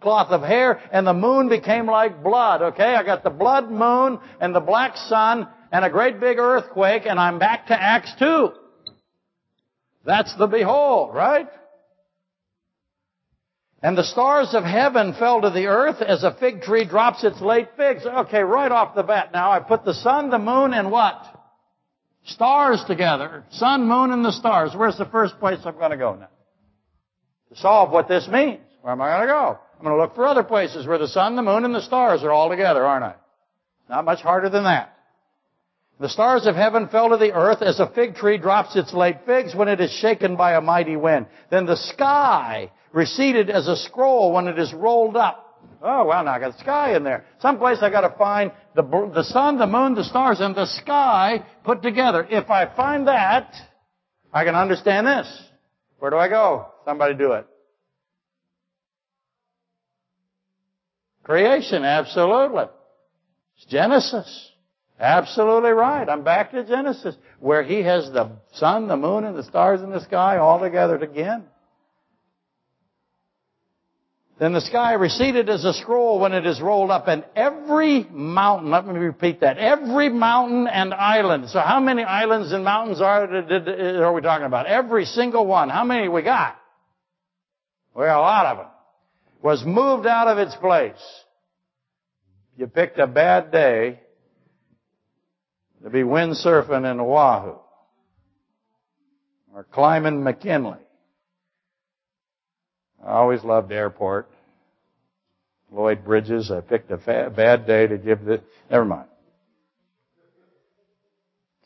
cloth 0.00 0.30
of 0.30 0.42
hair, 0.42 0.80
and 0.92 1.06
the 1.06 1.14
moon 1.14 1.48
became 1.48 1.86
like 1.86 2.22
blood. 2.22 2.62
Okay, 2.62 2.94
I 2.94 3.02
got 3.02 3.22
the 3.22 3.30
blood 3.30 3.70
moon 3.70 4.18
and 4.40 4.54
the 4.54 4.60
black 4.60 4.96
sun 4.96 5.48
and 5.72 5.84
a 5.84 5.90
great 5.90 6.20
big 6.20 6.38
earthquake, 6.38 7.02
and 7.06 7.18
I'm 7.18 7.38
back 7.38 7.66
to 7.66 7.80
Acts 7.80 8.12
2. 8.18 8.50
That's 10.04 10.34
the 10.36 10.46
behold, 10.46 11.14
right? 11.14 11.48
And 13.82 13.96
the 13.96 14.04
stars 14.04 14.54
of 14.54 14.64
heaven 14.64 15.14
fell 15.14 15.40
to 15.42 15.50
the 15.50 15.66
earth 15.66 16.02
as 16.02 16.24
a 16.24 16.36
fig 16.40 16.62
tree 16.62 16.84
drops 16.84 17.22
its 17.22 17.40
late 17.40 17.68
figs. 17.76 18.04
Okay, 18.04 18.40
right 18.40 18.72
off 18.72 18.96
the 18.96 19.04
bat 19.04 19.30
now, 19.32 19.52
I 19.52 19.60
put 19.60 19.84
the 19.84 19.94
sun, 19.94 20.30
the 20.30 20.38
moon, 20.38 20.72
and 20.72 20.90
what? 20.90 21.22
Stars 22.24 22.82
together. 22.86 23.44
Sun, 23.50 23.86
moon, 23.86 24.10
and 24.10 24.24
the 24.24 24.32
stars. 24.32 24.72
Where's 24.74 24.98
the 24.98 25.06
first 25.06 25.38
place 25.38 25.60
I'm 25.64 25.78
going 25.78 25.92
to 25.92 25.96
go 25.96 26.14
now? 26.14 26.28
To 27.50 27.56
solve 27.56 27.90
what 27.90 28.08
this 28.08 28.26
means. 28.26 28.60
Where 28.82 28.92
am 28.92 29.00
I 29.00 29.16
going 29.16 29.28
to 29.28 29.32
go? 29.32 29.58
I'm 29.78 29.84
going 29.84 29.96
to 29.96 30.02
look 30.02 30.16
for 30.16 30.26
other 30.26 30.42
places 30.42 30.86
where 30.86 30.98
the 30.98 31.06
sun, 31.06 31.36
the 31.36 31.42
moon, 31.42 31.64
and 31.64 31.74
the 31.74 31.82
stars 31.82 32.24
are 32.24 32.32
all 32.32 32.50
together, 32.50 32.84
aren't 32.84 33.04
I? 33.04 33.14
Not 33.88 34.04
much 34.04 34.20
harder 34.20 34.50
than 34.50 34.64
that. 34.64 34.94
The 36.00 36.08
stars 36.08 36.46
of 36.46 36.54
heaven 36.54 36.88
fell 36.88 37.10
to 37.10 37.16
the 37.16 37.32
earth 37.32 37.62
as 37.62 37.80
a 37.80 37.90
fig 37.90 38.14
tree 38.14 38.38
drops 38.38 38.76
its 38.76 38.92
late 38.92 39.18
figs 39.26 39.54
when 39.54 39.68
it 39.68 39.80
is 39.80 39.90
shaken 39.90 40.36
by 40.36 40.54
a 40.54 40.60
mighty 40.60 40.96
wind. 40.96 41.26
Then 41.50 41.66
the 41.66 41.76
sky 41.76 42.70
receded 42.92 43.50
as 43.50 43.66
a 43.66 43.76
scroll 43.76 44.32
when 44.32 44.46
it 44.46 44.58
is 44.58 44.72
rolled 44.72 45.16
up. 45.16 45.44
Oh, 45.82 46.04
well, 46.06 46.24
now 46.24 46.32
I 46.32 46.38
got 46.40 46.52
the 46.52 46.58
sky 46.58 46.96
in 46.96 47.02
there. 47.02 47.24
Someplace 47.40 47.78
I 47.80 47.90
got 47.90 48.02
to 48.02 48.16
find 48.16 48.52
the, 48.76 48.82
the 49.14 49.24
sun, 49.24 49.58
the 49.58 49.66
moon, 49.66 49.94
the 49.94 50.04
stars, 50.04 50.40
and 50.40 50.54
the 50.54 50.66
sky 50.66 51.44
put 51.64 51.82
together. 51.82 52.26
If 52.28 52.48
I 52.48 52.72
find 52.76 53.08
that, 53.08 53.52
I 54.32 54.44
can 54.44 54.54
understand 54.54 55.06
this. 55.06 55.42
Where 55.98 56.10
do 56.10 56.16
I 56.16 56.28
go? 56.28 56.66
Somebody 56.84 57.14
do 57.14 57.32
it. 57.32 57.46
Creation, 61.28 61.84
absolutely. 61.84 62.64
It's 63.58 63.66
Genesis. 63.66 64.50
Absolutely 64.98 65.72
right. 65.72 66.08
I'm 66.08 66.24
back 66.24 66.52
to 66.52 66.64
Genesis, 66.64 67.14
where 67.38 67.62
he 67.62 67.82
has 67.82 68.10
the 68.10 68.30
sun, 68.54 68.88
the 68.88 68.96
moon, 68.96 69.24
and 69.24 69.36
the 69.36 69.42
stars 69.42 69.82
in 69.82 69.90
the 69.90 70.00
sky 70.00 70.38
all 70.38 70.58
together 70.58 70.96
again. 70.96 71.44
Then 74.40 74.54
the 74.54 74.62
sky 74.62 74.94
receded 74.94 75.50
as 75.50 75.66
a 75.66 75.74
scroll 75.74 76.18
when 76.18 76.32
it 76.32 76.46
is 76.46 76.62
rolled 76.62 76.90
up, 76.90 77.08
and 77.08 77.26
every 77.36 78.06
mountain, 78.10 78.70
let 78.70 78.86
me 78.86 78.94
repeat 78.94 79.40
that, 79.42 79.58
every 79.58 80.08
mountain 80.08 80.66
and 80.66 80.94
island. 80.94 81.50
So 81.50 81.60
how 81.60 81.78
many 81.78 82.04
islands 82.04 82.52
and 82.52 82.64
mountains 82.64 83.02
are, 83.02 83.24
are 83.26 84.12
we 84.14 84.22
talking 84.22 84.46
about? 84.46 84.64
Every 84.64 85.04
single 85.04 85.44
one. 85.44 85.68
How 85.68 85.84
many 85.84 86.08
we 86.08 86.22
got? 86.22 86.56
Well, 87.94 88.18
a 88.18 88.22
lot 88.22 88.46
of 88.46 88.56
them 88.56 88.66
was 89.42 89.64
moved 89.64 90.06
out 90.06 90.28
of 90.28 90.38
its 90.38 90.54
place. 90.56 91.24
You 92.56 92.66
picked 92.66 92.98
a 92.98 93.06
bad 93.06 93.52
day 93.52 94.00
to 95.82 95.90
be 95.90 96.00
windsurfing 96.00 96.90
in 96.90 97.00
Oahu 97.00 97.56
or 99.54 99.64
climbing 99.64 100.24
McKinley. 100.24 100.78
I 103.04 103.12
always 103.12 103.44
loved 103.44 103.70
airport. 103.70 104.28
Lloyd 105.70 106.04
Bridges, 106.04 106.50
I 106.50 106.60
picked 106.60 106.90
a 106.90 106.98
fa- 106.98 107.32
bad 107.34 107.66
day 107.66 107.86
to 107.86 107.98
give 107.98 108.24
the, 108.24 108.42
never 108.70 108.84
mind. 108.84 109.08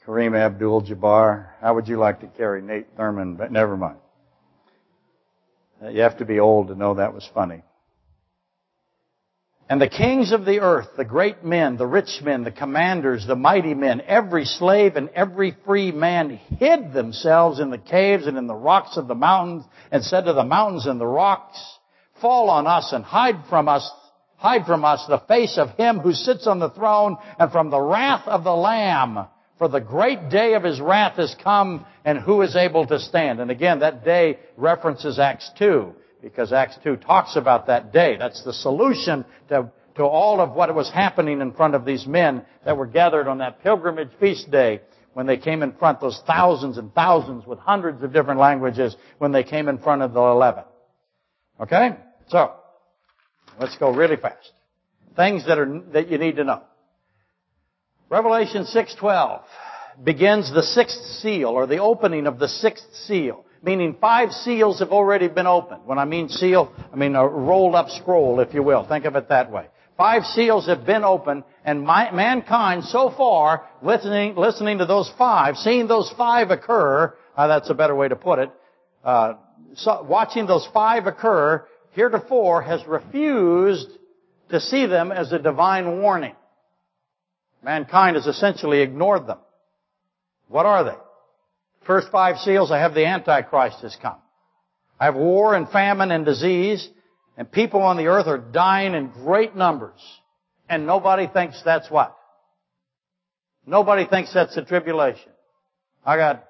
Kareem 0.04 0.36
Abdul-Jabbar. 0.36 1.50
How 1.60 1.74
would 1.74 1.86
you 1.86 1.96
like 1.96 2.20
to 2.20 2.26
carry 2.26 2.60
Nate 2.60 2.96
Thurmond, 2.96 3.38
But 3.38 3.52
never 3.52 3.76
mind. 3.76 3.98
Uh, 5.82 5.88
you 5.88 6.02
have 6.02 6.18
to 6.18 6.24
be 6.24 6.38
old 6.38 6.68
to 6.68 6.74
know 6.74 6.94
that 6.94 7.14
was 7.14 7.28
funny. 7.34 7.62
And 9.68 9.80
the 9.80 9.88
kings 9.88 10.32
of 10.32 10.44
the 10.44 10.60
earth, 10.60 10.88
the 10.96 11.04
great 11.04 11.44
men, 11.44 11.76
the 11.76 11.86
rich 11.86 12.20
men, 12.22 12.44
the 12.44 12.52
commanders, 12.52 13.26
the 13.26 13.36
mighty 13.36 13.74
men, 13.74 14.02
every 14.06 14.44
slave 14.44 14.96
and 14.96 15.08
every 15.10 15.56
free 15.64 15.90
man 15.90 16.30
hid 16.58 16.92
themselves 16.92 17.58
in 17.58 17.70
the 17.70 17.78
caves 17.78 18.26
and 18.26 18.36
in 18.36 18.46
the 18.46 18.54
rocks 18.54 18.96
of 18.96 19.08
the 19.08 19.14
mountains 19.14 19.64
and 19.90 20.04
said 20.04 20.26
to 20.26 20.34
the 20.34 20.44
mountains 20.44 20.86
and 20.86 21.00
the 21.00 21.06
rocks, 21.06 21.58
fall 22.20 22.50
on 22.50 22.66
us 22.66 22.92
and 22.92 23.02
hide 23.02 23.46
from 23.48 23.66
us, 23.66 23.90
hide 24.36 24.66
from 24.66 24.84
us 24.84 25.04
the 25.08 25.22
face 25.26 25.56
of 25.56 25.70
him 25.70 26.00
who 26.00 26.12
sits 26.12 26.46
on 26.46 26.58
the 26.58 26.70
throne 26.70 27.16
and 27.38 27.50
from 27.50 27.70
the 27.70 27.80
wrath 27.80 28.28
of 28.28 28.44
the 28.44 28.54
Lamb. 28.54 29.26
For 29.62 29.68
the 29.68 29.80
great 29.80 30.28
day 30.28 30.54
of 30.54 30.64
his 30.64 30.80
wrath 30.80 31.18
has 31.18 31.36
come, 31.40 31.86
and 32.04 32.18
who 32.18 32.42
is 32.42 32.56
able 32.56 32.84
to 32.88 32.98
stand? 32.98 33.38
And 33.38 33.48
again, 33.48 33.78
that 33.78 34.04
day 34.04 34.40
references 34.56 35.20
Acts 35.20 35.48
2, 35.56 35.94
because 36.20 36.52
Acts 36.52 36.76
2 36.82 36.96
talks 36.96 37.36
about 37.36 37.68
that 37.68 37.92
day. 37.92 38.16
That's 38.18 38.42
the 38.42 38.52
solution 38.52 39.24
to, 39.50 39.70
to 39.94 40.02
all 40.02 40.40
of 40.40 40.50
what 40.54 40.74
was 40.74 40.90
happening 40.90 41.40
in 41.40 41.52
front 41.52 41.76
of 41.76 41.84
these 41.84 42.08
men 42.08 42.44
that 42.64 42.76
were 42.76 42.88
gathered 42.88 43.28
on 43.28 43.38
that 43.38 43.62
pilgrimage 43.62 44.08
feast 44.18 44.50
day 44.50 44.80
when 45.12 45.26
they 45.26 45.36
came 45.36 45.62
in 45.62 45.74
front, 45.74 46.00
those 46.00 46.20
thousands 46.26 46.76
and 46.76 46.92
thousands 46.92 47.46
with 47.46 47.60
hundreds 47.60 48.02
of 48.02 48.12
different 48.12 48.40
languages 48.40 48.96
when 49.18 49.30
they 49.30 49.44
came 49.44 49.68
in 49.68 49.78
front 49.78 50.02
of 50.02 50.12
the 50.12 50.20
eleven. 50.20 50.64
Okay? 51.60 51.90
So, 52.26 52.52
let's 53.60 53.76
go 53.76 53.94
really 53.94 54.16
fast. 54.16 54.50
Things 55.14 55.46
that 55.46 55.56
are, 55.56 55.82
that 55.92 56.08
you 56.08 56.18
need 56.18 56.34
to 56.34 56.42
know. 56.42 56.62
Revelation 58.12 58.66
6:12 58.66 59.40
begins 60.04 60.52
the 60.52 60.62
sixth 60.62 61.02
seal 61.22 61.48
or 61.48 61.66
the 61.66 61.78
opening 61.78 62.26
of 62.26 62.38
the 62.38 62.46
sixth 62.46 62.94
seal, 63.06 63.46
meaning 63.62 63.96
five 64.02 64.32
seals 64.32 64.80
have 64.80 64.92
already 64.92 65.28
been 65.28 65.46
opened. 65.46 65.86
When 65.86 65.98
I 65.98 66.04
mean 66.04 66.28
seal, 66.28 66.70
I 66.92 66.96
mean 66.96 67.16
a 67.16 67.26
rolled 67.26 67.74
up 67.74 67.88
scroll, 67.88 68.40
if 68.40 68.52
you 68.52 68.62
will. 68.62 68.84
Think 68.84 69.06
of 69.06 69.16
it 69.16 69.30
that 69.30 69.50
way. 69.50 69.64
Five 69.96 70.26
seals 70.26 70.66
have 70.66 70.84
been 70.84 71.04
opened, 71.04 71.44
and 71.64 71.84
my, 71.84 72.10
mankind 72.10 72.84
so 72.84 73.08
far, 73.16 73.66
listening, 73.80 74.36
listening 74.36 74.76
to 74.78 74.84
those 74.84 75.10
five, 75.16 75.56
seeing 75.56 75.86
those 75.86 76.12
five 76.18 76.50
occur, 76.50 77.14
uh, 77.34 77.46
that's 77.46 77.70
a 77.70 77.74
better 77.74 77.94
way 77.94 78.08
to 78.08 78.16
put 78.16 78.40
it, 78.40 78.50
uh, 79.04 79.34
so 79.74 80.02
watching 80.02 80.46
those 80.46 80.68
five 80.74 81.06
occur, 81.06 81.66
heretofore 81.92 82.60
has 82.60 82.86
refused 82.86 83.88
to 84.50 84.60
see 84.60 84.84
them 84.84 85.12
as 85.12 85.32
a 85.32 85.38
divine 85.38 86.02
warning. 86.02 86.34
Mankind 87.62 88.16
has 88.16 88.26
essentially 88.26 88.80
ignored 88.80 89.26
them. 89.26 89.38
What 90.48 90.66
are 90.66 90.84
they? 90.84 90.96
First 91.86 92.08
five 92.10 92.38
seals, 92.38 92.70
I 92.70 92.78
have 92.78 92.94
the 92.94 93.06
Antichrist 93.06 93.80
has 93.82 93.96
come. 94.00 94.16
I 94.98 95.06
have 95.06 95.14
war 95.14 95.54
and 95.54 95.68
famine 95.68 96.10
and 96.10 96.24
disease, 96.24 96.88
and 97.36 97.50
people 97.50 97.82
on 97.82 97.96
the 97.96 98.06
earth 98.06 98.26
are 98.26 98.38
dying 98.38 98.94
in 98.94 99.08
great 99.08 99.56
numbers. 99.56 100.00
And 100.68 100.86
nobody 100.86 101.26
thinks 101.26 101.60
that's 101.64 101.90
what? 101.90 102.16
Nobody 103.66 104.06
thinks 104.06 104.32
that's 104.32 104.54
the 104.54 104.64
tribulation. 104.64 105.30
I 106.04 106.16
got 106.16 106.44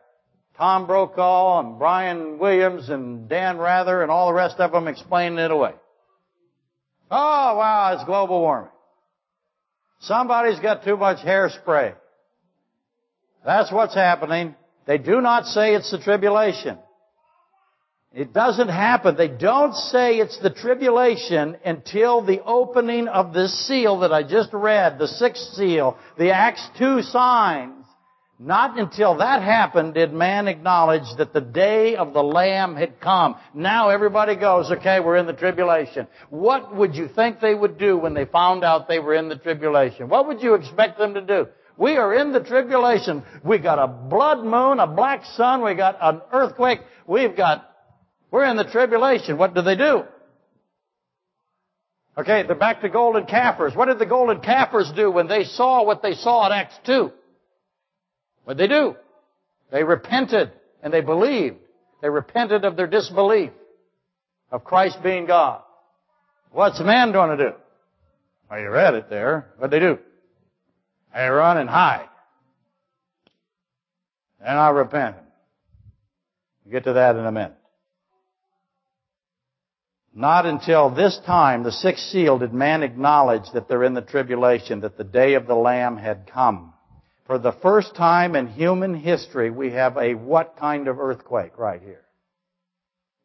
Tom 0.57 0.87
Brokaw 0.87 1.61
and 1.61 1.79
Brian 1.79 2.39
Williams 2.39 2.89
and 2.89 3.29
Dan 3.29 3.59
Rather 3.59 4.03
and 4.03 4.11
all 4.11 4.29
the 4.29 4.35
rest 4.35 4.59
of 4.59 4.73
them 4.73 4.89
explaining 4.89 5.39
it 5.39 5.51
away. 5.51 5.73
Oh 7.11 7.57
wow, 7.57 7.93
it's 7.95 8.05
global 8.05 8.41
warming. 8.41 8.71
Somebody's 10.03 10.59
got 10.59 10.85
too 10.85 10.97
much 10.97 11.19
hairspray. 11.25 11.95
That's 13.45 13.73
what's 13.73 13.95
happening. 13.95 14.55
They 14.87 14.99
do 14.99 15.21
not 15.21 15.47
say 15.47 15.75
it's 15.75 15.91
the 15.91 15.99
tribulation. 15.99 16.79
It 18.13 18.35
doesn't 18.35 18.69
happen. 18.69 19.17
They 19.17 19.29
don't 19.29 19.75
say 19.75 20.17
it's 20.17 20.39
the 20.41 20.51
tribulation 20.51 21.57
until 21.65 22.21
the 22.21 22.43
opening 22.45 23.09
of 23.09 23.33
this 23.33 23.67
seal 23.67 24.01
that 24.01 24.13
I 24.13 24.23
just 24.23 24.53
read, 24.53 24.99
the 24.99 25.09
sixth 25.09 25.55
seal, 25.55 25.97
the 26.19 26.31
Acts 26.33 26.69
2 26.79 27.03
signs. 27.03 27.82
Not 28.45 28.77
until 28.77 29.19
that 29.19 29.41
happened 29.41 29.95
did 29.95 30.13
man 30.13 30.49
acknowledge 30.49 31.05
that 31.17 31.33
the 31.33 31.41
day 31.41 31.95
of 31.95 32.13
the 32.13 32.25
Lamb 32.25 32.75
had 32.75 33.01
come. 33.01 33.37
Now 33.55 33.91
everybody 33.91 34.35
goes, 34.35 34.69
okay, 34.69 34.99
we're 34.99 35.17
in 35.17 35.27
the 35.27 35.33
tribulation. 35.33 36.09
What 36.29 36.75
would 36.75 36.97
you 36.97 37.07
think 37.07 37.39
they 37.39 37.55
would 37.55 37.79
do 37.79 37.97
when 37.97 38.15
they 38.15 38.25
found 38.25 38.65
out 38.65 38.89
they 38.89 38.99
were 38.99 39.15
in 39.15 39.29
the 39.29 39.37
tribulation? 39.37 40.09
What 40.09 40.27
would 40.27 40.43
you 40.43 40.55
expect 40.55 40.99
them 40.99 41.15
to 41.15 41.21
do? 41.21 41.47
We 41.77 41.97
are 41.97 42.13
in 42.15 42.33
the 42.33 42.41
tribulation. 42.41 43.23
We 43.45 43.59
got 43.59 43.79
a 43.79 43.87
blood 43.87 44.43
moon, 44.43 44.81
a 44.81 44.89
black 44.89 45.25
sun, 45.37 45.63
we 45.63 45.75
got 45.75 45.99
an 46.01 46.21
earthquake, 46.33 46.81
we've 47.07 47.37
got, 47.37 47.71
we're 48.33 48.45
in 48.47 48.57
the 48.57 48.65
tribulation. 48.65 49.39
What 49.39 49.55
do 49.55 49.63
they 49.63 49.77
do? 49.77 50.03
Okay, 52.19 52.43
they're 52.43 52.57
back 52.57 52.81
to 52.81 52.89
golden 52.89 53.25
calfers. 53.25 53.77
What 53.77 53.87
did 53.87 54.01
the 54.01 54.07
golden 54.07 54.41
calfers 54.41 54.93
do 54.97 55.13
when 55.13 55.29
they 55.29 55.45
saw 55.45 55.85
what 55.85 56.03
they 56.03 56.15
saw 56.15 56.47
in 56.47 56.53
Acts 56.53 56.75
2? 56.87 57.13
What 58.45 58.57
did 58.57 58.71
they 58.71 58.75
do? 58.75 58.97
They 59.71 59.85
repented 59.85 60.53
and 60.83 60.93
they 60.93 61.01
believed. 61.01 61.57
They 62.01 62.09
repented 62.09 62.65
of 62.65 62.77
their 62.77 62.87
disbelief 62.87 63.53
of 64.51 64.65
Christ 64.65 65.03
being 65.03 65.27
God. 65.27 65.63
What's 66.51 66.81
man 66.81 67.13
going 67.13 67.37
to 67.37 67.51
do? 67.51 67.57
Well, 68.51 68.61
you 68.61 68.71
read 68.71 68.95
it 68.95 69.09
there. 69.09 69.49
What'd 69.57 69.71
they 69.71 69.79
do? 69.79 69.99
They 71.15 71.27
run 71.27 71.57
and 71.57 71.69
hide. 71.69 72.09
And 74.41 74.59
I 74.59 74.71
repent. 74.71 75.17
We'll 76.65 76.73
get 76.73 76.85
to 76.85 76.95
that 76.95 77.17
in 77.17 77.25
a 77.25 77.33
minute. 77.33 77.57
Not 80.15 80.45
until 80.45 80.91
this 80.91 81.19
time, 81.25 81.63
the 81.63 81.73
sixth 81.73 82.05
seal, 82.07 82.39
did 82.39 82.53
man 82.53 82.83
acknowledge 82.83 83.45
that 83.55 83.69
they're 83.69 83.85
in 83.85 83.95
the 83.95 84.03
tribulation, 84.03 84.81
that 84.81 84.99
the 84.99 85.05
day 85.05 85.35
of 85.35 85.47
the 85.47 85.55
Lamb 85.55 85.97
had 85.97 86.31
come. 86.31 86.72
For 87.33 87.39
the 87.39 87.53
first 87.63 87.95
time 87.95 88.37
in 88.37 88.47
human 88.47 88.93
history, 88.93 89.49
we 89.49 89.71
have 89.71 89.97
a 89.97 90.13
what 90.13 90.59
kind 90.59 90.87
of 90.87 91.01
earthquake 91.01 91.57
right 91.57 91.81
here? 91.81 92.05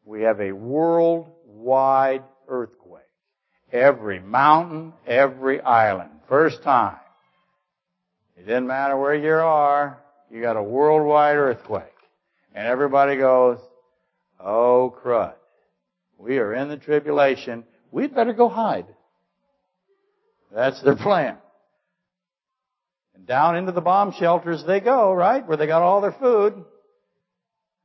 We 0.06 0.22
have 0.22 0.40
a 0.40 0.54
worldwide 0.54 2.24
earthquake. 2.48 3.02
Every 3.70 4.22
mountain, 4.22 4.94
every 5.06 5.60
island. 5.60 6.12
First 6.30 6.64
time. 6.64 6.96
It 8.38 8.46
didn't 8.46 8.68
matter 8.68 8.98
where 8.98 9.14
you 9.14 9.34
are, 9.34 9.98
you 10.32 10.42
got 10.42 10.56
a 10.56 10.64
worldwide 10.64 11.36
earthquake. 11.36 11.84
And 12.56 12.66
everybody 12.66 13.18
goes, 13.18 13.58
oh 14.40 14.96
crud. 15.04 15.34
We 16.18 16.38
are 16.38 16.54
in 16.54 16.70
the 16.70 16.78
tribulation. 16.78 17.66
We'd 17.92 18.16
better 18.16 18.32
go 18.32 18.48
hide. 18.48 18.88
That's 20.54 20.82
their 20.82 20.96
plan. 20.96 21.40
And 23.18 23.26
down 23.26 23.58
into 23.58 23.72
the 23.72 23.82
bomb 23.82 24.14
shelters 24.14 24.64
they 24.66 24.80
go, 24.80 25.12
right? 25.14 25.46
Where 25.46 25.58
they 25.58 25.68
got 25.68 25.82
all 25.82 26.02
their 26.02 26.14
food. 26.14 26.64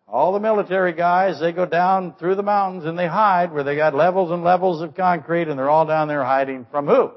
All 0.07 0.35
the 0.35 0.41
military 0.41 0.93
guys, 0.93 1.41
they 1.41 1.53
go 1.53 1.65
down 1.65 2.15
through 2.19 2.35
the 2.35 2.43
mountains 2.43 2.85
and 2.85 2.99
they 2.99 3.07
hide 3.07 3.51
where 3.51 3.65
they 3.65 3.77
got 3.77 3.95
levels 3.95 4.31
and 4.31 4.45
levels 4.45 4.83
of 4.83 4.95
concrete 4.95 5.49
and 5.49 5.59
they're 5.59 5.71
all 5.71 5.87
down 5.87 6.07
there 6.07 6.23
hiding 6.23 6.67
from 6.71 6.87
who? 6.87 7.13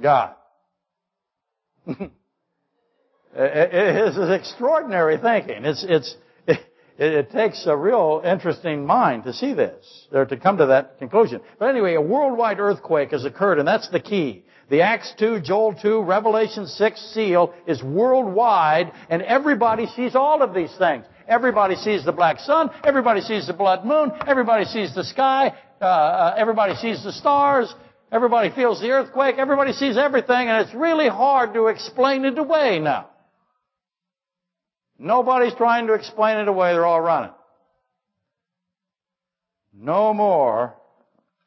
God. 0.00 0.34
it 1.86 2.10
is 3.34 4.30
extraordinary 4.30 5.16
thinking. 5.16 5.64
It's, 5.64 5.84
it's, 5.88 6.16
it, 6.46 6.60
it, 6.98 7.30
takes 7.30 7.64
a 7.66 7.76
real 7.76 8.20
interesting 8.24 8.84
mind 8.84 9.24
to 9.24 9.32
see 9.32 9.54
this, 9.54 10.08
or 10.12 10.26
to 10.26 10.36
come 10.36 10.58
to 10.58 10.66
that 10.66 10.98
conclusion. 10.98 11.40
But 11.58 11.70
anyway, 11.70 11.94
a 11.94 12.00
worldwide 12.00 12.58
earthquake 12.58 13.12
has 13.12 13.24
occurred, 13.24 13.58
and 13.58 13.66
that's 13.66 13.88
the 13.88 14.00
key. 14.00 14.44
The 14.70 14.82
Acts 14.82 15.14
2, 15.18 15.40
Joel 15.40 15.74
2, 15.74 16.02
Revelation 16.02 16.66
6 16.66 17.00
seal 17.14 17.54
is 17.66 17.82
worldwide 17.82 18.92
and 19.08 19.22
everybody 19.22 19.86
sees 19.86 20.14
all 20.14 20.42
of 20.42 20.52
these 20.52 20.74
things. 20.76 21.06
Everybody 21.26 21.74
sees 21.74 22.04
the 22.04 22.12
black 22.12 22.38
sun. 22.40 22.70
Everybody 22.84 23.22
sees 23.22 23.46
the 23.46 23.54
blood 23.54 23.84
moon. 23.86 24.12
Everybody 24.26 24.64
sees 24.66 24.94
the 24.94 25.04
sky. 25.04 25.54
Uh, 25.80 25.84
uh, 25.84 26.34
everybody 26.36 26.74
sees 26.74 27.02
the 27.02 27.12
stars. 27.12 27.72
Everybody 28.12 28.50
feels 28.50 28.80
the 28.80 28.90
earthquake. 28.90 29.36
Everybody 29.38 29.72
sees 29.72 29.96
everything 29.96 30.48
and 30.48 30.66
it's 30.66 30.74
really 30.74 31.08
hard 31.08 31.54
to 31.54 31.68
explain 31.68 32.26
it 32.26 32.38
away 32.38 32.78
now. 32.78 33.08
Nobody's 34.98 35.54
trying 35.54 35.86
to 35.86 35.94
explain 35.94 36.38
it 36.38 36.48
away. 36.48 36.72
They're 36.72 36.84
all 36.84 37.00
running. 37.00 37.30
No 39.72 40.12
more 40.12 40.74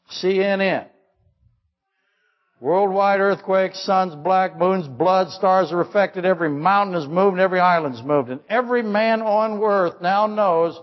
CNN. 0.09 0.88
Worldwide 2.62 3.20
earthquakes, 3.20 3.84
suns, 3.84 4.14
black 4.14 4.55
moons, 4.55 4.88
blood, 4.88 5.30
stars 5.32 5.72
are 5.72 5.82
affected. 5.82 6.26
Every 6.26 6.47
mountain 6.47 6.95
is 6.95 7.07
moved, 7.07 7.39
every 7.39 7.59
island 7.59 7.95
is 7.95 8.03
moved. 8.03 8.30
And 8.30 8.39
every 8.47 8.84
man 8.84 9.24
on 9.24 9.59
earth 9.64 9.99
now 9.99 10.28
knows 10.28 10.80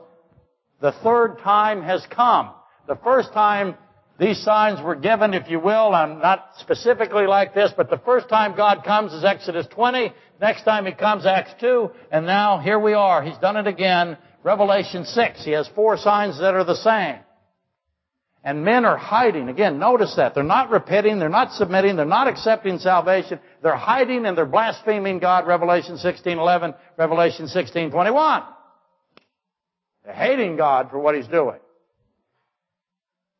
the 0.81 0.91
third 1.05 1.39
time 1.39 1.81
has 1.83 2.05
come. 2.11 2.51
The 2.89 2.97
first 2.97 3.33
time 3.33 3.77
These 4.19 4.43
signs 4.43 4.83
were 4.83 4.97
given, 4.97 5.33
if 5.33 5.49
you 5.49 5.61
will, 5.61 5.95
I'm 5.95 6.19
not 6.19 6.51
specifically 6.59 7.29
like 7.29 7.55
this, 7.55 7.71
but 7.77 7.89
the 7.89 7.99
first 7.99 8.29
time 8.29 8.57
God 8.57 8.83
comes 8.83 9.13
is 9.13 9.25
Exodus 9.25 9.67
20. 9.69 10.13
Next 10.41 10.65
time 10.65 10.87
He 10.87 10.93
comes, 10.93 11.25
Acts 11.25 11.53
2. 11.61 11.89
And 12.11 12.27
now, 12.27 12.59
here 12.59 12.81
we 12.81 12.95
are. 12.95 13.23
He's 13.23 13.39
done 13.39 13.57
it 13.57 13.69
again. 13.69 14.19
Revelation 14.43 15.05
6. 15.05 15.45
He 15.45 15.53
has 15.53 15.69
four 15.69 15.97
signs 15.97 16.41
that 16.41 16.55
are 16.55 16.65
the 16.65 16.75
same. 16.75 17.21
And 18.45 18.65
men 18.65 18.85
are 18.85 18.97
hiding. 18.97 19.49
Again, 19.49 19.79
notice 19.79 20.15
that. 20.17 20.35
They're 20.35 20.45
not 20.45 20.71
repenting. 20.71 21.19
They're 21.19 21.29
not 21.29 21.53
submitting. 21.53 21.97
They're 21.97 22.05
not 22.05 22.29
accepting 22.29 22.79
salvation. 22.79 23.41
They're 23.63 23.75
hiding 23.77 24.27
and 24.27 24.39
they're 24.39 24.47
blaspheming 24.47 25.19
God. 25.19 25.47
Revelation 25.47 25.97
16:11, 25.97 26.75
Revelation 26.97 27.47
16:21. 27.47 28.45
They're 30.05 30.15
hating 30.15 30.57
God 30.57 30.91
for 30.91 30.99
what 30.99 31.15
He's 31.15 31.27
doing. 31.27 31.59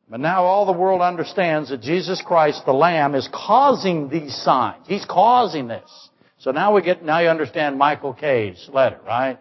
But 0.09 0.19
now 0.19 0.43
all 0.43 0.65
the 0.65 0.73
world 0.73 1.01
understands 1.01 1.69
that 1.69 1.81
Jesus 1.81 2.21
Christ, 2.21 2.65
the 2.65 2.73
Lamb, 2.73 3.13
is 3.13 3.29
causing 3.31 4.09
these 4.09 4.35
signs. 4.35 4.87
He's 4.87 5.05
causing 5.05 5.67
this. 5.67 6.09
So 6.39 6.51
now 6.51 6.73
we 6.73 6.81
get, 6.81 7.03
now 7.03 7.19
you 7.19 7.27
understand 7.29 7.77
Michael 7.77 8.13
K's 8.13 8.69
letter, 8.73 8.99
right? 9.05 9.39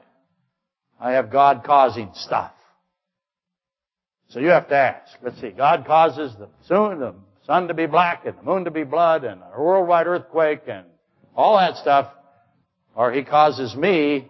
I 1.01 1.13
have 1.13 1.31
God 1.31 1.63
causing 1.65 2.11
stuff. 2.15 2.53
So 4.29 4.41
you 4.41 4.49
have 4.49 4.69
to 4.69 4.75
ask. 4.75 5.17
Let's 5.23 5.41
see. 5.41 5.51
God 5.51 5.87
causes 5.87 6.35
the 6.39 6.49
sun, 6.67 7.01
the 7.01 7.15
sun 7.47 7.69
to 7.69 7.75
be 7.75 7.87
black 7.87 8.27
and 8.27 8.37
the 8.39 8.43
moon 8.43 8.65
to 8.65 8.71
be 8.71 8.85
blood 8.85 9.25
and 9.25 9.41
a 9.41 9.61
worldwide 9.61 10.07
earthquake 10.07 10.63
and 10.69 10.85
all 11.35 11.57
that 11.57 11.77
stuff. 11.77 12.13
Or 12.95 13.13
He 13.13 13.23
causes 13.23 13.75
me 13.75 14.29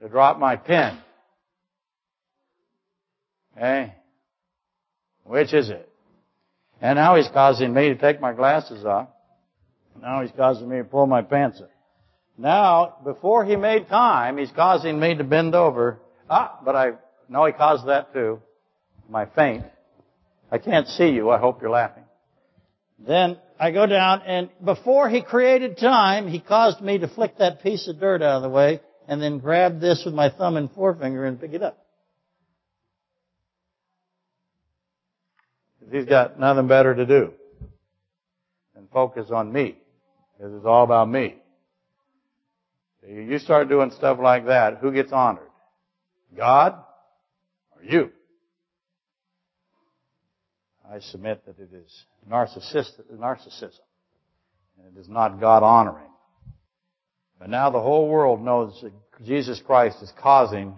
to 0.00 0.08
drop 0.08 0.38
my 0.38 0.56
pen. 0.56 0.98
Okay? 3.56 3.94
Which 5.24 5.52
is 5.52 5.70
it? 5.70 5.88
And 6.80 6.96
now 6.96 7.14
he's 7.16 7.28
causing 7.28 7.72
me 7.72 7.88
to 7.90 7.94
take 7.94 8.20
my 8.20 8.32
glasses 8.32 8.84
off. 8.84 9.08
Now 10.00 10.22
he's 10.22 10.32
causing 10.36 10.68
me 10.68 10.78
to 10.78 10.84
pull 10.84 11.06
my 11.06 11.22
pants 11.22 11.60
up. 11.60 11.70
Now, 12.36 12.96
before 13.04 13.44
he 13.44 13.54
made 13.54 13.88
time, 13.88 14.36
he's 14.38 14.50
causing 14.50 14.98
me 14.98 15.14
to 15.14 15.22
bend 15.22 15.54
over. 15.54 16.00
Ah, 16.28 16.58
but 16.64 16.74
I 16.74 16.92
know 17.32 17.46
he 17.46 17.52
caused 17.52 17.86
that 17.88 18.12
too. 18.12 18.40
My 19.08 19.26
faint. 19.26 19.64
I 20.50 20.58
can't 20.58 20.86
see 20.86 21.08
you. 21.08 21.30
I 21.30 21.38
hope 21.38 21.62
you're 21.62 21.70
laughing. 21.70 22.04
Then 22.98 23.38
I 23.58 23.70
go 23.72 23.86
down 23.86 24.22
and 24.22 24.50
before 24.64 25.08
he 25.08 25.22
created 25.22 25.78
time, 25.78 26.28
he 26.28 26.40
caused 26.40 26.80
me 26.80 26.98
to 26.98 27.08
flick 27.08 27.38
that 27.38 27.62
piece 27.62 27.88
of 27.88 27.98
dirt 27.98 28.22
out 28.22 28.36
of 28.36 28.42
the 28.42 28.48
way 28.48 28.80
and 29.08 29.20
then 29.20 29.38
grab 29.38 29.80
this 29.80 30.02
with 30.04 30.14
my 30.14 30.30
thumb 30.30 30.56
and 30.56 30.70
forefinger 30.70 31.24
and 31.24 31.40
pick 31.40 31.52
it 31.52 31.62
up. 31.62 31.78
He's 35.90 36.04
got 36.04 36.38
nothing 36.38 36.68
better 36.68 36.94
to 36.94 37.04
do 37.04 37.32
than 38.74 38.88
focus 38.92 39.30
on 39.30 39.52
me. 39.52 39.76
It's 40.40 40.64
all 40.64 40.84
about 40.84 41.08
me. 41.08 41.36
You 43.06 43.38
start 43.38 43.68
doing 43.68 43.90
stuff 43.90 44.18
like 44.20 44.46
that, 44.46 44.78
who 44.78 44.92
gets 44.92 45.12
honored? 45.12 45.50
God 46.36 46.76
or 47.82 47.86
you? 47.86 48.10
I 50.90 51.00
submit 51.00 51.44
that 51.46 51.58
it 51.58 51.70
is 51.72 52.04
narcissism, 52.30 52.98
and 54.78 54.96
it 54.96 55.00
is 55.00 55.08
not 55.08 55.40
God 55.40 55.62
honoring. 55.62 56.10
But 57.38 57.50
now 57.50 57.70
the 57.70 57.80
whole 57.80 58.08
world 58.08 58.42
knows 58.42 58.80
that 58.82 58.92
Jesus 59.24 59.60
Christ 59.64 60.02
is 60.02 60.12
causing 60.20 60.74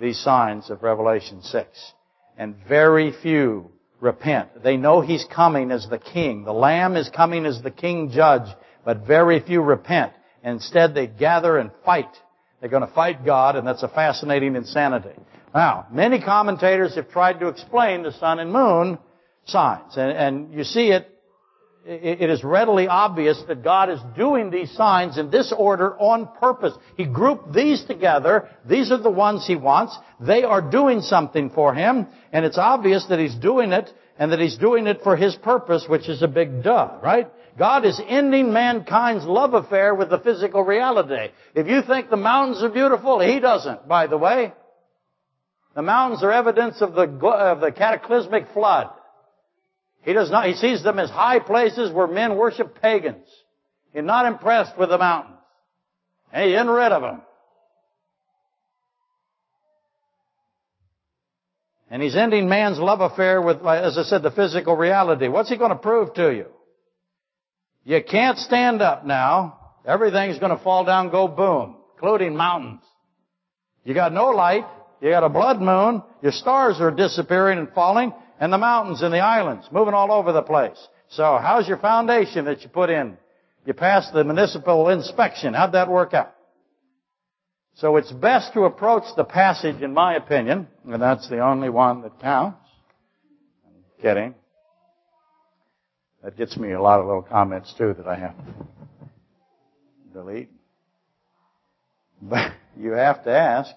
these 0.00 0.18
signs 0.18 0.70
of 0.70 0.82
Revelation 0.82 1.42
6. 1.42 1.92
And 2.38 2.56
very 2.68 3.12
few 3.22 3.70
repent. 4.00 4.62
They 4.62 4.76
know 4.76 5.02
He's 5.02 5.26
coming 5.32 5.70
as 5.70 5.86
the 5.88 5.98
King. 5.98 6.44
The 6.44 6.52
Lamb 6.52 6.96
is 6.96 7.10
coming 7.10 7.44
as 7.44 7.60
the 7.62 7.70
King 7.70 8.10
Judge, 8.10 8.48
but 8.84 9.06
very 9.06 9.40
few 9.40 9.60
repent. 9.60 10.12
Instead, 10.42 10.94
they 10.94 11.06
gather 11.06 11.58
and 11.58 11.70
fight. 11.84 12.16
They're 12.60 12.70
going 12.70 12.86
to 12.86 12.94
fight 12.94 13.24
God, 13.24 13.56
and 13.56 13.66
that's 13.66 13.82
a 13.82 13.88
fascinating 13.88 14.56
insanity. 14.56 15.14
Now, 15.54 15.86
many 15.90 16.20
commentators 16.20 16.94
have 16.94 17.10
tried 17.10 17.40
to 17.40 17.48
explain 17.48 18.02
the 18.02 18.12
sun 18.12 18.38
and 18.38 18.52
moon 18.52 18.98
signs, 19.46 19.96
and, 19.96 20.12
and 20.12 20.54
you 20.54 20.64
see 20.64 20.90
it 20.90 21.10
it 21.86 22.28
is 22.28 22.44
readily 22.44 22.86
obvious 22.88 23.42
that 23.48 23.64
God 23.64 23.88
is 23.88 24.00
doing 24.14 24.50
these 24.50 24.70
signs 24.72 25.16
in 25.16 25.30
this 25.30 25.52
order 25.56 25.96
on 25.98 26.28
purpose. 26.38 26.74
He 26.96 27.06
grouped 27.06 27.54
these 27.54 27.82
together. 27.84 28.48
These 28.66 28.92
are 28.92 28.98
the 28.98 29.10
ones 29.10 29.46
He 29.46 29.56
wants. 29.56 29.98
They 30.20 30.44
are 30.44 30.60
doing 30.60 31.00
something 31.00 31.50
for 31.50 31.74
Him, 31.74 32.06
and 32.32 32.44
it's 32.44 32.58
obvious 32.58 33.06
that 33.06 33.18
He's 33.18 33.34
doing 33.34 33.72
it, 33.72 33.90
and 34.18 34.30
that 34.30 34.40
He's 34.40 34.58
doing 34.58 34.86
it 34.86 35.00
for 35.02 35.16
His 35.16 35.34
purpose, 35.36 35.86
which 35.88 36.08
is 36.08 36.22
a 36.22 36.28
big 36.28 36.62
duh, 36.62 36.98
right? 37.02 37.28
God 37.58 37.86
is 37.86 38.00
ending 38.06 38.52
mankind's 38.52 39.24
love 39.24 39.54
affair 39.54 39.94
with 39.94 40.10
the 40.10 40.18
physical 40.18 40.62
reality. 40.62 41.32
If 41.54 41.66
you 41.66 41.80
think 41.82 42.10
the 42.10 42.16
mountains 42.16 42.62
are 42.62 42.68
beautiful, 42.68 43.20
He 43.20 43.40
doesn't, 43.40 43.88
by 43.88 44.06
the 44.06 44.18
way. 44.18 44.52
The 45.74 45.82
mountains 45.82 46.22
are 46.22 46.32
evidence 46.32 46.80
of 46.80 46.94
the, 46.94 47.02
of 47.02 47.60
the 47.60 47.72
cataclysmic 47.72 48.48
flood. 48.52 48.90
He 50.02 50.12
does 50.12 50.30
not, 50.30 50.46
he 50.46 50.54
sees 50.54 50.82
them 50.82 50.98
as 50.98 51.10
high 51.10 51.38
places 51.38 51.92
where 51.92 52.06
men 52.06 52.36
worship 52.36 52.80
pagans. 52.80 53.26
He's 53.92 54.04
not 54.04 54.26
impressed 54.26 54.78
with 54.78 54.88
the 54.88 54.98
mountains. 54.98 55.36
And 56.32 56.44
he's 56.44 56.54
getting 56.54 56.70
rid 56.70 56.92
of 56.92 57.02
them. 57.02 57.22
And 61.90 62.00
he's 62.00 62.16
ending 62.16 62.48
man's 62.48 62.78
love 62.78 63.00
affair 63.00 63.42
with, 63.42 63.58
as 63.66 63.98
I 63.98 64.04
said, 64.04 64.22
the 64.22 64.30
physical 64.30 64.76
reality. 64.76 65.26
What's 65.26 65.48
he 65.48 65.56
going 65.56 65.70
to 65.70 65.76
prove 65.76 66.14
to 66.14 66.32
you? 66.32 66.46
You 67.84 68.02
can't 68.02 68.38
stand 68.38 68.80
up 68.80 69.04
now. 69.04 69.58
Everything's 69.84 70.38
going 70.38 70.56
to 70.56 70.62
fall 70.62 70.84
down, 70.84 71.10
go 71.10 71.26
boom, 71.26 71.76
including 71.94 72.36
mountains. 72.36 72.82
You 73.84 73.94
got 73.94 74.12
no 74.12 74.26
light. 74.26 74.66
You 75.00 75.10
got 75.10 75.24
a 75.24 75.28
blood 75.28 75.60
moon. 75.60 76.02
Your 76.22 76.32
stars 76.32 76.80
are 76.80 76.90
disappearing 76.90 77.58
and 77.58 77.70
falling 77.72 78.12
and 78.38 78.52
the 78.52 78.58
mountains 78.58 79.02
and 79.02 79.12
the 79.12 79.20
islands, 79.20 79.68
moving 79.70 79.94
all 79.94 80.10
over 80.10 80.32
the 80.32 80.42
place. 80.42 80.78
So 81.10 81.38
how's 81.40 81.68
your 81.68 81.78
foundation 81.78 82.46
that 82.46 82.62
you 82.62 82.68
put 82.68 82.90
in? 82.90 83.16
You 83.66 83.74
passed 83.74 84.12
the 84.12 84.24
municipal 84.24 84.88
inspection. 84.88 85.54
How'd 85.54 85.72
that 85.72 85.88
work 85.88 86.14
out? 86.14 86.34
So 87.74 87.96
it's 87.96 88.10
best 88.10 88.52
to 88.54 88.64
approach 88.64 89.04
the 89.16 89.24
passage, 89.24 89.82
in 89.82 89.94
my 89.94 90.16
opinion, 90.16 90.68
and 90.86 91.00
that's 91.00 91.28
the 91.28 91.40
only 91.40 91.68
one 91.70 92.02
that 92.02 92.20
counts. 92.20 92.58
I'm 93.66 94.02
kidding. 94.02 94.34
That 96.22 96.36
gets 96.36 96.56
me 96.56 96.72
a 96.72 96.82
lot 96.82 97.00
of 97.00 97.06
little 97.06 97.22
comments 97.22 97.72
too 97.78 97.94
that 97.96 98.06
I 98.06 98.16
have 98.16 98.36
to 98.36 98.54
delete. 100.12 100.50
But 102.20 102.52
you 102.78 102.92
have 102.92 103.24
to 103.24 103.30
ask, 103.30 103.70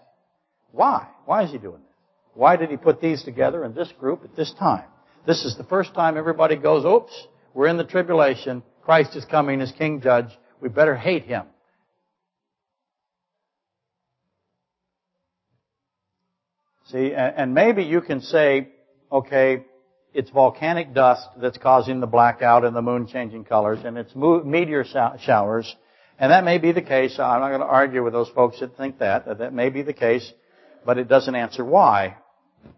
why? 0.74 1.08
Why 1.26 1.44
is 1.44 1.52
he 1.52 1.60
doing 1.60 1.82
this? 1.82 1.96
Why 2.34 2.58
did 2.58 2.70
he 2.72 2.78
put 2.78 3.00
these 3.00 3.24
together 3.24 3.64
in 3.64 3.76
this 3.76 3.92
group 4.00 4.24
at 4.24 4.36
this 4.36 4.52
time? 4.58 4.86
This 5.26 5.46
is 5.46 5.56
the 5.56 5.64
first 5.64 5.94
time 5.94 6.18
everybody 6.18 6.56
goes, 6.56 6.84
oops, 6.84 7.14
we're 7.54 7.68
in 7.68 7.78
the 7.78 7.86
tribulation. 7.86 8.64
Christ 8.82 9.16
is 9.16 9.24
coming 9.24 9.62
as 9.62 9.72
King 9.72 10.02
Judge. 10.02 10.28
We 10.60 10.70
better 10.70 10.96
hate 10.96 11.24
him. 11.24 11.44
See, 16.88 17.14
and 17.14 17.54
maybe 17.54 17.84
you 17.84 18.02
can 18.02 18.22
say, 18.22 18.70
okay, 19.12 19.64
it's 20.14 20.30
volcanic 20.30 20.94
dust 20.94 21.28
that's 21.38 21.58
causing 21.58 22.00
the 22.00 22.08
blackout 22.08 22.66
and 22.66 22.76
the 22.76 22.82
moon 22.82 23.08
changing 23.08 23.46
colors, 23.46 23.80
and 23.84 23.98
it's 23.98 24.14
meteor 24.16 24.86
showers, 25.20 25.76
and 26.20 26.32
that 26.32 26.44
may 26.44 26.58
be 26.58 26.72
the 26.72 26.82
case. 26.82 27.18
I'm 27.20 27.40
not 27.40 27.50
going 27.50 27.62
to 27.62 27.66
argue 27.66 28.04
with 28.04 28.14
those 28.14 28.30
folks 28.30 28.60
that 28.60 28.76
think 28.76 29.00
that. 29.00 29.26
That 29.40 29.54
may 29.54 29.70
be 29.70 29.82
the 29.82 29.94
case, 29.94 30.32
but 30.86 30.98
it 30.98 31.08
doesn't 31.08 31.36
answer 31.36 31.64
why 31.64 32.18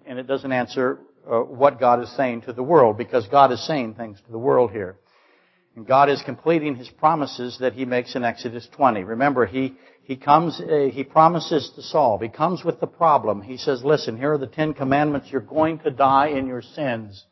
and 0.06 0.20
it 0.20 0.28
doesn't 0.28 0.52
answer 0.52 1.00
uh, 1.30 1.40
what 1.40 1.80
God 1.80 2.02
is 2.02 2.16
saying 2.16 2.42
to 2.42 2.54
the 2.54 2.64
world 2.64 2.98
because 2.98 3.28
God 3.28 3.52
is 3.52 3.66
saying 3.66 3.96
things 3.96 4.22
to 4.26 4.32
the 4.32 4.38
world 4.38 4.72
here. 4.72 4.98
And 5.76 5.86
God 5.86 6.10
is 6.10 6.22
completing 6.22 6.76
His 6.76 6.88
promises 6.88 7.58
that 7.60 7.74
He 7.74 7.86
makes 7.86 8.16
in 8.16 8.24
Exodus 8.24 8.68
20. 8.76 9.04
Remember, 9.04 9.46
He, 9.46 9.74
He 10.04 10.16
comes, 10.16 10.62
uh, 10.62 10.90
He 10.92 11.04
promises 11.04 11.72
to 11.76 11.82
solve. 11.82 12.22
He 12.22 12.30
comes 12.30 12.64
with 12.64 12.80
the 12.80 12.88
problem. 12.88 13.42
He 13.42 13.58
says, 13.58 13.84
listen, 13.84 14.18
here 14.18 14.34
are 14.34 14.38
the 14.38 14.48
Ten 14.48 14.74
Commandments. 14.74 15.30
You're 15.32 15.42
going 15.42 15.80
to 15.80 15.92
die 15.92 16.28
in 16.28 16.48
your 16.48 16.62
sins. 16.62 17.26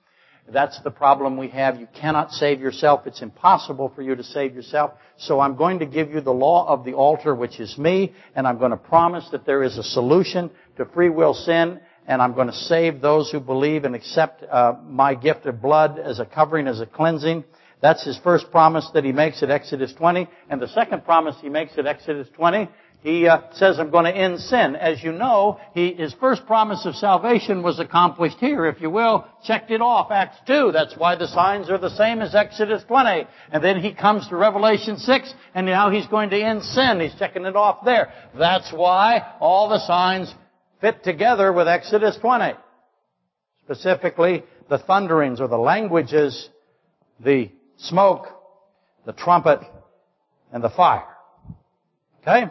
That's 0.50 0.80
the 0.82 0.91
problem 0.91 1.38
we 1.38 1.48
have. 1.50 1.80
You 1.80 1.88
cannot 2.00 2.32
save 2.32 2.60
yourself. 2.60 3.08
It's 3.08 3.22
impossible 3.22 3.91
for 3.96 4.02
you 4.02 4.16
to 4.16 4.24
save 4.24 4.54
yourself. 4.54 4.91
So 5.18 5.39
I'm 5.39 5.56
going 5.56 5.80
to 5.80 5.86
give 5.86 6.12
you 6.12 6.22
the 6.22 6.34
law 6.34 6.68
of 6.68 6.84
the 6.84 6.94
altar, 6.94 7.34
which 7.34 7.60
is 7.60 7.78
me, 7.78 8.14
and 8.36 8.46
I'm 8.46 8.60
going 8.60 8.72
to 8.72 8.78
promise 8.78 9.28
that 9.32 9.46
there 9.46 9.64
is 9.64 9.78
a 9.78 9.84
solution 9.84 10.52
to 10.78 10.86
free 10.86 11.10
will 11.10 11.34
sin, 11.34 11.80
and 12.08 12.22
I'm 12.22 12.34
going 12.34 12.48
to 12.48 12.54
save 12.54 13.00
those 13.00 13.32
who 13.32 13.39
believe 13.39 13.86
and 13.86 13.96
accept 13.96 14.44
uh, 14.44 14.74
my 14.86 15.16
gift 15.16 15.46
of 15.46 15.62
blood 15.62 15.98
as 15.98 16.20
a 16.20 16.26
covering, 16.26 16.68
as 16.68 16.82
a 16.82 16.86
cleansing. 16.86 17.46
That's 17.82 18.04
his 18.06 18.18
first 18.18 18.52
promise 18.52 18.89
that 18.94 19.04
he 19.04 19.12
makes 19.12 19.44
at 19.44 19.50
Exodus 19.50 19.94
20. 19.94 20.28
And 20.50 20.62
the 20.62 20.70
second 20.70 21.06
promise 21.06 21.36
he 21.41 21.50
makes 21.50 21.78
at 21.78 21.86
Exodus 21.86 22.28
20, 22.36 22.70
He 23.04 23.28
uh, 23.28 23.41
says, 23.51 23.80
I'm 23.80 23.91
going 23.91 24.06
to 24.06 24.18
end 24.18 24.39
sin. 24.39 24.78
As 24.78 25.04
you 25.04 25.12
know, 25.12 25.60
he, 25.74 25.93
his 25.93 26.14
first 26.22 26.45
promise 26.45 26.86
of 26.86 26.95
salvation 26.95 27.62
was 27.62 27.78
accomplished 27.78 28.38
here, 28.39 28.66
if 28.66 28.80
you 28.80 28.89
will. 28.89 29.28
Checked 29.43 29.72
it 29.72 29.82
off, 29.82 30.10
Acts 30.10 30.38
2. 30.47 30.72
That's 30.72 30.95
why 30.95 31.18
the 31.18 31.28
signs 31.28 31.70
are 31.70 31.78
the 31.78 31.89
same 31.89 32.22
as 32.22 32.34
Exodus 32.34 32.82
20. 32.88 33.28
And 33.51 33.62
then 33.62 33.82
he 33.82 33.93
comes 33.93 34.30
to 34.30 34.38
Revelation 34.38 34.97
6, 34.97 35.34
and 35.54 35.66
now 35.66 35.89
he's 35.89 36.08
going 36.08 36.30
to 36.30 36.41
end 36.41 36.64
sin. 36.64 37.01
He's 37.01 37.14
checking 37.20 37.43
it 37.43 37.58
off 37.58 37.84
there. 37.84 38.14
That's 38.39 38.72
why 38.72 39.36
all 39.41 39.68
the 39.68 39.86
signs 39.86 40.34
fit 40.80 41.04
together 41.04 41.51
with 41.51 41.68
Exodus 41.68 42.18
20. 42.22 42.54
Specifically, 43.66 44.43
the 44.70 44.78
thunderings 44.78 45.41
or 45.41 45.49
the 45.49 45.58
languages, 45.58 46.49
the 47.20 47.51
smoke, 47.76 48.28
the 49.06 49.12
trumpet, 49.14 49.60
and 50.54 50.64
the 50.64 50.70
fire. 50.70 51.04
Okay? 52.22 52.45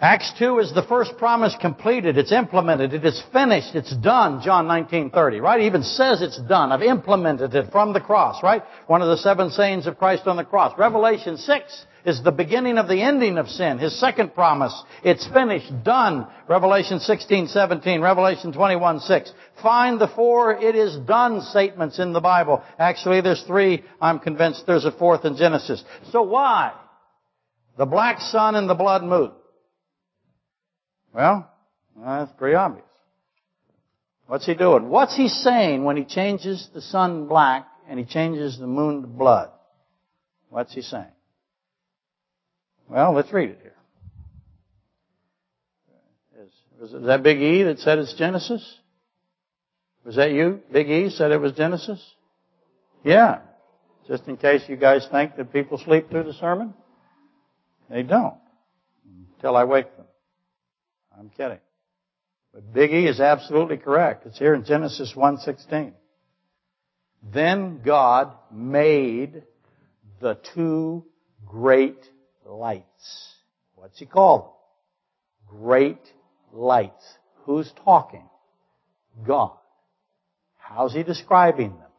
Acts 0.00 0.32
2 0.38 0.60
is 0.60 0.72
the 0.72 0.84
first 0.84 1.16
promise 1.18 1.56
completed. 1.60 2.16
It's 2.18 2.30
implemented. 2.30 2.94
It 2.94 3.04
is 3.04 3.20
finished. 3.32 3.74
It's 3.74 3.94
done. 3.96 4.40
John 4.42 4.68
19:30, 4.68 5.40
right? 5.40 5.60
It 5.60 5.64
even 5.64 5.82
says 5.82 6.22
it's 6.22 6.38
done. 6.38 6.70
I've 6.70 6.82
implemented 6.82 7.52
it 7.56 7.72
from 7.72 7.92
the 7.92 8.00
cross, 8.00 8.40
right? 8.40 8.62
One 8.86 9.02
of 9.02 9.08
the 9.08 9.16
seven 9.16 9.50
sayings 9.50 9.88
of 9.88 9.98
Christ 9.98 10.28
on 10.28 10.36
the 10.36 10.44
cross. 10.44 10.78
Revelation 10.78 11.36
6 11.36 11.86
is 12.04 12.22
the 12.22 12.30
beginning 12.30 12.78
of 12.78 12.86
the 12.86 13.02
ending 13.02 13.38
of 13.38 13.48
sin. 13.48 13.78
His 13.78 13.98
second 13.98 14.36
promise. 14.36 14.84
It's 15.02 15.26
finished, 15.26 15.82
done. 15.82 16.28
Revelation 16.46 17.00
16:17, 17.00 18.00
Revelation 18.00 18.52
21:6. 18.52 19.32
Find 19.60 20.00
the 20.00 20.06
four 20.06 20.52
it 20.52 20.76
is 20.76 20.96
done 20.96 21.40
statements 21.40 21.98
in 21.98 22.12
the 22.12 22.20
Bible. 22.20 22.62
Actually, 22.78 23.20
there's 23.20 23.42
three. 23.42 23.82
I'm 24.00 24.20
convinced 24.20 24.64
there's 24.64 24.84
a 24.84 24.92
fourth 24.92 25.24
in 25.24 25.36
Genesis. 25.36 25.82
So 26.12 26.22
why? 26.22 26.70
The 27.76 27.86
black 27.86 28.20
sun 28.20 28.54
and 28.54 28.70
the 28.70 28.74
blood 28.74 29.02
moon. 29.02 29.32
Well, 31.12 31.50
that's 32.00 32.32
pretty 32.32 32.54
obvious. 32.54 32.84
What's 34.26 34.46
he 34.46 34.54
doing? 34.54 34.90
What's 34.90 35.16
he 35.16 35.28
saying 35.28 35.84
when 35.84 35.96
he 35.96 36.04
changes 36.04 36.68
the 36.74 36.82
sun 36.82 37.28
black 37.28 37.66
and 37.88 37.98
he 37.98 38.04
changes 38.04 38.58
the 38.58 38.66
moon 38.66 39.00
to 39.00 39.08
blood? 39.08 39.50
What's 40.50 40.74
he 40.74 40.82
saying? 40.82 41.06
Well, 42.88 43.14
let's 43.14 43.32
read 43.32 43.50
it 43.50 43.58
here. 43.62 43.74
Was 46.80 46.92
that 46.92 47.22
Big 47.22 47.40
E 47.40 47.64
that 47.64 47.80
said 47.80 47.98
it's 47.98 48.14
Genesis? 48.14 48.78
Was 50.04 50.16
that 50.16 50.30
you? 50.30 50.60
Big 50.72 50.88
E 50.88 51.10
said 51.10 51.32
it 51.32 51.40
was 51.40 51.52
Genesis? 51.52 52.00
Yeah. 53.04 53.40
Just 54.06 54.28
in 54.28 54.36
case 54.36 54.62
you 54.68 54.76
guys 54.76 55.06
think 55.10 55.36
that 55.36 55.52
people 55.52 55.78
sleep 55.78 56.08
through 56.08 56.24
the 56.24 56.32
sermon. 56.34 56.72
They 57.90 58.02
don't. 58.02 58.36
Until 59.36 59.56
I 59.56 59.64
wake 59.64 59.96
them. 59.96 60.06
I'm 61.18 61.30
kidding. 61.30 61.58
But 62.54 62.72
Big 62.72 62.92
E 62.92 63.06
is 63.06 63.20
absolutely 63.20 63.76
correct. 63.76 64.26
It's 64.26 64.38
here 64.38 64.54
in 64.54 64.64
Genesis 64.64 65.14
1:16. 65.14 65.94
Then 67.22 67.82
God 67.82 68.36
made 68.52 69.42
the 70.20 70.34
two 70.54 71.04
great 71.44 71.98
lights. 72.44 73.34
What's 73.74 73.98
he 73.98 74.06
called? 74.06 74.52
Great 75.46 76.00
lights. 76.52 77.18
Who's 77.44 77.72
talking? 77.84 78.28
God. 79.26 79.56
How's 80.56 80.92
he 80.92 81.02
describing 81.02 81.70
them? 81.70 81.90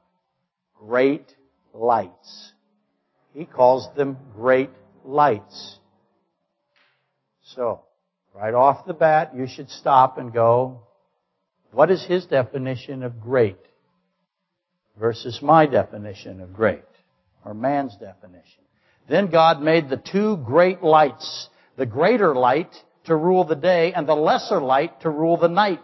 Great 0.75 1.35
lights. 1.73 2.53
He 3.33 3.45
calls 3.45 3.93
them 3.95 4.17
great 4.33 4.69
lights. 5.03 5.79
So, 7.41 7.83
Right 8.33 8.53
off 8.53 8.85
the 8.85 8.93
bat, 8.93 9.31
you 9.35 9.47
should 9.47 9.69
stop 9.69 10.17
and 10.17 10.31
go, 10.31 10.83
what 11.71 11.91
is 11.91 12.03
his 12.03 12.25
definition 12.25 13.03
of 13.03 13.21
great 13.21 13.59
versus 14.97 15.39
my 15.41 15.65
definition 15.65 16.41
of 16.41 16.53
great 16.53 16.83
or 17.45 17.53
man's 17.53 17.95
definition? 17.97 18.63
Then 19.07 19.31
God 19.31 19.61
made 19.61 19.89
the 19.89 19.97
two 19.97 20.37
great 20.37 20.83
lights, 20.83 21.49
the 21.77 21.85
greater 21.85 22.35
light 22.35 22.73
to 23.05 23.15
rule 23.15 23.43
the 23.43 23.55
day 23.55 23.93
and 23.93 24.07
the 24.07 24.15
lesser 24.15 24.61
light 24.61 25.01
to 25.01 25.09
rule 25.09 25.37
the 25.37 25.47
night. 25.47 25.79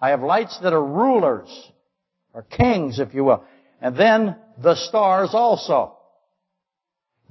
I 0.00 0.10
have 0.10 0.22
lights 0.22 0.58
that 0.62 0.72
are 0.72 0.84
rulers 0.84 1.48
or 2.32 2.42
kings, 2.42 2.98
if 2.98 3.14
you 3.14 3.24
will. 3.24 3.44
And 3.80 3.96
then 3.96 4.36
the 4.60 4.74
stars 4.74 5.30
also. 5.32 5.96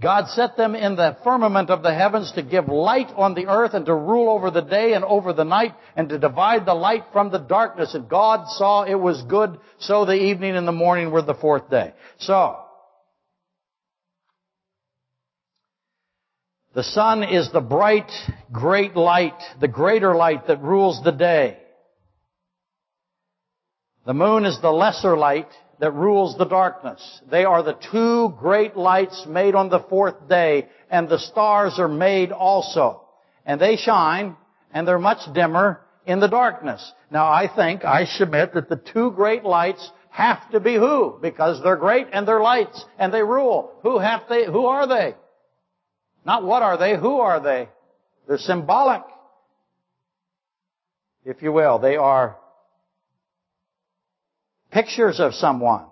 God 0.01 0.27
set 0.29 0.57
them 0.57 0.75
in 0.75 0.95
the 0.95 1.15
firmament 1.23 1.69
of 1.69 1.83
the 1.83 1.93
heavens 1.93 2.31
to 2.33 2.41
give 2.41 2.67
light 2.67 3.09
on 3.15 3.35
the 3.35 3.45
earth 3.47 3.73
and 3.73 3.85
to 3.85 3.93
rule 3.93 4.29
over 4.29 4.49
the 4.49 4.61
day 4.61 4.93
and 4.93 5.05
over 5.05 5.33
the 5.33 5.45
night 5.45 5.75
and 5.95 6.09
to 6.09 6.17
divide 6.17 6.65
the 6.65 6.73
light 6.73 7.03
from 7.13 7.31
the 7.31 7.37
darkness. 7.37 7.93
And 7.93 8.09
God 8.09 8.47
saw 8.49 8.83
it 8.83 8.95
was 8.95 9.21
good, 9.23 9.59
so 9.77 10.05
the 10.05 10.15
evening 10.15 10.55
and 10.55 10.67
the 10.67 10.71
morning 10.71 11.11
were 11.11 11.21
the 11.21 11.35
fourth 11.35 11.69
day. 11.69 11.93
So, 12.17 12.57
the 16.73 16.83
sun 16.83 17.21
is 17.21 17.51
the 17.51 17.61
bright, 17.61 18.11
great 18.51 18.95
light, 18.95 19.39
the 19.61 19.67
greater 19.67 20.15
light 20.15 20.47
that 20.47 20.61
rules 20.61 21.03
the 21.03 21.11
day. 21.11 21.59
The 24.05 24.13
moon 24.13 24.45
is 24.45 24.59
the 24.59 24.71
lesser 24.71 25.15
light 25.15 25.47
that 25.79 25.91
rules 25.91 26.37
the 26.37 26.45
darkness. 26.45 27.21
They 27.29 27.45
are 27.45 27.63
the 27.63 27.77
two 27.91 28.35
great 28.39 28.77
lights 28.77 29.25
made 29.27 29.55
on 29.55 29.69
the 29.69 29.79
fourth 29.89 30.27
day, 30.29 30.67
and 30.89 31.09
the 31.09 31.19
stars 31.19 31.79
are 31.79 31.87
made 31.87 32.31
also. 32.31 33.01
And 33.45 33.59
they 33.59 33.75
shine, 33.75 34.35
and 34.73 34.87
they're 34.87 34.99
much 34.99 35.33
dimmer 35.33 35.81
in 36.05 36.19
the 36.19 36.27
darkness. 36.27 36.91
Now 37.11 37.25
I 37.25 37.49
think, 37.53 37.85
I 37.85 38.05
submit 38.05 38.53
that 38.53 38.69
the 38.69 38.81
two 38.93 39.11
great 39.11 39.43
lights 39.43 39.89
have 40.09 40.49
to 40.51 40.59
be 40.59 40.75
who? 40.75 41.17
Because 41.21 41.61
they're 41.63 41.75
great 41.75 42.07
and 42.13 42.27
they're 42.27 42.41
lights 42.41 42.85
and 42.99 43.13
they 43.13 43.23
rule. 43.23 43.71
Who 43.81 43.99
have 43.99 44.21
they, 44.29 44.45
who 44.45 44.67
are 44.67 44.87
they? 44.87 45.15
Not 46.25 46.43
what 46.43 46.61
are 46.61 46.77
they, 46.77 46.97
who 46.97 47.19
are 47.19 47.41
they? 47.41 47.67
They're 48.27 48.37
symbolic. 48.37 49.01
If 51.25 51.41
you 51.41 51.51
will, 51.51 51.79
they 51.79 51.95
are 51.95 52.37
pictures 54.73 55.19
of 55.19 55.35
someone. 55.35 55.85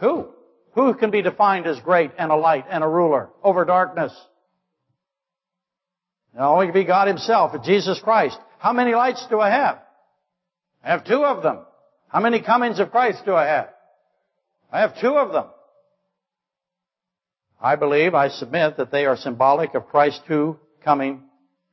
Who? 0.00 0.28
Who 0.74 0.94
can 0.94 1.10
be 1.10 1.22
defined 1.22 1.66
as 1.66 1.80
great 1.80 2.10
and 2.18 2.30
a 2.30 2.36
light 2.36 2.66
and 2.68 2.84
a 2.84 2.88
ruler 2.88 3.30
over 3.42 3.64
darkness? 3.64 4.12
It 6.34 6.40
only 6.40 6.66
can 6.66 6.74
be 6.74 6.84
God 6.84 7.08
Himself, 7.08 7.52
Jesus 7.64 7.98
Christ. 8.00 8.38
How 8.58 8.72
many 8.72 8.94
lights 8.94 9.26
do 9.30 9.40
I 9.40 9.50
have? 9.50 9.78
I 10.84 10.90
have 10.90 11.04
two 11.04 11.24
of 11.24 11.42
them. 11.42 11.60
How 12.08 12.20
many 12.20 12.42
comings 12.42 12.80
of 12.80 12.90
Christ 12.90 13.24
do 13.24 13.34
I 13.34 13.46
have? 13.46 13.68
I 14.70 14.80
have 14.80 15.00
two 15.00 15.16
of 15.16 15.32
them. 15.32 15.46
I 17.60 17.76
believe, 17.76 18.14
I 18.14 18.28
submit 18.28 18.76
that 18.76 18.92
they 18.92 19.06
are 19.06 19.16
symbolic 19.16 19.74
of 19.74 19.88
Christ's 19.88 20.20
two 20.28 20.58
coming, 20.84 21.22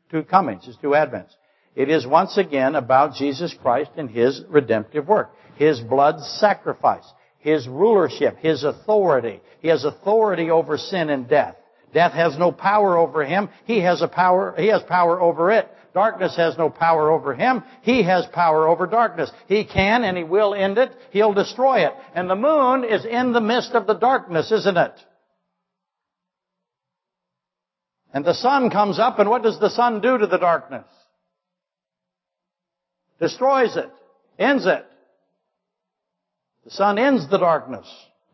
two 0.09 0.23
comings, 0.23 0.65
his 0.65 0.77
two 0.77 0.89
advents. 0.89 1.31
It 1.75 1.89
is 1.89 2.07
once 2.07 2.37
again 2.37 2.75
about 2.75 3.15
Jesus 3.15 3.53
Christ 3.61 3.91
and 3.97 4.09
His 4.09 4.41
redemptive 4.49 5.07
work. 5.07 5.31
His 5.55 5.79
blood 5.79 6.21
sacrifice. 6.21 7.05
His 7.39 7.67
rulership. 7.67 8.37
His 8.37 8.63
authority. 8.63 9.41
He 9.61 9.67
has 9.67 9.83
authority 9.83 10.49
over 10.49 10.77
sin 10.77 11.09
and 11.09 11.27
death. 11.27 11.55
Death 11.95 12.11
has 12.11 12.37
no 12.37 12.51
power 12.51 12.97
over 12.97 13.23
him. 13.23 13.47
He 13.63 13.79
has 13.79 14.01
a 14.01 14.09
power, 14.09 14.53
he 14.57 14.67
has 14.67 14.83
power 14.83 15.21
over 15.21 15.49
it. 15.49 15.69
Darkness 15.93 16.35
has 16.35 16.57
no 16.57 16.69
power 16.69 17.09
over 17.09 17.33
him. 17.33 17.63
He 17.83 18.03
has 18.03 18.25
power 18.33 18.67
over 18.67 18.85
darkness. 18.85 19.31
He 19.47 19.63
can 19.63 20.03
and 20.03 20.17
he 20.17 20.25
will 20.25 20.53
end 20.53 20.77
it. 20.77 20.91
He'll 21.11 21.31
destroy 21.31 21.87
it. 21.87 21.93
And 22.13 22.29
the 22.29 22.35
moon 22.35 22.83
is 22.83 23.05
in 23.05 23.31
the 23.31 23.39
midst 23.39 23.71
of 23.71 23.87
the 23.87 23.93
darkness, 23.93 24.51
isn't 24.51 24.75
it? 24.75 24.91
And 28.13 28.25
the 28.25 28.33
sun 28.33 28.69
comes 28.69 28.99
up 28.99 29.19
and 29.19 29.29
what 29.29 29.43
does 29.43 29.57
the 29.61 29.69
sun 29.69 30.01
do 30.01 30.17
to 30.17 30.27
the 30.27 30.37
darkness? 30.37 30.85
Destroys 33.19 33.75
it. 33.75 33.89
Ends 34.37 34.65
it. 34.65 34.85
The 36.65 36.71
sun 36.71 36.97
ends 36.97 37.29
the 37.29 37.37
darkness. 37.37 37.87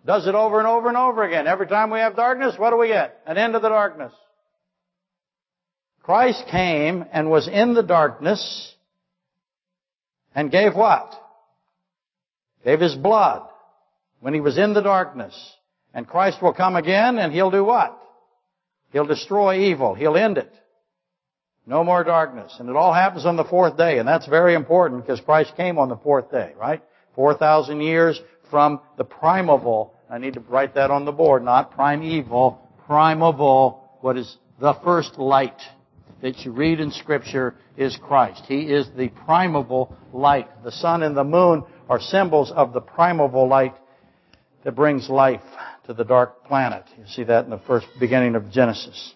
Does 0.06 0.26
it 0.26 0.34
over 0.34 0.60
and 0.60 0.68
over 0.68 0.88
and 0.88 0.98
over 0.98 1.24
again. 1.24 1.48
Every 1.48 1.68
time 1.68 1.92
we 1.92 2.00
have 2.00 2.16
darkness, 2.16 2.56
what 2.58 2.72
do 2.72 2.78
we 2.78 2.88
get? 2.88 3.22
An 3.28 3.38
end 3.38 3.56
of 3.56 3.62
the 3.62 3.70
darkness. 3.70 4.14
Christ 6.02 6.44
came 6.50 7.06
and 7.12 7.30
was 7.30 7.48
in 7.48 7.76
the 7.76 7.84
darkness 7.84 8.74
and 10.34 10.50
gave 10.50 10.74
what? 10.74 11.14
Gave 12.64 12.80
His 12.80 12.96
blood 12.96 13.48
when 14.20 14.34
He 14.34 14.40
was 14.40 14.58
in 14.58 14.74
the 14.74 14.82
darkness. 14.82 15.36
And 15.94 16.08
Christ 16.08 16.42
will 16.42 16.54
come 16.54 16.76
again 16.76 17.20
and 17.20 17.32
He'll 17.32 17.52
do 17.52 17.64
what? 17.64 17.98
He'll 18.92 19.06
destroy 19.06 19.60
evil. 19.72 19.94
He'll 19.94 20.18
end 20.18 20.38
it. 20.38 20.52
No 21.72 21.86
more 21.86 22.04
darkness. 22.04 22.54
And 22.60 22.68
it 22.68 22.76
all 22.76 22.92
happens 22.92 23.26
on 23.26 23.38
the 23.38 23.46
fourth 23.46 23.78
day. 23.78 24.00
And 24.00 24.06
that's 24.06 24.28
very 24.28 24.56
important 24.56 25.06
because 25.06 25.22
Christ 25.22 25.54
came 25.56 25.78
on 25.78 25.88
the 25.88 25.96
fourth 25.96 26.30
day, 26.30 26.52
right? 26.60 26.84
4,000 27.16 27.80
years 27.80 28.20
from 28.50 28.82
the 28.98 29.06
primeval. 29.06 29.94
I 30.10 30.18
need 30.18 30.34
to 30.34 30.42
write 30.42 30.76
that 30.76 30.92
on 30.92 31.06
the 31.06 31.14
board, 31.14 31.46
not 31.46 31.72
primeval, 31.72 32.60
primeval, 32.88 33.90
what 34.02 34.18
is 34.18 34.36
the 34.60 34.74
first 34.84 35.18
light. 35.18 35.62
that 36.22 36.40
you 36.40 36.52
read 36.52 36.82
in 36.82 36.92
Scripture 36.92 37.56
is 37.78 37.98
Christ. 38.04 38.44
He 38.50 38.64
is 38.64 38.90
the 38.98 39.08
primable 39.26 39.96
light. 40.12 40.50
The 40.66 40.74
sun 40.74 41.04
and 41.04 41.16
the 41.16 41.24
moon 41.24 41.64
are 41.88 42.02
symbols 42.02 42.52
of 42.52 42.74
the 42.74 42.82
primable 42.82 43.48
light 43.48 43.76
that 44.66 44.76
brings 44.76 45.10
life 45.10 45.42
to 45.86 45.94
the 45.94 46.04
dark 46.04 46.44
planet. 46.44 46.84
You 46.98 47.06
see 47.08 47.24
that 47.24 47.46
in 47.46 47.50
the 47.50 47.60
first 47.60 47.88
beginning 47.98 48.36
of 48.36 48.52
Genesis. 48.52 49.14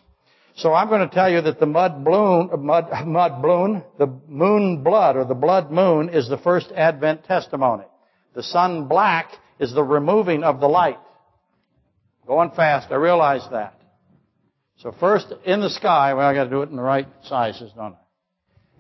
So 0.58 0.74
I'm 0.74 0.88
going 0.88 1.08
to 1.08 1.14
tell 1.14 1.30
you 1.30 1.42
that 1.42 1.60
the 1.60 1.66
mud 1.66 2.06
bloom, 2.06 2.50
uh, 2.52 2.58
mud, 2.58 2.90
mud 3.06 3.42
bloom, 3.42 3.84
the 3.98 4.08
moon 4.28 4.84
blood 4.84 5.18
or 5.18 5.26
the 5.26 5.36
blood 5.36 5.70
moon 5.70 6.10
is 6.10 6.30
the 6.30 6.38
first 6.38 6.72
Advent 6.72 7.26
testimony. 7.26 7.84
The 8.36 8.44
sun 8.44 8.88
black 8.88 9.32
is 9.60 9.74
the 9.74 9.84
removing 9.84 10.44
of 10.44 10.60
the 10.62 10.68
light. 10.68 11.00
Going 12.26 12.52
fast, 12.52 12.92
I 12.92 12.96
realize 12.96 13.46
that. 13.52 13.80
So 14.78 14.94
first, 15.00 15.28
in 15.46 15.62
the 15.62 15.70
sky, 15.70 16.14
well, 16.14 16.28
I 16.28 16.34
gotta 16.34 16.50
do 16.50 16.62
it 16.62 16.70
in 16.70 16.76
the 16.76 16.82
right 16.82 17.08
sizes, 17.24 17.72
don't 17.76 17.96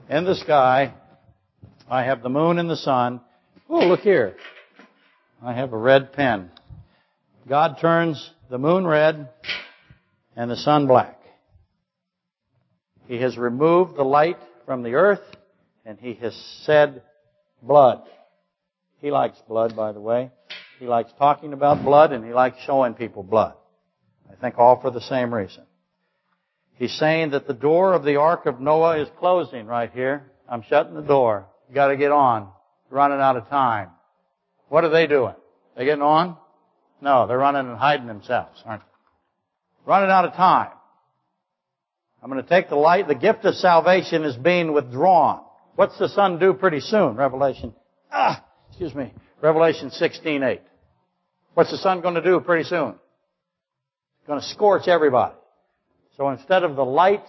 I? 0.10 0.18
In 0.18 0.26
the 0.26 0.36
sky, 0.36 0.94
I 1.90 2.04
have 2.04 2.22
the 2.22 2.30
moon 2.30 2.58
and 2.58 2.70
the 2.70 2.76
sun. 2.76 3.22
Oh, 3.70 3.86
look 3.86 4.02
here. 4.02 4.36
I 5.44 5.54
have 5.54 5.74
a 5.74 5.78
red 5.78 6.14
pen. 6.14 6.52
God 7.48 7.78
turns 7.80 8.32
the 8.50 8.58
moon 8.58 8.86
red 8.86 9.30
and 10.36 10.50
the 10.50 10.58
sun 10.58 10.88
black. 10.88 11.20
He 13.08 13.18
has 13.18 13.38
removed 13.38 13.96
the 13.96 14.04
light 14.04 14.38
from 14.66 14.84
the 14.84 14.96
earth 14.96 15.22
and 15.86 16.00
he 16.00 16.14
has 16.16 16.36
said 16.64 17.04
blood. 17.62 18.02
He 19.02 19.12
likes 19.12 19.38
blood, 19.48 19.76
by 19.76 19.92
the 19.92 20.02
way. 20.02 20.32
He 20.80 20.88
likes 20.88 21.12
talking 21.18 21.54
about 21.54 21.84
blood 21.84 22.12
and 22.12 22.26
he 22.26 22.34
likes 22.34 22.58
showing 22.66 22.96
people 22.96 23.24
blood. 23.24 23.54
I 24.32 24.36
think 24.36 24.58
all 24.58 24.82
for 24.82 24.92
the 24.92 25.02
same 25.02 25.34
reason. 25.34 25.64
He's 26.74 26.94
saying 26.98 27.32
that 27.32 27.48
the 27.48 27.54
door 27.54 27.94
of 27.94 28.04
the 28.04 28.18
Ark 28.18 28.48
of 28.48 28.60
Noah 28.60 29.00
is 29.00 29.08
closing 29.20 29.66
right 29.66 29.92
here. 29.92 30.32
I'm 30.50 30.64
shutting 30.64 30.96
the 30.96 31.02
door. 31.02 31.48
You 31.70 31.76
gotta 31.76 31.96
get 31.96 32.12
on. 32.12 32.50
You're 32.90 32.98
running 32.98 33.22
out 33.22 33.38
of 33.38 33.48
time. 33.48 33.90
What 34.68 34.84
are 34.84 34.90
they 34.90 35.08
doing? 35.08 35.36
They 35.78 35.86
getting 35.86 36.02
on? 36.02 36.38
No, 37.02 37.28
they're 37.28 37.38
running 37.38 37.68
and 37.68 37.78
hiding 37.78 38.08
themselves, 38.08 38.62
aren't 38.66 38.82
they? 38.82 38.88
Running 39.86 40.10
out 40.10 40.26
of 40.26 40.34
time. 40.34 40.72
I'm 42.26 42.32
going 42.32 42.42
to 42.42 42.50
take 42.50 42.70
the 42.70 42.76
light. 42.76 43.08
The 43.08 43.14
gift 43.14 43.46
of 43.46 43.54
salvation 43.54 44.24
is 44.24 44.36
being 44.36 44.74
withdrawn. 44.74 45.44
What's 45.76 45.96
the 46.00 46.10
sun 46.10 46.40
do 46.40 46.56
pretty 46.56 46.80
soon? 46.80 47.18
Revelation, 47.18 47.72
ah, 48.12 48.44
excuse 48.68 48.96
me, 48.96 49.14
Revelation 49.44 49.92
16:8. 49.92 50.62
What's 51.54 51.70
the 51.70 51.78
sun 51.78 52.02
going 52.02 52.16
to 52.16 52.24
do 52.24 52.40
pretty 52.40 52.64
soon? 52.64 52.96
It's 54.18 54.28
going 54.28 54.40
to 54.40 54.46
scorch 54.48 54.88
everybody. 54.88 55.36
So 56.18 56.28
instead 56.32 56.64
of 56.64 56.76
the 56.76 56.84
light 56.84 57.26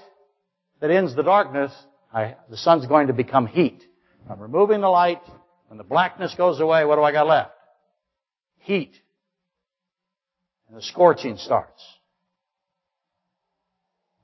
that 0.81 0.91
ends 0.91 1.15
the 1.15 1.23
darkness, 1.23 1.73
I, 2.11 2.37
the 2.49 2.57
sun's 2.57 2.87
going 2.87 3.09
to 3.09 3.13
become 3.13 3.47
heat. 3.47 3.85
I'm 4.31 4.41
removing 4.41 4.81
the 4.81 4.89
light. 4.89 5.21
When 5.69 5.77
the 5.77 5.85
blackness 5.85 6.35
goes 6.37 6.59
away, 6.59 6.87
what 6.87 6.97
do 6.97 7.03
I 7.03 7.13
got 7.13 7.27
left? 7.27 7.51
Heat. 8.61 8.99
And 10.69 10.77
the 10.79 10.83
scorching 10.83 11.37
starts. 11.37 11.83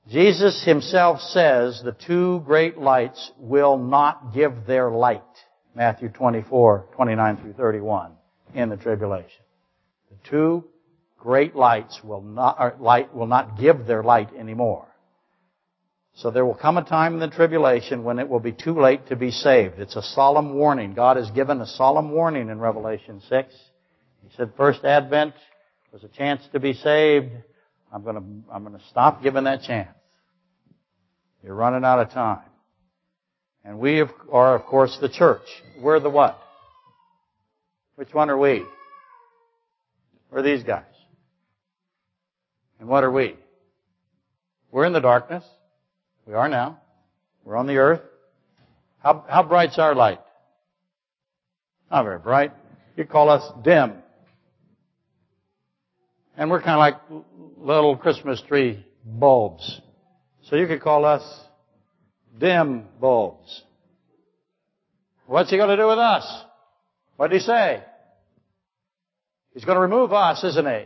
Jesus 0.09 0.63
himself 0.65 1.21
says 1.21 1.81
the 1.83 1.95
two 2.05 2.41
great 2.41 2.77
lights 2.77 3.31
will 3.37 3.77
not 3.77 4.33
give 4.33 4.65
their 4.67 4.89
light. 4.89 5.21
Matthew 5.75 6.09
24, 6.09 6.87
29 6.95 7.37
through 7.37 7.53
31 7.53 8.11
in 8.53 8.69
the 8.69 8.77
tribulation. 8.77 9.41
The 10.11 10.29
two 10.29 10.65
great 11.17 11.55
lights 11.55 12.01
will 12.03 12.21
not, 12.21 12.81
light 12.81 13.15
will 13.15 13.27
not 13.27 13.57
give 13.57 13.85
their 13.85 14.03
light 14.03 14.29
anymore. 14.37 14.87
So 16.15 16.29
there 16.29 16.45
will 16.45 16.53
come 16.53 16.77
a 16.77 16.83
time 16.83 17.15
in 17.15 17.19
the 17.19 17.35
tribulation 17.35 18.03
when 18.03 18.19
it 18.19 18.29
will 18.29 18.39
be 18.39 18.51
too 18.51 18.79
late 18.79 19.07
to 19.07 19.15
be 19.15 19.31
saved. 19.31 19.79
It's 19.79 19.95
a 19.95 20.03
solemn 20.03 20.53
warning. 20.53 20.93
God 20.93 21.17
has 21.17 21.31
given 21.31 21.59
a 21.59 21.65
solemn 21.65 22.11
warning 22.11 22.49
in 22.49 22.59
Revelation 22.59 23.21
6. 23.27 23.53
He 24.21 24.35
said 24.35 24.51
first 24.55 24.83
advent 24.83 25.33
was 25.91 26.03
a 26.03 26.07
chance 26.09 26.41
to 26.51 26.59
be 26.59 26.73
saved. 26.73 27.31
I'm 27.93 28.03
gonna, 28.03 28.23
I'm 28.51 28.63
gonna 28.63 28.81
stop 28.89 29.21
giving 29.21 29.43
that 29.43 29.61
chance. 29.61 29.95
You're 31.43 31.53
running 31.53 31.85
out 31.85 31.99
of 31.99 32.09
time. 32.09 32.39
And 33.63 33.79
we 33.79 34.03
are, 34.31 34.55
of 34.55 34.65
course, 34.65 34.97
the 34.99 35.09
church. 35.09 35.45
We're 35.79 35.99
the 35.99 36.09
what? 36.09 36.39
Which 37.95 38.13
one 38.13 38.29
are 38.29 38.37
we? 38.37 38.63
We're 40.31 40.41
these 40.41 40.63
guys. 40.63 40.83
And 42.79 42.89
what 42.89 43.03
are 43.03 43.11
we? 43.11 43.35
We're 44.71 44.85
in 44.85 44.93
the 44.93 44.99
darkness. 44.99 45.43
We 46.25 46.33
are 46.33 46.49
now. 46.49 46.79
We're 47.45 47.57
on 47.57 47.67
the 47.67 47.77
earth. 47.77 48.01
How, 48.99 49.23
how 49.29 49.43
bright's 49.43 49.77
our 49.77 49.93
light? 49.93 50.19
Not 51.91 52.03
very 52.03 52.19
bright. 52.19 52.53
You 52.97 53.05
call 53.05 53.29
us 53.29 53.43
dim. 53.63 54.02
And 56.37 56.49
we're 56.49 56.61
kind 56.61 56.71
of 56.71 56.79
like 56.79 57.23
little 57.57 57.95
Christmas 57.97 58.41
tree 58.47 58.85
bulbs. 59.05 59.81
So 60.43 60.55
you 60.55 60.67
could 60.67 60.81
call 60.81 61.05
us 61.05 61.23
dim 62.37 62.85
bulbs. 62.99 63.63
What's 65.25 65.49
he 65.49 65.57
going 65.57 65.69
to 65.69 65.77
do 65.77 65.87
with 65.87 65.99
us? 65.99 66.43
What 67.15 67.29
did 67.29 67.39
he 67.39 67.45
say? 67.45 67.83
He's 69.53 69.65
going 69.65 69.75
to 69.75 69.81
remove 69.81 70.11
us, 70.11 70.43
isn't 70.43 70.65
he? 70.65 70.85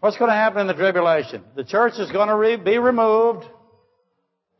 What's 0.00 0.18
going 0.18 0.30
to 0.30 0.34
happen 0.34 0.60
in 0.62 0.66
the 0.66 0.74
tribulation? 0.74 1.42
The 1.54 1.64
church 1.64 1.94
is 1.98 2.10
going 2.10 2.28
to 2.28 2.36
re- 2.36 2.56
be 2.56 2.78
removed. 2.78 3.44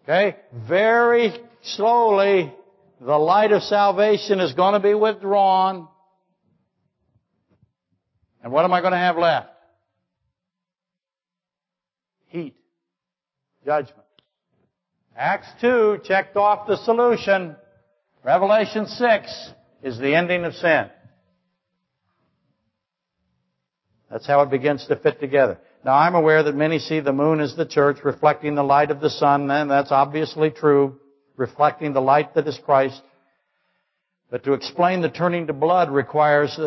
Okay? 0.04 0.36
Very 0.68 1.32
slowly, 1.62 2.52
the 3.00 3.18
light 3.18 3.52
of 3.52 3.62
salvation 3.62 4.40
is 4.40 4.54
going 4.54 4.74
to 4.74 4.80
be 4.80 4.94
withdrawn. 4.94 5.88
And 8.42 8.52
what 8.52 8.64
am 8.64 8.72
I 8.72 8.80
going 8.80 8.92
to 8.92 8.98
have 8.98 9.16
left? 9.16 9.48
Heat. 12.28 12.56
Judgment. 13.64 13.98
Acts 15.16 15.48
2 15.60 15.98
checked 16.04 16.36
off 16.36 16.66
the 16.66 16.76
solution. 16.78 17.54
Revelation 18.24 18.86
6 18.86 19.50
is 19.82 19.98
the 19.98 20.14
ending 20.14 20.44
of 20.44 20.54
sin. 20.54 20.86
That's 24.10 24.26
how 24.26 24.42
it 24.42 24.50
begins 24.50 24.86
to 24.86 24.96
fit 24.96 25.20
together. 25.20 25.58
Now 25.84 25.94
I'm 25.94 26.14
aware 26.14 26.42
that 26.42 26.54
many 26.54 26.78
see 26.78 27.00
the 27.00 27.12
moon 27.12 27.40
as 27.40 27.56
the 27.56 27.66
church 27.66 27.98
reflecting 28.04 28.54
the 28.54 28.62
light 28.62 28.90
of 28.90 29.00
the 29.00 29.10
sun, 29.10 29.50
and 29.50 29.70
that's 29.70 29.90
obviously 29.90 30.50
true, 30.50 30.98
reflecting 31.36 31.92
the 31.92 32.00
light 32.00 32.34
that 32.34 32.46
is 32.46 32.58
Christ. 32.64 33.00
But 34.30 34.44
to 34.44 34.52
explain 34.52 35.02
the 35.02 35.08
turning 35.08 35.46
to 35.48 35.52
blood 35.52 35.90
requires 35.90 36.58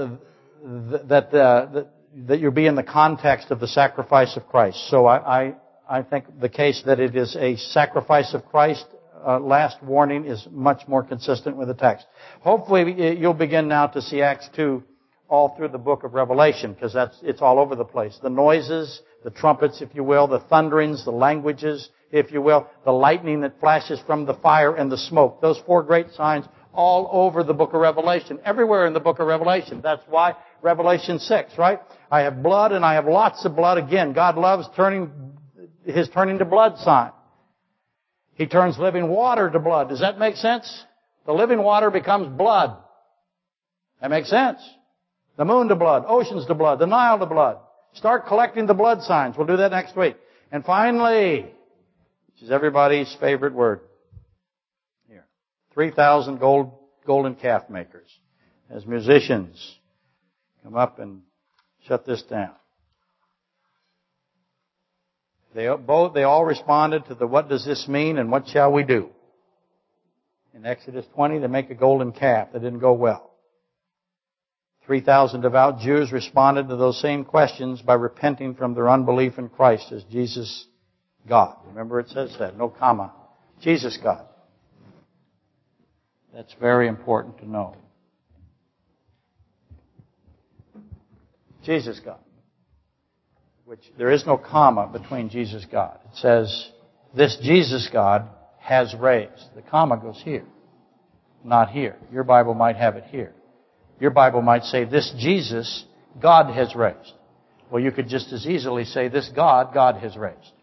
that, 0.66 1.34
uh, 1.34 1.66
that, 1.74 1.88
that 2.28 2.39
you 2.39 2.51
be 2.51 2.66
in 2.66 2.76
the 2.76 2.84
context 2.84 3.51
of 3.51 3.59
the 3.59 3.68
sacrifice 3.68 4.36
of 4.36 4.47
Christ. 4.47 4.89
So 4.89 5.05
I, 5.05 5.45
I, 5.45 5.55
I 5.88 6.01
think 6.01 6.39
the 6.39 6.49
case 6.49 6.82
that 6.86 6.99
it 6.99 7.16
is 7.16 7.36
a 7.36 7.55
sacrifice 7.57 8.34
of 8.34 8.45
Christ 8.45 8.86
uh, 9.26 9.39
last 9.39 9.82
warning 9.84 10.26
is 10.26 10.47
much 10.51 10.88
more 10.88 11.03
consistent 11.03 11.57
with 11.57 11.68
the 11.68 11.74
text. 11.74 12.05
Hopefully 12.41 13.18
you'll 13.20 13.34
begin 13.34 13.68
now 13.68 13.88
to 13.88 14.01
see 14.01 14.22
Acts 14.22 14.49
2 14.55 14.84
all 15.28 15.55
through 15.55 15.70
the 15.70 15.78
book 15.78 16.03
of 16.03 16.13
Revelation 16.13 16.74
because 16.74 16.93
that's, 16.93 17.18
it's 17.24 17.41
all 17.41 17.59
over 17.59 17.76
the 17.76 17.86
place. 17.86 18.18
The 18.22 18.30
noises, 18.30 19.01
the 19.24 19.32
trumpets, 19.32 19.82
if 19.82 19.89
you 19.93 20.03
will, 20.03 20.28
the 20.28 20.39
thunderings, 20.39 21.03
the 21.03 21.11
languages, 21.11 21.89
if 22.11 22.32
you 22.32 22.41
will, 22.41 22.68
the 22.86 22.91
lightning 22.91 23.41
that 23.41 23.59
flashes 23.59 23.99
from 24.05 24.26
the 24.26 24.36
fire 24.36 24.76
and 24.76 24.91
the 24.91 24.97
smoke. 24.97 25.41
Those 25.41 25.59
four 25.66 25.84
great 25.84 26.11
signs 26.11 26.45
all 26.76 27.09
over 27.11 27.43
the 27.43 27.53
book 27.53 27.74
of 27.74 27.82
Revelation. 27.82 28.39
Everywhere 28.45 28.86
in 28.86 28.93
the 28.93 28.99
book 28.99 29.20
of 29.20 29.28
Revelation. 29.28 29.82
That's 29.82 30.03
why 30.07 30.36
Revelation 30.66 31.20
6, 31.20 31.59
right? 31.59 31.80
I 32.09 32.22
have 32.22 32.41
blood 32.41 32.72
and 32.72 32.84
I 32.84 32.95
have 32.95 33.05
lots 33.05 33.45
of 33.45 33.55
blood 33.55 33.78
again. 33.78 34.13
God 34.13 34.36
loves 34.36 34.68
turning, 34.76 35.11
his 35.86 36.09
turning 36.09 36.39
to 36.39 36.45
blood 36.45 36.80
sign. 36.80 37.11
He 38.34 38.47
turns 38.47 38.80
living 38.80 39.07
water 39.07 39.47
to 39.47 39.59
blood. 39.59 39.89
Does 39.89 39.99
that 39.99 40.18
make 40.18 40.36
sense? 40.38 40.84
The 41.28 41.34
living 41.34 41.61
water 41.61 41.91
becomes 41.91 42.36
blood. 42.36 42.76
That 44.01 44.09
makes 44.09 44.28
sense. 44.28 44.59
The 45.38 45.45
moon 45.45 45.68
to 45.68 45.76
blood, 45.76 46.03
oceans 46.07 46.47
to 46.47 46.55
blood, 46.55 46.80
the 46.80 46.88
Nile 46.88 47.20
to 47.20 47.28
blood. 47.28 47.59
Start 47.93 48.26
collecting 48.26 48.66
the 48.66 48.74
blood 48.74 49.03
signs. 49.03 49.38
We'll 49.38 49.45
do 49.45 49.57
that 49.57 49.72
next 49.72 49.95
week. 49.95 50.18
And 50.51 50.66
finally, 50.66 51.41
which 51.41 52.41
is 52.41 52.49
everybody's 52.49 53.16
favorite 53.20 53.53
word. 53.53 53.82
Here. 55.07 55.28
3,000 55.76 56.39
gold, 56.39 56.72
golden 57.05 57.36
calf 57.36 57.70
makers. 57.70 58.09
As 58.72 58.84
musicians 58.88 59.78
come 60.66 60.76
up 60.76 60.97
and 60.97 61.22
shut 61.88 62.07
this 62.07 62.24
down. 62.24 62.55
They 65.53 65.70
both, 65.78 66.16
they 66.16 66.24
all 66.24 66.43
responded 66.43 67.05
to 67.05 67.16
the 67.16 67.28
what 67.28 67.47
does 67.47 67.63
this 67.63 67.88
mean 67.88 68.18
and 68.18 68.32
what 68.32 68.47
shall 68.47 68.74
we 68.74 68.84
do? 68.84 69.09
In 70.55 70.66
Exodus 70.66 71.05
20, 71.13 71.38
they 71.39 71.47
make 71.47 71.70
a 71.70 71.76
golden 71.76 72.11
calf. 72.11 72.49
That 72.51 72.63
didn't 72.63 72.80
go 72.80 72.93
well. 72.93 73.32
3,000 74.88 75.41
devout 75.41 75.80
Jews 75.80 76.11
responded 76.11 76.68
to 76.70 76.76
those 76.76 76.99
same 76.99 77.26
questions 77.26 77.82
by 77.82 77.93
repenting 77.93 78.55
from 78.55 78.74
their 78.74 78.89
unbelief 78.89 79.38
in 79.38 79.49
Christ 79.49 79.91
as 79.91 80.03
Jesus 80.05 80.66
God. 81.30 81.57
Remember 81.68 81.99
it 81.99 82.09
says 82.09 82.36
that, 82.39 82.57
no 82.57 82.70
comma. 82.70 83.13
Jesus 83.61 83.97
God. 84.01 84.26
That's 86.34 86.53
very 86.59 86.88
important 86.88 87.38
to 87.39 87.49
know. 87.49 87.76
Jesus 91.66 91.99
God. 92.03 92.20
Which 93.66 93.82
there 93.97 94.11
is 94.11 94.26
no 94.26 94.38
comma 94.38 94.88
between 94.91 95.30
Jesus 95.30 95.66
God. 95.72 95.99
It 96.11 96.18
says, 96.18 96.70
this 97.16 97.38
Jesus 97.41 97.89
God 97.91 98.28
has 98.59 98.93
raised. 98.99 99.49
The 99.55 99.61
comma 99.61 99.97
goes 99.97 100.22
here, 100.24 100.45
not 101.43 101.70
here. 101.70 101.95
Your 102.11 102.24
Bible 102.24 102.53
might 102.53 102.76
have 102.76 102.95
it 102.95 103.05
here. 103.05 103.34
Your 103.99 104.11
Bible 104.11 104.41
might 104.41 104.63
say, 104.63 104.86
this 104.86 105.13
Jesus 105.18 105.86
God 106.22 106.53
has 106.53 106.76
raised. 106.76 107.13
Well, 107.72 107.82
you 107.82 107.91
could 107.91 108.07
just 108.07 108.32
as 108.32 108.45
easily 108.45 108.86
say, 108.86 109.07
this 109.07 109.30
God, 109.36 109.74
God 109.74 109.95
has 109.95 110.16
raised. 110.16 110.53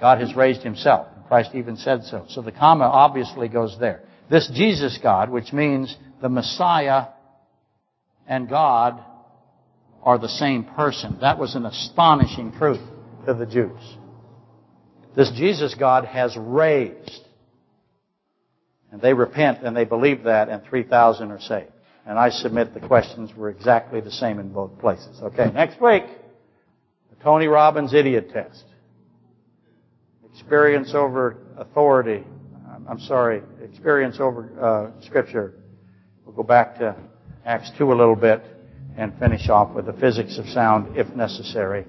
God 0.00 0.20
has 0.20 0.34
raised 0.34 0.62
himself. 0.62 1.06
Christ 1.28 1.50
even 1.54 1.76
said 1.76 2.04
so. 2.04 2.24
So 2.28 2.42
the 2.42 2.52
comma 2.52 2.84
obviously 2.84 3.48
goes 3.48 3.76
there. 3.78 4.02
This 4.30 4.50
Jesus 4.54 4.98
God, 5.02 5.30
which 5.30 5.52
means 5.52 5.96
the 6.20 6.28
Messiah 6.28 7.06
and 8.26 8.48
God 8.48 9.02
are 10.08 10.16
the 10.16 10.26
same 10.26 10.64
person. 10.64 11.18
That 11.20 11.38
was 11.38 11.54
an 11.54 11.66
astonishing 11.66 12.50
truth 12.52 12.80
to 13.26 13.34
the 13.34 13.44
Jews. 13.44 13.78
This 15.14 15.30
Jesus 15.36 15.74
God 15.78 16.06
has 16.06 16.34
raised. 16.34 17.20
And 18.90 19.02
they 19.02 19.12
repent 19.12 19.62
and 19.64 19.76
they 19.76 19.84
believe 19.84 20.22
that 20.22 20.48
and 20.48 20.64
3,000 20.64 21.30
are 21.30 21.40
saved. 21.40 21.72
And 22.06 22.18
I 22.18 22.30
submit 22.30 22.72
the 22.72 22.80
questions 22.80 23.36
were 23.36 23.50
exactly 23.50 24.00
the 24.00 24.10
same 24.10 24.38
in 24.38 24.50
both 24.50 24.78
places. 24.78 25.20
Okay, 25.20 25.50
next 25.52 25.78
week, 25.78 26.04
the 27.10 27.22
Tony 27.22 27.46
Robbins 27.46 27.92
idiot 27.92 28.30
test. 28.32 28.64
Experience 30.32 30.94
over 30.94 31.36
authority. 31.58 32.24
I'm 32.88 33.00
sorry, 33.00 33.42
experience 33.62 34.16
over 34.20 34.48
uh, 34.98 35.02
Scripture. 35.04 35.52
We'll 36.24 36.34
go 36.34 36.44
back 36.44 36.78
to 36.78 36.96
Acts 37.44 37.70
2 37.76 37.92
a 37.92 37.94
little 37.94 38.16
bit 38.16 38.42
and 38.98 39.16
finish 39.18 39.48
off 39.48 39.74
with 39.74 39.86
the 39.86 39.92
physics 39.94 40.38
of 40.38 40.46
sound 40.48 40.96
if 40.96 41.08
necessary 41.14 41.86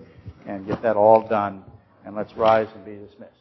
and 0.47 0.65
get 0.67 0.81
that 0.83 0.95
all 0.95 1.27
done. 1.27 1.63
And 2.05 2.15
let's 2.15 2.33
rise 2.37 2.67
and 2.75 2.85
be 2.85 2.95
dismissed. 2.95 3.38